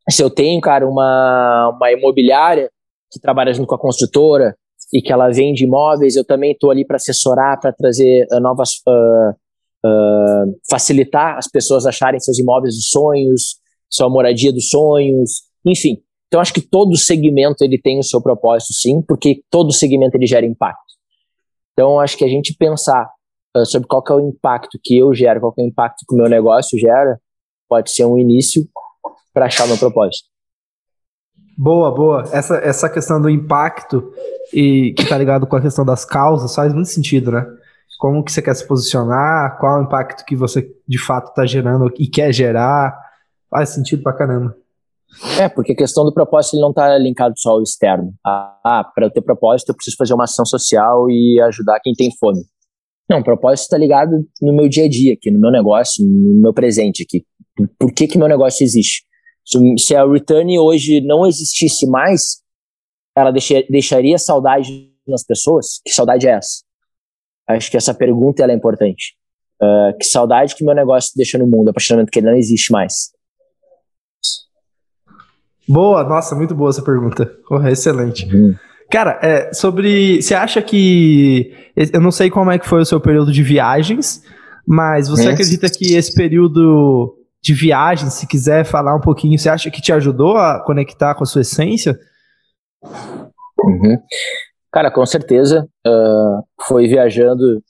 se 0.10 0.24
eu 0.24 0.30
tenho, 0.30 0.60
cara, 0.62 0.88
uma, 0.88 1.76
uma 1.76 1.91
imobiliária 1.91 2.70
que 3.12 3.20
trabalha 3.20 3.53
junto 3.53 3.68
com 3.68 3.76
a 3.76 3.80
construtora 3.80 4.56
e 4.93 5.01
que 5.01 5.12
ela 5.12 5.30
vende 5.30 5.64
imóveis, 5.64 6.16
eu 6.16 6.24
também 6.24 6.51
estou 6.51 6.72
ali 6.72 6.86
para 6.86 6.97
assessorar, 6.97 7.60
para 7.60 7.72
trazer 7.72 8.28
uh, 8.32 8.39
novas. 8.39 8.82
Uh, 8.88 9.32
uh, 9.86 10.60
facilitar 10.70 11.38
as 11.38 11.47
pessoas 11.47 11.86
acharem 11.86 12.20
seus 12.20 12.39
imóveis 12.39 12.76
dos 12.76 12.89
sonhos, 12.89 13.58
sua 13.95 14.09
moradia 14.09 14.51
dos 14.51 14.69
sonhos, 14.69 15.43
enfim. 15.65 15.97
Então, 16.27 16.41
acho 16.41 16.53
que 16.53 16.61
todo 16.61 16.97
segmento 16.97 17.63
ele 17.63 17.79
tem 17.79 17.99
o 17.99 18.03
seu 18.03 18.21
propósito, 18.21 18.73
sim, 18.73 19.01
porque 19.01 19.41
todo 19.49 19.71
segmento 19.71 20.15
ele 20.15 20.27
gera 20.27 20.45
impacto. 20.45 20.81
Então, 21.73 21.99
acho 21.99 22.17
que 22.17 22.25
a 22.25 22.27
gente 22.27 22.55
pensar 22.57 23.09
sobre 23.65 23.87
qual 23.87 24.03
é 24.09 24.13
o 24.13 24.29
impacto 24.29 24.77
que 24.83 24.97
eu 24.97 25.13
gero, 25.13 25.39
qual 25.39 25.53
é 25.57 25.61
o 25.61 25.67
impacto 25.67 26.05
que 26.07 26.13
o 26.13 26.17
meu 26.17 26.27
negócio 26.27 26.77
gera, 26.77 27.19
pode 27.69 27.91
ser 27.91 28.05
um 28.05 28.17
início 28.17 28.67
para 29.33 29.45
achar 29.45 29.65
o 29.65 29.67
meu 29.67 29.77
propósito. 29.77 30.27
Boa, 31.57 31.93
boa. 31.93 32.23
Essa, 32.33 32.57
essa 32.57 32.89
questão 32.89 33.21
do 33.21 33.29
impacto 33.29 34.11
e 34.53 34.93
que 34.93 35.07
tá 35.07 35.17
ligado 35.17 35.47
com 35.47 35.55
a 35.55 35.61
questão 35.61 35.85
das 35.85 36.03
causas 36.03 36.53
faz 36.53 36.73
muito 36.73 36.89
sentido, 36.89 37.31
né? 37.31 37.45
Como 37.97 38.23
que 38.23 38.31
você 38.31 38.41
quer 38.41 38.53
se 38.55 38.67
posicionar, 38.67 39.57
qual 39.57 39.79
o 39.79 39.83
impacto 39.83 40.25
que 40.25 40.35
você 40.35 40.69
de 40.85 40.97
fato 40.97 41.29
está 41.29 41.45
gerando 41.45 41.89
e 41.97 42.07
quer 42.07 42.33
gerar, 42.33 42.93
faz 43.56 43.70
sentido 43.70 44.03
pra 44.03 44.14
caramba. 44.14 44.56
É, 45.39 45.47
porque 45.47 45.72
a 45.72 45.76
questão 45.76 46.03
do 46.03 46.14
propósito 46.14 46.56
ele 46.56 46.62
não 46.62 46.72
está 46.72 46.97
linkado 46.97 47.36
só 47.38 47.51
ao 47.51 47.62
externo. 47.62 48.14
Ah, 48.26 48.89
para 48.93 49.06
eu 49.06 49.12
ter 49.12 49.22
propósito 49.22 49.70
eu 49.70 49.76
preciso 49.76 49.95
fazer 49.97 50.14
uma 50.14 50.26
ação 50.26 50.45
social 50.45 51.10
e 51.10 51.39
ajudar 51.41 51.80
quem 51.82 51.93
tem 51.93 52.10
fome. 52.20 52.43
Não, 53.10 53.20
o 53.20 53.24
propósito 53.24 53.66
está 53.66 53.78
ligado 53.78 54.12
no 54.41 54.53
meu 54.53 54.68
dia 54.68 54.86
a 54.86 54.89
dia 54.89 55.14
aqui, 55.14 55.30
no 55.30 55.39
meu 55.39 55.51
negócio, 55.51 56.03
no 56.03 56.41
meu 56.41 56.53
presente 56.53 57.03
aqui 57.03 57.24
por 57.80 57.93
que, 57.93 58.08
que 58.08 58.18
meu 58.18 58.28
negócio 58.28 58.64
existe. 58.64 59.06
Se, 59.78 59.95
a 59.95 60.06
Return 60.06 60.58
hoje 60.60 61.01
não 61.01 61.26
existisse 61.26 61.88
mais, 61.88 62.41
ela 63.16 63.32
deixaria 63.32 64.18
saudade 64.18 64.91
nas 65.08 65.24
pessoas? 65.24 65.80
Que 65.86 65.93
saudade 65.93 66.28
é 66.28 66.32
essa? 66.32 66.64
Acho 67.47 67.70
que 67.70 67.78
essa 67.78 67.93
pergunta 67.93 68.43
é 68.43 68.53
importante. 68.53 69.16
Uh, 69.62 69.97
que 69.97 70.06
saudade 70.06 70.56
que 70.56 70.66
meu 70.66 70.76
negócio 70.76 71.12
deixa 71.16 71.38
no 71.38 71.47
mundo 71.47 71.70
a 71.70 71.74
partir 71.74 71.89
do 71.89 71.97
momento 71.97 72.12
que 72.12 72.20
ele 72.20 72.28
não 72.28 72.36
existe 72.36 72.72
mais? 72.72 73.12
Boa, 75.68 76.03
nossa, 76.03 76.36
muito 76.36 76.53
boa 76.53 76.70
essa 76.70 76.82
pergunta. 76.82 77.32
Excelente. 77.70 78.26
Uhum. 78.34 78.55
Cara, 78.89 79.20
é, 79.22 79.53
sobre. 79.53 80.22
Você 80.22 80.36
acha 80.36 80.61
que. 80.61 81.53
Eu 81.76 81.99
não 81.99 82.11
sei 82.11 82.30
como 82.30 82.51
é 82.51 82.59
que 82.59 82.68
foi 82.68 82.82
o 82.82 82.86
seu 82.86 82.99
período 82.99 83.32
de 83.32 83.41
viagens, 83.41 84.24
mas 84.68 85.09
você 85.09 85.30
é. 85.30 85.32
acredita 85.32 85.68
que 85.70 85.95
esse 85.95 86.13
período 86.13 87.16
de 87.41 87.53
viagem, 87.53 88.09
se 88.09 88.28
quiser 88.28 88.63
falar 88.63 88.95
um 88.95 89.01
pouquinho, 89.01 89.38
você 89.38 89.49
acha 89.49 89.70
que 89.70 89.82
te 89.82 89.91
ajudou 89.91 90.38
a 90.38 90.63
conectar 90.63 91.13
com 91.16 91.24
a 91.24 91.28
sua 91.28 91.41
essência? 91.41 91.97
Uhum. 93.63 93.97
Cara, 94.72 94.91
com 94.91 95.05
certeza. 95.05 95.68
Uh, 95.86 96.43
foi 96.68 96.88
viajando 96.88 97.63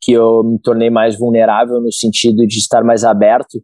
que 0.00 0.12
eu 0.12 0.42
me 0.44 0.58
tornei 0.58 0.90
mais 0.90 1.18
vulnerável 1.18 1.80
no 1.80 1.90
sentido 1.90 2.46
de 2.46 2.58
estar 2.58 2.84
mais 2.84 3.04
aberto 3.04 3.62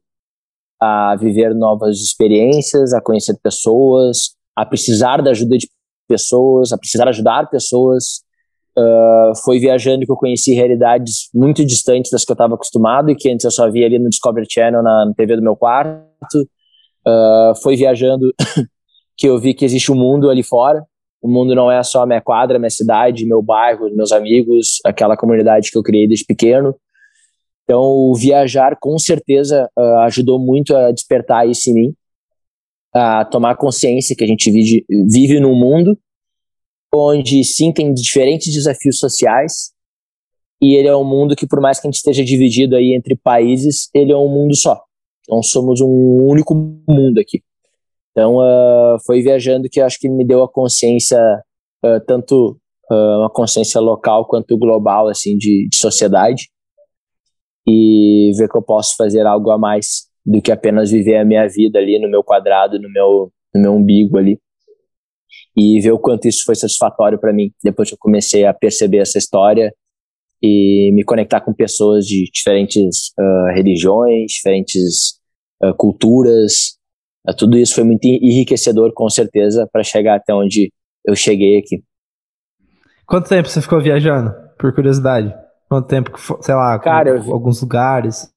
a 0.81 1.14
viver 1.16 1.55
novas 1.55 1.99
experiências, 1.99 2.93
a 2.93 3.01
conhecer 3.01 3.37
pessoas, 3.43 4.31
a 4.57 4.64
precisar 4.64 5.22
da 5.22 5.31
ajuda 5.31 5.59
de 5.59 5.68
pessoas, 6.09 6.72
a 6.72 6.78
precisar 6.78 7.09
ajudar 7.09 7.51
pessoas. 7.51 8.22
Uh, 8.78 9.35
foi 9.45 9.59
viajando 9.59 10.07
que 10.07 10.12
eu 10.12 10.16
conheci 10.16 10.55
realidades 10.55 11.28
muito 11.35 11.64
distantes 11.64 12.11
das 12.11 12.24
que 12.24 12.31
eu 12.31 12.35
estava 12.35 12.55
acostumado 12.55 13.11
e 13.11 13.16
que 13.16 13.31
antes 13.31 13.45
eu 13.45 13.51
só 13.51 13.70
via 13.70 13.85
ali 13.85 13.99
no 13.99 14.09
Discovery 14.09 14.47
Channel, 14.49 14.83
na, 14.83 15.07
na 15.07 15.14
TV 15.14 15.37
do 15.37 15.43
meu 15.43 15.57
quarto. 15.57 16.39
Uh, 17.07 17.55
foi 17.62 17.76
viajando 17.76 18.33
que 19.16 19.28
eu 19.28 19.39
vi 19.39 19.55
que 19.55 19.64
existe 19.64 19.93
um 19.93 19.97
mundo 19.97 20.31
ali 20.31 20.43
fora. 20.43 20.85
O 21.20 21.28
mundo 21.28 21.55
não 21.55 21.70
é 21.70 21.83
só 21.83 22.07
minha 22.07 22.20
quadra, 22.20 22.59
minha 22.59 22.70
cidade, 22.70 23.26
meu 23.26 23.43
bairro, 23.43 23.95
meus 23.95 24.12
amigos, 24.12 24.78
aquela 24.85 25.16
comunidade 25.16 25.70
que 25.70 25.76
eu 25.76 25.83
criei 25.83 26.09
desde 26.09 26.24
pequeno. 26.24 26.74
Então, 27.71 28.12
viajar 28.14 28.77
com 28.81 28.99
certeza 28.99 29.71
uh, 29.79 29.99
ajudou 30.01 30.41
muito 30.41 30.75
a 30.75 30.91
despertar 30.91 31.49
isso 31.49 31.71
em 31.71 31.75
mim, 31.75 31.95
a 32.93 33.25
tomar 33.25 33.55
consciência 33.55 34.16
que 34.16 34.25
a 34.25 34.27
gente 34.27 34.51
vive, 34.51 34.85
vive 35.09 35.39
num 35.39 35.55
mundo 35.55 35.97
onde 36.93 37.45
sim 37.45 37.73
tem 37.73 37.95
diferentes 37.95 38.53
desafios 38.53 38.99
sociais 38.99 39.71
e 40.61 40.75
ele 40.75 40.89
é 40.89 40.97
um 40.97 41.05
mundo 41.05 41.37
que 41.37 41.47
por 41.47 41.61
mais 41.61 41.79
que 41.79 41.87
a 41.87 41.89
gente 41.89 41.99
esteja 41.99 42.25
dividido 42.25 42.75
aí 42.75 42.93
entre 42.93 43.14
países, 43.14 43.89
ele 43.95 44.11
é 44.11 44.16
um 44.16 44.29
mundo 44.29 44.57
só. 44.57 44.83
Então 45.23 45.41
somos 45.41 45.81
um 45.81 46.27
único 46.27 46.57
mundo 46.89 47.21
aqui. 47.21 47.41
Então 48.11 48.39
uh, 48.39 48.99
foi 49.07 49.23
viajando 49.23 49.68
que 49.71 49.81
acho 49.81 49.97
que 50.01 50.09
me 50.09 50.27
deu 50.27 50.43
a 50.43 50.51
consciência 50.51 51.21
uh, 51.85 52.05
tanto 52.05 52.59
uh, 52.91 53.21
uma 53.21 53.31
consciência 53.31 53.81
local 53.81 54.27
quanto 54.27 54.59
global 54.59 55.07
assim 55.07 55.39
de, 55.39 55.68
de 55.68 55.77
sociedade 55.77 56.51
e 57.71 58.33
ver 58.37 58.49
que 58.49 58.57
eu 58.57 58.62
posso 58.62 58.97
fazer 58.97 59.27
algo 59.27 59.51
a 59.51 59.59
mais 59.59 60.09
do 60.25 60.43
que 60.43 60.51
apenas 60.51 60.91
viver 60.91 61.16
a 61.16 61.25
minha 61.25 61.47
vida 61.49 61.79
ali 61.79 61.99
no 61.99 62.11
meu 62.11 62.23
quadrado, 62.23 62.81
no 62.81 62.91
meu 62.91 63.33
no 63.55 63.61
meu 63.61 63.73
umbigo 63.75 64.16
ali 64.16 64.39
e 65.57 65.81
ver 65.81 65.93
o 65.93 65.99
quanto 65.99 66.27
isso 66.27 66.45
foi 66.45 66.55
satisfatório 66.55 67.18
para 67.18 67.33
mim 67.33 67.53
depois 67.62 67.89
que 67.89 67.95
eu 67.95 67.99
comecei 67.99 68.45
a 68.45 68.55
perceber 68.55 68.99
essa 68.99 69.18
história 69.18 69.73
e 70.43 70.91
me 70.95 71.05
conectar 71.05 71.41
com 71.41 71.53
pessoas 71.53 72.07
de 72.07 72.25
diferentes 72.33 73.12
uh, 73.18 73.55
religiões, 73.55 74.33
diferentes 74.33 75.18
uh, 75.62 75.75
culturas. 75.77 76.79
Uh, 77.29 77.37
tudo 77.37 77.59
isso 77.59 77.75
foi 77.75 77.85
muito 77.85 78.07
enriquecedor, 78.07 78.93
com 78.95 79.09
certeza, 79.11 79.68
para 79.71 79.83
chegar 79.83 80.16
até 80.16 80.33
onde 80.33 80.73
eu 81.07 81.14
cheguei 81.14 81.59
aqui. 81.59 81.83
Quanto 83.07 83.29
tempo 83.29 83.49
você 83.49 83.61
ficou 83.61 83.83
viajando, 83.83 84.33
por 84.59 84.75
curiosidade? 84.75 85.35
Quanto 85.71 85.87
tempo, 85.87 86.11
sei 86.43 86.55
lá, 86.55 86.77
Cara, 86.81 87.16
alguns 87.21 87.62
lugares? 87.62 88.29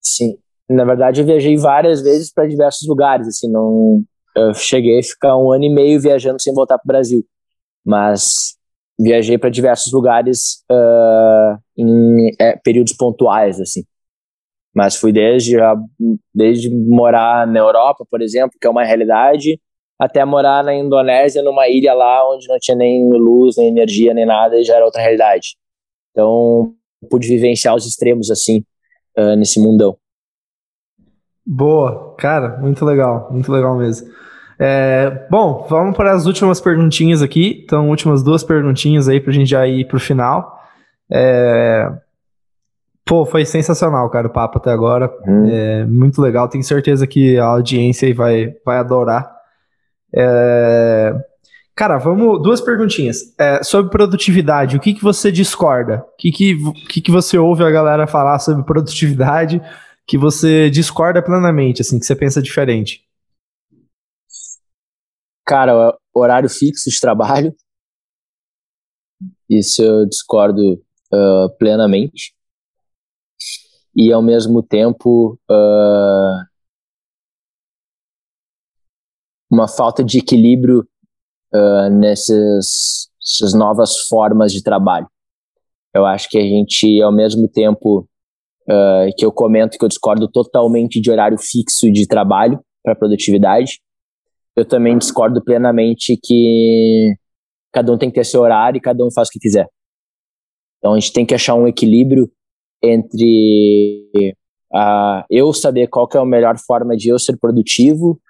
Sim, 0.00 0.36
na 0.68 0.84
verdade, 0.84 1.20
eu 1.20 1.26
viajei 1.26 1.56
várias 1.56 2.02
vezes 2.02 2.32
para 2.32 2.48
diversos 2.48 2.88
lugares, 2.88 3.28
assim, 3.28 3.48
não 3.48 4.02
eu 4.36 4.52
cheguei 4.52 4.98
a 4.98 5.02
ficar 5.02 5.36
um 5.36 5.50
ano 5.50 5.64
e 5.64 5.72
meio 5.72 6.00
viajando 6.00 6.42
sem 6.42 6.52
voltar 6.52 6.76
para 6.76 6.84
o 6.84 6.88
Brasil, 6.88 7.24
mas 7.84 8.56
viajei 8.98 9.38
para 9.38 9.48
diversos 9.48 9.92
lugares 9.92 10.64
uh, 10.70 11.56
em 11.76 12.32
é, 12.38 12.56
períodos 12.56 12.92
pontuais, 12.92 13.60
assim. 13.60 13.84
Mas 14.74 14.96
fui 14.96 15.10
desde, 15.10 15.56
desde 16.34 16.68
morar 16.68 17.46
na 17.46 17.60
Europa, 17.60 18.04
por 18.10 18.20
exemplo, 18.20 18.58
que 18.60 18.66
é 18.66 18.70
uma 18.70 18.84
realidade, 18.84 19.58
até 19.98 20.22
morar 20.24 20.62
na 20.62 20.74
Indonésia, 20.74 21.42
numa 21.42 21.66
ilha 21.68 21.94
lá 21.94 22.28
onde 22.30 22.46
não 22.46 22.58
tinha 22.58 22.76
nem 22.76 23.08
luz, 23.10 23.56
nem 23.56 23.68
energia, 23.68 24.12
nem 24.12 24.26
nada, 24.26 24.60
e 24.60 24.64
já 24.64 24.74
era 24.74 24.84
outra 24.84 25.00
realidade. 25.00 25.56
Então, 26.16 26.72
pude 27.10 27.28
vivenciar 27.28 27.74
os 27.74 27.86
extremos, 27.86 28.30
assim, 28.30 28.64
uh, 29.18 29.36
nesse 29.36 29.60
mundão. 29.60 29.98
Boa, 31.44 32.14
cara, 32.16 32.56
muito 32.56 32.86
legal, 32.86 33.28
muito 33.30 33.52
legal 33.52 33.76
mesmo. 33.76 34.08
É, 34.58 35.26
bom, 35.30 35.66
vamos 35.68 35.94
para 35.94 36.12
as 36.12 36.24
últimas 36.24 36.58
perguntinhas 36.58 37.20
aqui. 37.20 37.62
Então, 37.62 37.90
últimas 37.90 38.22
duas 38.22 38.42
perguntinhas 38.42 39.10
aí 39.10 39.20
para 39.20 39.30
a 39.30 39.34
gente 39.34 39.50
já 39.50 39.66
ir 39.66 39.86
para 39.86 39.98
o 39.98 40.00
final. 40.00 40.58
É, 41.12 41.86
pô, 43.04 43.26
foi 43.26 43.44
sensacional, 43.44 44.08
cara, 44.08 44.26
o 44.26 44.32
papo 44.32 44.56
até 44.56 44.70
agora. 44.70 45.14
Hum. 45.28 45.46
É, 45.50 45.84
muito 45.84 46.22
legal. 46.22 46.48
Tenho 46.48 46.64
certeza 46.64 47.06
que 47.06 47.38
a 47.38 47.44
audiência 47.44 48.08
aí 48.08 48.14
vai, 48.14 48.54
vai 48.64 48.78
adorar. 48.78 49.30
É, 50.14 51.14
cara, 51.76 51.98
vamos. 51.98 52.42
Duas 52.42 52.60
perguntinhas. 52.60 53.34
É, 53.38 53.62
sobre 53.62 53.90
produtividade, 53.90 54.76
o 54.76 54.80
que, 54.80 54.94
que 54.94 55.02
você 55.02 55.30
discorda? 55.30 56.04
O 56.14 56.16
que, 56.16 56.32
que, 56.32 56.72
que, 56.88 57.00
que 57.02 57.10
você 57.10 57.38
ouve 57.38 57.62
a 57.62 57.70
galera 57.70 58.06
falar 58.06 58.38
sobre 58.40 58.64
produtividade? 58.64 59.60
que 60.06 60.16
você 60.16 60.70
discorda 60.70 61.22
plenamente, 61.22 61.82
assim, 61.82 61.98
que 61.98 62.06
você 62.06 62.14
pensa 62.14 62.40
diferente? 62.40 63.04
Cara, 65.44 65.96
horário 66.14 66.48
fixo 66.48 66.88
de 66.88 67.00
trabalho. 67.00 67.54
Isso 69.48 69.82
eu 69.82 70.06
discordo 70.06 70.74
uh, 71.12 71.50
plenamente. 71.58 72.34
E 73.94 74.12
ao 74.12 74.22
mesmo 74.22 74.62
tempo 74.62 75.38
uh, 75.50 76.46
uma 79.50 79.66
falta 79.66 80.04
de 80.04 80.18
equilíbrio 80.18 80.86
uh, 81.54 81.90
nessas, 81.90 83.08
novas 83.54 83.98
formas 84.08 84.52
de 84.52 84.62
trabalho. 84.62 85.06
Eu 85.94 86.04
acho 86.04 86.28
que 86.28 86.38
a 86.38 86.42
gente, 86.42 87.00
ao 87.00 87.12
mesmo 87.12 87.48
tempo, 87.48 88.08
uh, 88.68 89.10
que 89.16 89.24
eu 89.24 89.32
comento 89.32 89.78
que 89.78 89.84
eu 89.84 89.88
discordo 89.88 90.28
totalmente 90.28 91.00
de 91.00 91.10
horário 91.10 91.38
fixo 91.38 91.90
de 91.90 92.06
trabalho 92.06 92.60
para 92.82 92.94
produtividade. 92.94 93.80
Eu 94.54 94.64
também 94.64 94.96
discordo 94.98 95.42
plenamente 95.42 96.18
que 96.22 97.14
cada 97.72 97.92
um 97.92 97.98
tem 97.98 98.10
que 98.10 98.14
ter 98.14 98.24
seu 98.24 98.40
horário 98.40 98.78
e 98.78 98.80
cada 98.80 99.04
um 99.04 99.10
faz 99.10 99.28
o 99.28 99.30
que 99.30 99.38
quiser. 99.38 99.68
Então 100.78 100.94
a 100.94 100.98
gente 100.98 101.12
tem 101.12 101.26
que 101.26 101.34
achar 101.34 101.54
um 101.54 101.66
equilíbrio 101.66 102.30
entre 102.82 104.34
uh, 104.72 105.24
eu 105.30 105.52
saber 105.52 105.88
qual 105.88 106.08
é 106.14 106.18
a 106.18 106.24
melhor 106.24 106.56
forma 106.58 106.96
de 106.96 107.08
eu 107.08 107.18
ser 107.18 107.36
produtivo, 107.38 108.20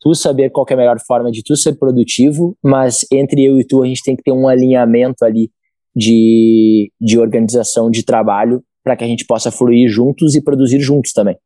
tu 0.00 0.14
saber 0.14 0.50
qual 0.50 0.66
é 0.68 0.74
a 0.74 0.76
melhor 0.76 0.98
forma 1.06 1.30
de 1.30 1.42
tu 1.42 1.56
ser 1.56 1.74
produtivo, 1.74 2.56
mas 2.62 3.06
entre 3.12 3.44
eu 3.44 3.60
e 3.60 3.64
tu 3.64 3.82
a 3.82 3.86
gente 3.86 4.02
tem 4.02 4.16
que 4.16 4.22
ter 4.22 4.32
um 4.32 4.48
alinhamento 4.48 5.24
ali 5.24 5.50
de, 5.94 6.90
de 7.00 7.18
organização 7.18 7.90
de 7.90 8.02
trabalho 8.02 8.62
para 8.82 8.96
que 8.96 9.04
a 9.04 9.06
gente 9.06 9.26
possa 9.26 9.50
fluir 9.50 9.88
juntos 9.88 10.34
e 10.34 10.42
produzir 10.42 10.80
juntos 10.80 11.12
também. 11.12 11.36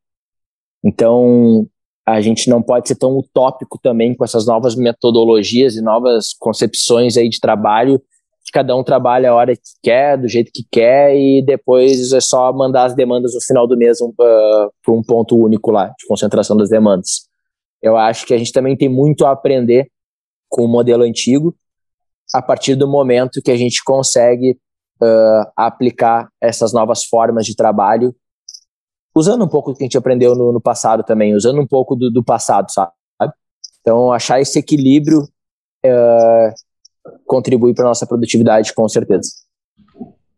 Então, 0.84 1.66
a 2.06 2.20
gente 2.20 2.48
não 2.48 2.62
pode 2.62 2.86
ser 2.86 2.96
tão 2.96 3.16
utópico 3.18 3.78
também 3.82 4.14
com 4.14 4.24
essas 4.24 4.46
novas 4.46 4.76
metodologias 4.76 5.74
e 5.74 5.82
novas 5.82 6.34
concepções 6.38 7.16
aí 7.16 7.28
de 7.28 7.40
trabalho, 7.40 7.98
que 8.44 8.52
cada 8.52 8.76
um 8.76 8.84
trabalha 8.84 9.30
a 9.30 9.34
hora 9.34 9.56
que 9.56 9.62
quer, 9.82 10.18
do 10.18 10.28
jeito 10.28 10.52
que 10.54 10.62
quer, 10.70 11.16
e 11.16 11.42
depois 11.44 12.12
é 12.12 12.20
só 12.20 12.52
mandar 12.52 12.84
as 12.84 12.94
demandas 12.94 13.34
no 13.34 13.40
final 13.40 13.66
do 13.66 13.76
mês 13.76 13.98
uh, 14.00 14.14
para 14.14 14.94
um 14.94 15.02
ponto 15.02 15.34
único 15.34 15.70
lá, 15.70 15.86
de 15.98 16.06
concentração 16.06 16.56
das 16.56 16.68
demandas. 16.68 17.26
Eu 17.84 17.98
acho 17.98 18.24
que 18.24 18.32
a 18.32 18.38
gente 18.38 18.50
também 18.50 18.74
tem 18.74 18.88
muito 18.88 19.26
a 19.26 19.32
aprender 19.32 19.90
com 20.48 20.64
o 20.64 20.68
modelo 20.68 21.02
antigo, 21.02 21.54
a 22.34 22.40
partir 22.40 22.76
do 22.76 22.88
momento 22.88 23.42
que 23.42 23.50
a 23.50 23.56
gente 23.58 23.84
consegue 23.84 24.58
uh, 25.02 25.52
aplicar 25.54 26.30
essas 26.40 26.72
novas 26.72 27.04
formas 27.04 27.44
de 27.44 27.54
trabalho, 27.54 28.16
usando 29.14 29.44
um 29.44 29.48
pouco 29.48 29.70
do 29.70 29.76
que 29.76 29.84
a 29.84 29.86
gente 29.86 29.98
aprendeu 29.98 30.34
no, 30.34 30.50
no 30.50 30.62
passado 30.62 31.04
também, 31.04 31.34
usando 31.34 31.60
um 31.60 31.66
pouco 31.66 31.94
do, 31.94 32.10
do, 32.10 32.24
passado, 32.24 32.72
sabe? 32.72 32.90
Então, 33.82 34.10
achar 34.10 34.40
esse 34.40 34.58
equilíbrio 34.58 35.28
uh, 35.84 36.54
contribui 37.26 37.74
para 37.74 37.84
nossa 37.84 38.06
produtividade, 38.06 38.72
com 38.72 38.88
certeza. 38.88 39.28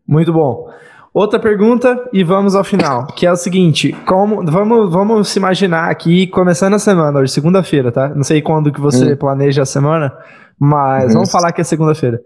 Muito 0.05 0.33
bom. 0.33 0.69
Outra 1.17 1.41
pergunta 1.41 2.07
e 2.13 2.23
vamos 2.23 2.55
ao 2.55 2.63
final, 2.63 3.07
que 3.07 3.25
é 3.25 3.33
o 3.33 3.37
seguinte, 3.37 3.91
como 4.07 4.45
vamos, 4.45 4.93
vamos 4.93 5.29
se 5.31 5.39
imaginar 5.39 5.91
aqui 5.91 6.27
começando 6.27 6.75
a 6.75 6.79
semana, 6.79 7.21
hoje 7.21 7.33
segunda-feira, 7.33 7.91
tá? 7.91 8.11
Não 8.11 8.23
sei 8.23 8.43
quando 8.43 8.71
que 8.71 8.83
você 8.83 9.15
hum. 9.15 9.17
planeja 9.17 9.63
a 9.63 9.65
semana, 9.65 10.13
mas 10.61 11.07
uhum. 11.07 11.13
vamos 11.15 11.31
falar 11.31 11.53
que 11.53 11.61
é 11.63 11.65
segunda-feira. 11.65 12.21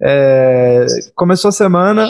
É, 0.00 0.86
começou 1.14 1.50
a 1.50 1.52
semana, 1.52 2.08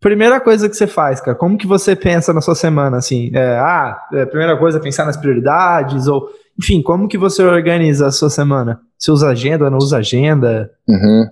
primeira 0.00 0.40
coisa 0.40 0.70
que 0.70 0.74
você 0.74 0.86
faz, 0.86 1.20
cara, 1.20 1.36
como 1.36 1.58
que 1.58 1.66
você 1.66 1.94
pensa 1.94 2.32
na 2.32 2.40
sua 2.40 2.54
semana, 2.54 2.96
assim? 2.96 3.30
É, 3.34 3.58
ah, 3.58 4.08
é, 4.14 4.24
primeira 4.24 4.56
coisa 4.56 4.78
é 4.78 4.80
pensar 4.80 5.04
nas 5.04 5.18
prioridades, 5.18 6.06
ou, 6.06 6.30
enfim, 6.58 6.80
como 6.80 7.06
que 7.06 7.18
você 7.18 7.42
organiza 7.42 8.06
a 8.06 8.10
sua 8.10 8.30
semana? 8.30 8.80
Você 8.98 9.10
usa 9.10 9.28
agenda, 9.28 9.68
não 9.68 9.76
usa 9.76 9.98
agenda? 9.98 10.70
Uhum. 10.88 11.28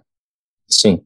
Sim. 0.68 1.00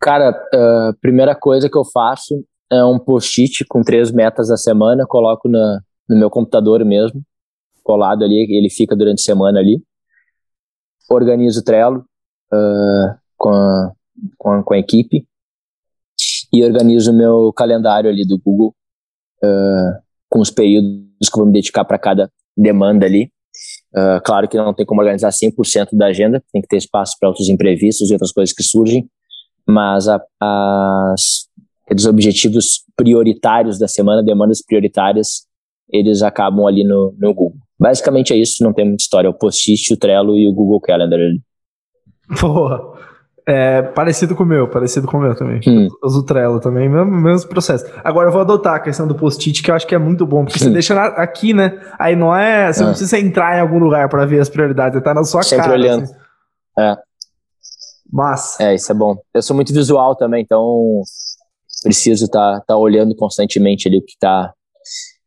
Cara, 0.00 0.32
uh, 0.52 0.98
primeira 1.00 1.32
coisa 1.36 1.70
que 1.70 1.78
eu 1.78 1.84
faço 1.84 2.44
é 2.70 2.84
um 2.84 2.98
post-it 2.98 3.64
com 3.66 3.82
três 3.82 4.10
metas 4.10 4.48
da 4.48 4.56
semana, 4.56 5.06
coloco 5.06 5.48
na, 5.48 5.80
no 6.08 6.16
meu 6.16 6.30
computador 6.30 6.84
mesmo, 6.84 7.22
colado 7.82 8.24
ali, 8.24 8.46
ele 8.50 8.68
fica 8.68 8.96
durante 8.96 9.20
a 9.20 9.24
semana 9.24 9.60
ali. 9.60 9.82
Organizo 11.08 11.60
o 11.60 11.64
Trello 11.64 12.04
uh, 12.52 13.18
com 13.36 13.50
a, 13.50 13.92
com 14.36 14.50
a, 14.50 14.62
com 14.62 14.74
a 14.74 14.78
equipe 14.78 15.24
e 16.52 16.64
organizo 16.64 17.12
o 17.12 17.14
meu 17.14 17.52
calendário 17.52 18.10
ali 18.10 18.26
do 18.26 18.38
Google 18.38 18.74
uh, 19.44 20.02
com 20.28 20.40
os 20.40 20.50
períodos 20.50 21.28
que 21.30 21.34
eu 21.34 21.44
vou 21.44 21.46
me 21.46 21.52
dedicar 21.52 21.84
para 21.84 21.98
cada 21.98 22.30
demanda 22.56 23.06
ali. 23.06 23.30
Uh, 23.94 24.20
claro 24.24 24.48
que 24.48 24.56
não 24.56 24.74
tem 24.74 24.84
como 24.84 25.00
organizar 25.00 25.30
100% 25.30 25.90
da 25.92 26.06
agenda, 26.06 26.42
tem 26.52 26.60
que 26.60 26.68
ter 26.68 26.76
espaço 26.76 27.16
para 27.18 27.28
outros 27.28 27.48
imprevistos 27.48 28.10
e 28.10 28.12
outras 28.12 28.32
coisas 28.32 28.54
que 28.54 28.62
surgem, 28.62 29.08
mas 29.66 30.08
a, 30.08 30.20
as, 30.40 31.45
os 31.94 32.06
objetivos 32.06 32.84
prioritários 32.96 33.78
da 33.78 33.86
semana, 33.86 34.22
demandas 34.22 34.62
prioritárias, 34.64 35.46
eles 35.88 36.22
acabam 36.22 36.66
ali 36.66 36.82
no, 36.82 37.14
no 37.18 37.32
Google. 37.32 37.58
Basicamente 37.78 38.32
é 38.32 38.36
isso, 38.36 38.64
não 38.64 38.72
tem 38.72 38.84
muita 38.84 39.02
história. 39.02 39.28
É 39.28 39.30
o 39.30 39.34
Post-it, 39.34 39.92
o 39.92 39.96
Trello 39.96 40.36
e 40.36 40.48
o 40.48 40.52
Google 40.52 40.80
Calendar 40.80 41.18
ali. 41.18 41.40
Boa. 42.40 42.96
É 43.48 43.80
parecido 43.80 44.34
com 44.34 44.42
o 44.42 44.46
meu, 44.46 44.68
parecido 44.68 45.06
com 45.06 45.18
o 45.18 45.20
meu 45.20 45.36
também. 45.36 45.60
Hum. 45.64 45.84
Eu 45.84 45.90
uso 46.02 46.20
o 46.20 46.22
Trello 46.24 46.58
também, 46.58 46.88
mesmo, 46.88 47.12
mesmo 47.12 47.48
processo. 47.48 47.86
Agora 48.02 48.28
eu 48.28 48.32
vou 48.32 48.40
adotar 48.40 48.74
a 48.74 48.80
questão 48.80 49.06
do 49.06 49.14
post-it, 49.14 49.62
que 49.62 49.70
eu 49.70 49.74
acho 49.76 49.86
que 49.86 49.94
é 49.94 49.98
muito 49.98 50.26
bom, 50.26 50.44
porque 50.44 50.58
hum. 50.58 50.66
você 50.66 50.70
deixa 50.74 50.94
na, 50.94 51.06
aqui, 51.06 51.54
né? 51.54 51.80
Aí 51.96 52.16
não 52.16 52.34
é. 52.34 52.72
Você 52.72 52.82
ah. 52.82 52.86
não 52.86 52.90
precisa 52.90 53.18
entrar 53.18 53.56
em 53.56 53.60
algum 53.60 53.78
lugar 53.78 54.08
para 54.08 54.26
ver 54.26 54.40
as 54.40 54.48
prioridades, 54.48 55.00
tá 55.00 55.14
na 55.14 55.22
sua 55.22 55.44
Sempre 55.44 55.66
cara. 55.66 55.78
olhando. 55.78 56.02
Assim. 56.02 56.14
É. 56.80 56.96
Mas. 58.12 58.58
É, 58.58 58.74
isso 58.74 58.90
é 58.90 58.94
bom. 58.94 59.16
Eu 59.32 59.42
sou 59.42 59.54
muito 59.54 59.72
visual 59.72 60.16
também, 60.16 60.42
então 60.42 61.02
preciso 61.86 62.24
estar 62.24 62.58
tá, 62.58 62.64
tá 62.66 62.76
olhando 62.76 63.14
constantemente 63.14 63.86
ali 63.86 63.98
o 63.98 64.04
que 64.04 64.18
tá 64.18 64.52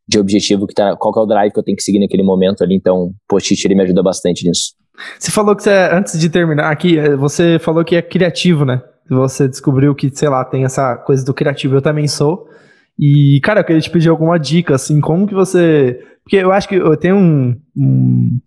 de 0.05 0.20
objetivo, 0.20 0.68
que 0.68 0.74
tá, 0.74 0.95
qual 0.97 1.14
que 1.14 1.20
é 1.20 1.24
o 1.24 1.26
drive 1.26 1.53
que 1.53 1.60
eu 1.60 1.64
tenho 1.64 1.78
que 1.78 1.84
seguir 1.84 1.99
naquele 1.99 2.24
momento 2.24 2.64
ali. 2.64 2.76
Então, 2.76 3.14
post-it 3.28 3.74
me 3.74 3.84
ajuda 3.84 4.03
bastante 4.03 4.45
nisso. 4.45 4.74
Você 5.18 5.32
falou 5.32 5.55
que 5.55 5.64
você, 5.64 5.72
antes 5.91 6.20
de 6.20 6.30
terminar 6.30 6.70
aqui, 6.70 6.97
eh, 6.97 7.16
você 7.16 7.57
falou 7.60 7.86
que 7.86 7.95
é 7.95 8.01
criativo, 8.01 8.66
né? 8.66 8.82
Você 9.10 9.47
descobriu 9.47 9.95
que, 9.95 10.10
sei 10.14 10.28
lá, 10.28 10.43
tem 10.43 10.66
essa 10.66 10.97
coisa 10.97 11.24
do 11.24 11.34
criativo. 11.34 11.76
Eu 11.76 11.82
também 11.82 12.07
sou. 12.07 12.49
E, 12.97 13.39
cara, 13.41 13.62
eu 13.62 13.64
queria 13.64 13.82
te 13.82 13.89
pedir 13.89 14.10
alguma 14.10 14.38
dica, 14.38 14.76
assim, 14.76 14.99
como 14.99 15.26
que 15.26 15.34
você. 15.34 15.99
Porque 16.24 16.36
eu 16.36 16.51
acho 16.51 16.68
que 16.68 16.76
eu 16.76 16.97
tenho 16.97 17.16
um. 17.16 17.55
um 17.78 18.39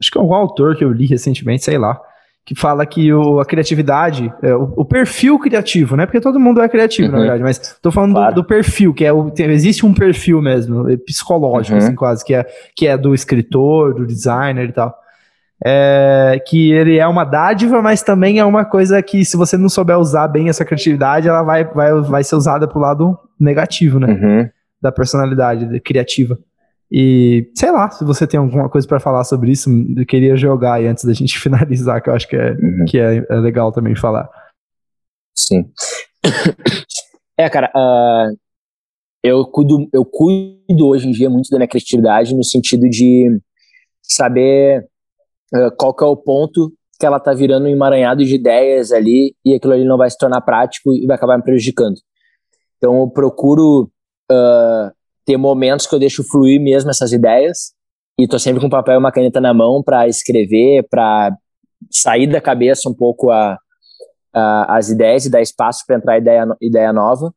acho 0.00 0.10
que 0.10 0.18
é 0.18 0.20
algum 0.20 0.34
autor 0.34 0.76
que 0.76 0.84
eu 0.84 0.92
li 0.92 1.06
recentemente, 1.06 1.64
sei 1.64 1.76
lá, 1.76 2.00
que 2.48 2.54
fala 2.54 2.86
que 2.86 3.12
o, 3.12 3.40
a 3.40 3.44
criatividade, 3.44 4.32
é, 4.42 4.54
o, 4.54 4.72
o, 4.78 4.84
perfil 4.86 5.38
criativo, 5.38 5.96
né? 5.96 6.06
Porque 6.06 6.18
todo 6.18 6.40
mundo 6.40 6.62
é 6.62 6.68
criativo, 6.68 7.08
uhum. 7.08 7.12
na 7.12 7.18
verdade, 7.18 7.42
mas 7.42 7.76
tô 7.82 7.92
falando 7.92 8.14
claro. 8.14 8.34
do, 8.34 8.40
do, 8.40 8.48
perfil, 8.48 8.94
que 8.94 9.04
é 9.04 9.12
o, 9.12 9.30
tem, 9.30 9.50
existe 9.50 9.84
um 9.84 9.92
perfil 9.92 10.40
mesmo, 10.40 10.88
é 10.88 10.96
psicológico, 10.96 11.76
uhum. 11.76 11.84
assim, 11.84 11.94
quase, 11.94 12.24
que 12.24 12.34
é, 12.34 12.46
que 12.74 12.86
é 12.86 12.96
do 12.96 13.14
escritor, 13.14 13.92
do 13.92 14.06
designer 14.06 14.70
e 14.70 14.72
tal 14.72 14.98
é, 15.64 16.42
que 16.46 16.72
ele 16.72 16.98
é 16.98 17.06
uma 17.06 17.24
dádiva, 17.24 17.82
mas 17.82 18.02
também 18.02 18.38
é 18.38 18.44
uma 18.44 18.64
coisa 18.64 19.02
que, 19.02 19.24
se 19.24 19.36
você 19.36 19.56
não 19.56 19.68
souber 19.68 19.98
usar 19.98 20.28
bem 20.28 20.48
essa 20.48 20.64
criatividade, 20.64 21.28
ela 21.28 21.42
vai, 21.42 21.64
vai, 21.64 22.00
vai 22.00 22.24
ser 22.24 22.36
usada 22.36 22.68
pro 22.68 22.80
lado 22.80 23.18
negativo, 23.38 23.98
né? 23.98 24.06
Uhum. 24.06 24.48
Da 24.80 24.92
personalidade 24.92 25.80
criativa. 25.80 26.38
E 26.90 27.50
sei 27.54 27.70
lá, 27.70 27.90
se 27.90 28.04
você 28.04 28.26
tem 28.26 28.40
alguma 28.40 28.68
coisa 28.68 28.88
para 28.88 29.00
falar 29.00 29.22
sobre 29.24 29.50
isso, 29.52 29.68
eu 29.96 30.06
queria 30.06 30.36
jogar 30.36 30.74
aí 30.74 30.86
antes 30.86 31.04
da 31.04 31.12
gente 31.12 31.36
finalizar, 31.40 32.02
que 32.02 32.08
eu 32.08 32.14
acho 32.14 32.26
que 32.26 32.36
é, 32.36 32.52
uhum. 32.52 32.84
que 32.86 32.98
é, 32.98 33.26
é, 33.28 33.34
legal 33.36 33.70
também 33.72 33.94
falar. 33.94 34.28
Sim. 35.36 35.70
É, 37.36 37.48
cara, 37.48 37.70
uh, 37.76 38.36
eu, 39.22 39.44
cuido, 39.46 39.88
eu 39.92 40.04
cuido 40.04 40.88
hoje 40.88 41.08
em 41.08 41.12
dia 41.12 41.30
muito 41.30 41.50
da 41.50 41.58
minha 41.58 41.68
criatividade 41.68 42.34
no 42.34 42.42
sentido 42.42 42.88
de 42.88 43.40
saber 44.02 44.84
uh, 45.54 45.70
qual 45.78 45.94
que 45.94 46.02
é 46.02 46.06
o 46.06 46.16
ponto 46.16 46.72
que 46.98 47.06
ela 47.06 47.20
tá 47.20 47.32
virando 47.32 47.66
um 47.66 47.70
emaranhado 47.70 48.24
de 48.24 48.34
ideias 48.34 48.90
ali 48.90 49.36
e 49.44 49.54
aquilo 49.54 49.72
ali 49.72 49.84
não 49.84 49.96
vai 49.96 50.10
se 50.10 50.18
tornar 50.18 50.40
prático 50.40 50.92
e 50.92 51.06
vai 51.06 51.16
acabar 51.16 51.36
me 51.36 51.44
prejudicando. 51.44 51.94
Então 52.76 53.00
eu 53.00 53.08
procuro 53.08 53.90
uh, 54.30 54.97
ter 55.28 55.36
momentos 55.36 55.86
que 55.86 55.94
eu 55.94 55.98
deixo 55.98 56.24
fluir 56.24 56.58
mesmo 56.58 56.88
essas 56.88 57.12
ideias 57.12 57.74
e 58.18 58.26
tô 58.26 58.38
sempre 58.38 58.62
com 58.62 58.70
papel 58.70 58.94
e 58.94 58.96
uma 58.96 59.12
caneta 59.12 59.42
na 59.42 59.52
mão 59.52 59.82
para 59.82 60.08
escrever, 60.08 60.86
para 60.88 61.36
sair 61.90 62.26
da 62.26 62.40
cabeça 62.40 62.88
um 62.88 62.94
pouco 62.94 63.30
a, 63.30 63.58
a, 64.32 64.78
as 64.78 64.88
ideias 64.88 65.26
e 65.26 65.30
dar 65.30 65.42
espaço 65.42 65.84
para 65.86 65.96
entrar 65.96 66.16
ideia, 66.16 66.46
ideia 66.62 66.94
nova. 66.94 67.30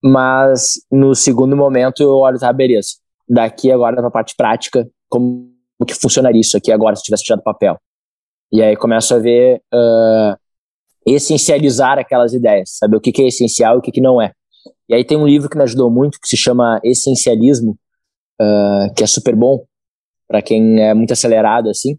Mas 0.00 0.74
no 0.92 1.12
segundo 1.12 1.56
momento 1.56 2.04
eu 2.04 2.10
olho, 2.10 2.38
tá, 2.38 2.52
beleza. 2.52 2.90
Daqui 3.28 3.72
agora 3.72 3.96
para 3.96 4.06
a 4.06 4.12
parte 4.12 4.36
prática, 4.36 4.88
como 5.08 5.50
que 5.84 5.94
funcionaria 5.94 6.40
isso 6.40 6.56
aqui 6.56 6.70
agora 6.70 6.94
se 6.94 7.02
tivesse 7.02 7.24
tirado 7.24 7.42
papel? 7.42 7.76
E 8.52 8.62
aí 8.62 8.76
começo 8.76 9.12
a 9.12 9.18
ver, 9.18 9.60
uh, 9.74 10.36
essencializar 11.04 11.98
aquelas 11.98 12.32
ideias, 12.32 12.76
saber 12.78 12.96
o 12.96 13.00
que, 13.00 13.10
que 13.10 13.22
é 13.22 13.26
essencial 13.26 13.74
e 13.74 13.78
o 13.78 13.82
que, 13.82 13.90
que 13.90 14.00
não 14.00 14.22
é. 14.22 14.30
E 14.88 14.94
aí 14.94 15.04
tem 15.04 15.16
um 15.16 15.26
livro 15.26 15.48
que 15.48 15.56
me 15.56 15.62
ajudou 15.62 15.90
muito 15.90 16.18
que 16.20 16.28
se 16.28 16.36
chama 16.36 16.80
Essencialismo, 16.84 17.78
uh, 18.40 18.92
que 18.94 19.02
é 19.02 19.06
super 19.06 19.34
bom 19.34 19.64
para 20.28 20.42
quem 20.42 20.82
é 20.82 20.94
muito 20.94 21.12
acelerado 21.12 21.68
assim, 21.68 21.98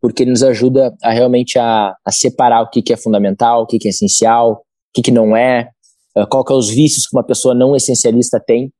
porque 0.00 0.22
ele 0.22 0.30
nos 0.30 0.42
ajuda 0.42 0.94
a 1.02 1.10
realmente 1.10 1.58
a, 1.58 1.94
a 2.04 2.12
separar 2.12 2.62
o 2.62 2.70
que, 2.70 2.82
que 2.82 2.92
é 2.92 2.96
fundamental, 2.96 3.62
o 3.62 3.66
que, 3.66 3.78
que 3.78 3.88
é 3.88 3.90
essencial, 3.90 4.52
o 4.52 4.58
que, 4.94 5.02
que 5.02 5.10
não 5.10 5.36
é, 5.36 5.70
uh, 6.16 6.26
qual 6.28 6.44
que 6.44 6.52
é 6.52 6.56
os 6.56 6.68
vícios 6.68 7.06
que 7.06 7.16
uma 7.16 7.24
pessoa 7.24 7.54
não 7.54 7.76
essencialista 7.76 8.40
tem. 8.44 8.72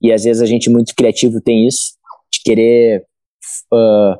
E 0.00 0.12
às 0.12 0.24
vezes 0.24 0.42
a 0.42 0.46
gente 0.46 0.68
muito 0.68 0.94
criativo 0.94 1.40
tem 1.40 1.66
isso, 1.66 1.94
de 2.32 2.40
querer 2.42 3.04
uh, 3.72 4.18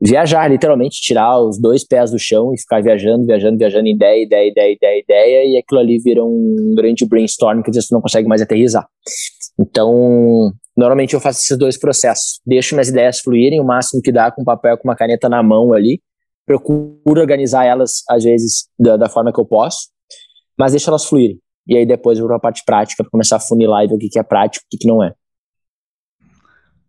viajar, 0.00 0.48
literalmente, 0.48 1.00
tirar 1.00 1.40
os 1.40 1.58
dois 1.58 1.84
pés 1.86 2.10
do 2.10 2.18
chão 2.18 2.52
e 2.52 2.60
ficar 2.60 2.82
viajando, 2.82 3.26
viajando, 3.26 3.56
viajando, 3.56 3.88
ideia, 3.88 4.22
ideia, 4.22 4.48
ideia, 4.48 4.72
ideia, 4.72 5.00
ideia, 5.00 5.44
e 5.44 5.56
aquilo 5.56 5.80
ali 5.80 5.98
vira 5.98 6.22
um 6.22 6.74
grande 6.76 7.06
brainstorm 7.06 7.62
que 7.62 7.72
você 7.72 7.94
não 7.94 8.00
consegue 8.00 8.28
mais 8.28 8.42
aterrizar. 8.42 8.86
Então, 9.58 10.52
normalmente 10.76 11.14
eu 11.14 11.20
faço 11.20 11.40
esses 11.40 11.56
dois 11.56 11.78
processos. 11.78 12.40
Deixo 12.44 12.74
minhas 12.74 12.88
ideias 12.88 13.20
fluírem 13.20 13.60
o 13.60 13.64
máximo 13.64 14.02
que 14.02 14.12
dá, 14.12 14.30
com 14.30 14.44
papel, 14.44 14.76
com 14.76 14.88
uma 14.88 14.96
caneta 14.96 15.28
na 15.28 15.42
mão 15.42 15.72
ali. 15.72 16.00
Procuro 16.44 17.20
organizar 17.20 17.64
elas, 17.64 18.02
às 18.08 18.24
vezes, 18.24 18.68
da, 18.78 18.96
da 18.96 19.08
forma 19.08 19.32
que 19.32 19.40
eu 19.40 19.46
posso, 19.46 19.88
mas 20.58 20.72
deixo 20.72 20.90
elas 20.90 21.04
fluírem. 21.04 21.40
E 21.66 21.76
aí 21.76 21.86
depois 21.86 22.18
eu 22.18 22.24
vou 22.24 22.28
para 22.28 22.36
a 22.36 22.40
parte 22.40 22.62
prática, 22.66 23.02
para 23.02 23.10
começar 23.10 23.36
a 23.36 23.40
funilar 23.40 23.84
e 23.84 23.88
ver 23.88 23.94
o 23.94 23.98
que, 23.98 24.10
que 24.10 24.18
é 24.18 24.22
prático 24.22 24.64
e 24.64 24.66
o 24.66 24.68
que, 24.70 24.78
que 24.78 24.88
não 24.88 25.02
é. 25.02 25.14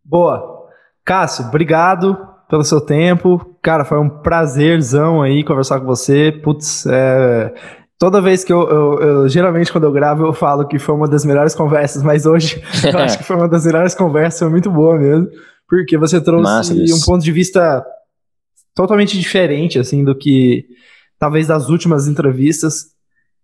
Boa. 0.04 0.66
Cássio, 1.06 1.46
obrigado 1.46 2.35
pelo 2.50 2.64
seu 2.64 2.82
tempo. 2.82 3.56
Cara, 3.62 3.86
foi 3.86 4.00
um 4.00 4.10
prazerzão 4.10 5.22
aí 5.22 5.44
conversar 5.44 5.80
com 5.80 5.86
você. 5.86 6.32
Putz, 6.32 6.86
é... 6.86 7.54
toda 7.98 8.22
vez 8.22 8.44
que 8.44 8.54
eu, 8.54 8.70
eu, 8.70 9.00
eu, 9.00 9.30
Geralmente, 9.30 9.72
quando 9.72 9.86
eu 9.86 9.92
gravo, 9.92 10.26
eu 10.26 10.34
falo 10.34 10.68
que 10.68 10.80
foi 10.80 10.96
uma 10.96 11.08
das 11.08 11.26
melhores 11.26 11.56
conversas, 11.56 12.04
mas 12.04 12.26
hoje 12.26 12.62
eu 12.84 13.00
acho 13.00 13.18
que 13.18 13.24
foi 13.24 13.36
uma 13.36 13.48
das 13.48 13.66
melhores 13.66 13.96
conversas, 13.96 14.40
foi 14.40 14.50
muito 14.50 14.70
boa 14.72 14.98
mesmo. 14.98 15.28
Porque 15.68 15.98
você 15.98 16.22
trouxe 16.22 16.94
um 16.94 17.02
ponto 17.06 17.24
de 17.24 17.32
vista 17.32 17.84
totalmente 18.76 19.18
diferente, 19.18 19.80
assim, 19.80 20.04
do 20.04 20.16
que 20.16 20.66
talvez 21.18 21.48
das 21.48 21.70
últimas 21.70 22.08
entrevistas. 22.08 22.95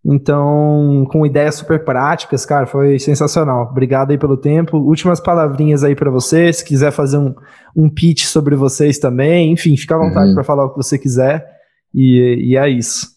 Então, 0.04 1.06
com 1.12 1.26
ideias 1.26 1.56
super 1.56 1.86
práticas, 1.86 2.46
cara, 2.46 2.66
foi 2.66 2.98
sensacional. 2.98 3.68
Obrigado 3.70 4.12
aí 4.12 4.18
pelo 4.18 4.36
tempo. 4.36 4.78
Últimas 4.78 5.20
palavrinhas 5.20 5.84
aí 5.84 5.96
para 5.96 6.10
você, 6.10 6.52
se 6.52 6.66
quiser 6.66 6.92
fazer 6.92 7.18
um, 7.18 7.36
um 7.76 7.88
pitch 7.88 8.24
sobre 8.24 8.56
vocês 8.56 8.98
também, 8.98 9.52
enfim, 9.52 9.78
fica 9.78 9.96
à 9.96 10.00
vontade 10.00 10.30
uhum. 10.30 10.36
para 10.36 10.44
falar 10.44 10.66
o 10.66 10.72
que 10.72 10.78
você 10.78 10.98
quiser. 10.98 11.46
E, 11.94 12.50
e 12.50 12.58
é 12.58 12.68
isso. 12.68 13.08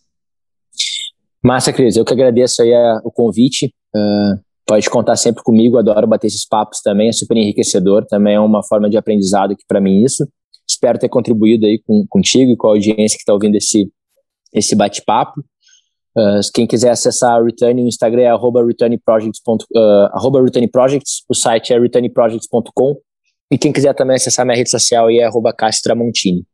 Massa, 1.42 1.72
Cris, 1.72 1.96
eu 1.96 2.04
que 2.04 2.12
agradeço 2.12 2.62
aí 2.62 2.74
a, 2.74 3.00
o 3.02 3.10
convite. 3.10 3.72
Uh, 3.94 4.40
pode 4.66 4.88
contar 4.90 5.16
sempre 5.16 5.42
comigo, 5.42 5.78
adoro 5.78 6.06
bater 6.06 6.26
esses 6.26 6.46
papos 6.46 6.80
também, 6.82 7.08
é 7.08 7.12
super 7.12 7.36
enriquecedor, 7.36 8.04
também 8.06 8.34
é 8.34 8.40
uma 8.40 8.62
forma 8.62 8.88
de 8.88 8.96
aprendizado 8.96 9.52
aqui 9.52 9.62
para 9.66 9.80
mim 9.80 10.02
isso. 10.02 10.26
Espero 10.68 10.98
ter 10.98 11.08
contribuído 11.08 11.66
aí 11.66 11.80
com, 11.86 12.04
contigo 12.08 12.50
e 12.50 12.56
com 12.56 12.68
a 12.68 12.70
audiência 12.70 13.16
que 13.16 13.22
está 13.22 13.32
ouvindo 13.32 13.56
esse, 13.56 13.90
esse 14.52 14.74
bate-papo. 14.74 15.44
Uh, 16.16 16.40
quem 16.54 16.66
quiser 16.66 16.90
acessar 16.90 17.32
a 17.32 17.42
Return, 17.42 17.82
o 17.82 17.88
Instagram 17.88 18.22
é 18.22 18.28
arroba 18.28 18.64
returnprojects, 18.64 19.40
uh, 19.74 20.42
returnprojects, 20.44 21.24
o 21.28 21.34
site 21.34 21.72
é 21.72 21.78
returnprojects.com 21.78 22.96
e 23.50 23.58
quem 23.58 23.72
quiser 23.72 23.94
também 23.94 24.14
acessar 24.14 24.46
minha 24.46 24.56
rede 24.56 24.70
social 24.70 25.10
é 25.10 25.24
arroba 25.24 25.52
Tramontini. 25.82 26.46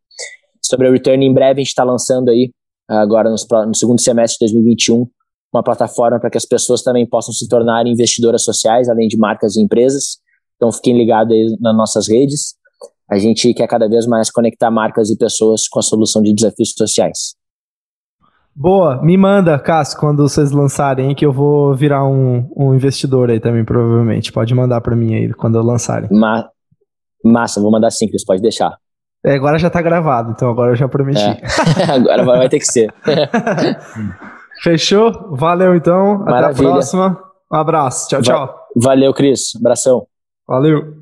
Sobre 0.62 0.88
a 0.88 0.90
Return, 0.90 1.24
em 1.24 1.32
breve 1.32 1.60
a 1.60 1.62
gente 1.62 1.68
está 1.68 1.84
lançando 1.84 2.30
aí, 2.30 2.50
agora 2.88 3.30
no 3.30 3.74
segundo 3.74 4.00
semestre 4.00 4.46
de 4.46 4.52
2021, 4.52 5.06
uma 5.52 5.62
plataforma 5.62 6.18
para 6.18 6.30
que 6.30 6.38
as 6.38 6.46
pessoas 6.46 6.82
também 6.82 7.06
possam 7.06 7.34
se 7.34 7.48
tornar 7.48 7.86
investidoras 7.86 8.42
sociais, 8.42 8.88
além 8.88 9.08
de 9.08 9.16
marcas 9.16 9.56
e 9.56 9.62
empresas. 9.62 10.18
Então 10.56 10.70
fiquem 10.70 10.96
ligados 10.96 11.34
aí 11.34 11.56
nas 11.60 11.76
nossas 11.76 12.08
redes. 12.08 12.54
A 13.10 13.18
gente 13.18 13.52
quer 13.52 13.66
cada 13.66 13.88
vez 13.88 14.06
mais 14.06 14.30
conectar 14.30 14.70
marcas 14.70 15.10
e 15.10 15.16
pessoas 15.16 15.66
com 15.68 15.80
a 15.80 15.82
solução 15.82 16.22
de 16.22 16.32
desafios 16.32 16.72
sociais. 16.76 17.34
Boa, 18.60 19.02
me 19.02 19.16
manda, 19.16 19.58
Cássio, 19.58 19.98
quando 19.98 20.22
vocês 20.28 20.50
lançarem, 20.50 21.14
que 21.14 21.24
eu 21.24 21.32
vou 21.32 21.74
virar 21.74 22.04
um, 22.04 22.46
um 22.54 22.74
investidor 22.74 23.30
aí 23.30 23.40
também, 23.40 23.64
provavelmente. 23.64 24.30
Pode 24.30 24.54
mandar 24.54 24.82
para 24.82 24.94
mim 24.94 25.14
aí 25.14 25.32
quando 25.32 25.58
lançarem. 25.62 26.10
Ma 26.12 26.46
massa, 27.24 27.58
vou 27.58 27.70
mandar 27.70 27.90
sim, 27.90 28.06
Cris, 28.06 28.22
pode 28.22 28.42
deixar. 28.42 28.76
É, 29.24 29.32
agora 29.32 29.58
já 29.58 29.70
tá 29.70 29.80
gravado, 29.80 30.32
então 30.32 30.50
agora 30.50 30.72
eu 30.72 30.76
já 30.76 30.86
prometi. 30.86 31.22
É. 31.22 31.40
agora 31.90 32.22
vai 32.22 32.50
ter 32.50 32.58
que 32.58 32.66
ser. 32.66 32.92
Fechou? 34.62 35.34
Valeu 35.34 35.74
então. 35.74 36.18
Maravilha. 36.18 36.50
Até 36.50 36.66
a 36.66 36.72
próxima. 36.72 37.20
Um 37.50 37.56
abraço. 37.56 38.08
Tchau, 38.10 38.20
tchau. 38.20 38.54
Valeu, 38.76 39.14
Cris. 39.14 39.56
Abração. 39.56 40.06
Valeu. 40.46 40.98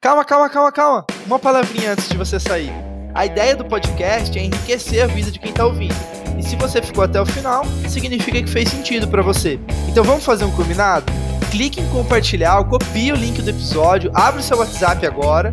Calma, 0.00 0.24
calma, 0.24 0.48
calma, 0.48 0.72
calma. 0.72 1.04
Uma 1.26 1.38
palavrinha 1.38 1.92
antes 1.92 2.08
de 2.08 2.16
você 2.16 2.40
sair. 2.40 2.72
A 3.14 3.26
ideia 3.26 3.54
do 3.54 3.66
podcast 3.66 4.38
é 4.38 4.42
enriquecer 4.42 5.04
a 5.04 5.06
vida 5.06 5.30
de 5.30 5.38
quem 5.38 5.50
está 5.50 5.66
ouvindo. 5.66 6.21
E 6.38 6.42
se 6.42 6.56
você 6.56 6.80
ficou 6.82 7.04
até 7.04 7.20
o 7.20 7.26
final, 7.26 7.64
significa 7.88 8.42
que 8.42 8.48
fez 8.48 8.68
sentido 8.68 9.08
para 9.08 9.22
você. 9.22 9.58
Então 9.88 10.02
vamos 10.04 10.24
fazer 10.24 10.44
um 10.44 10.50
combinado? 10.50 11.06
Clique 11.50 11.80
em 11.80 11.88
compartilhar, 11.88 12.62
copie 12.64 13.12
o 13.12 13.16
link 13.16 13.42
do 13.42 13.50
episódio, 13.50 14.10
abre 14.14 14.40
o 14.40 14.42
seu 14.42 14.58
WhatsApp 14.58 15.06
agora, 15.06 15.52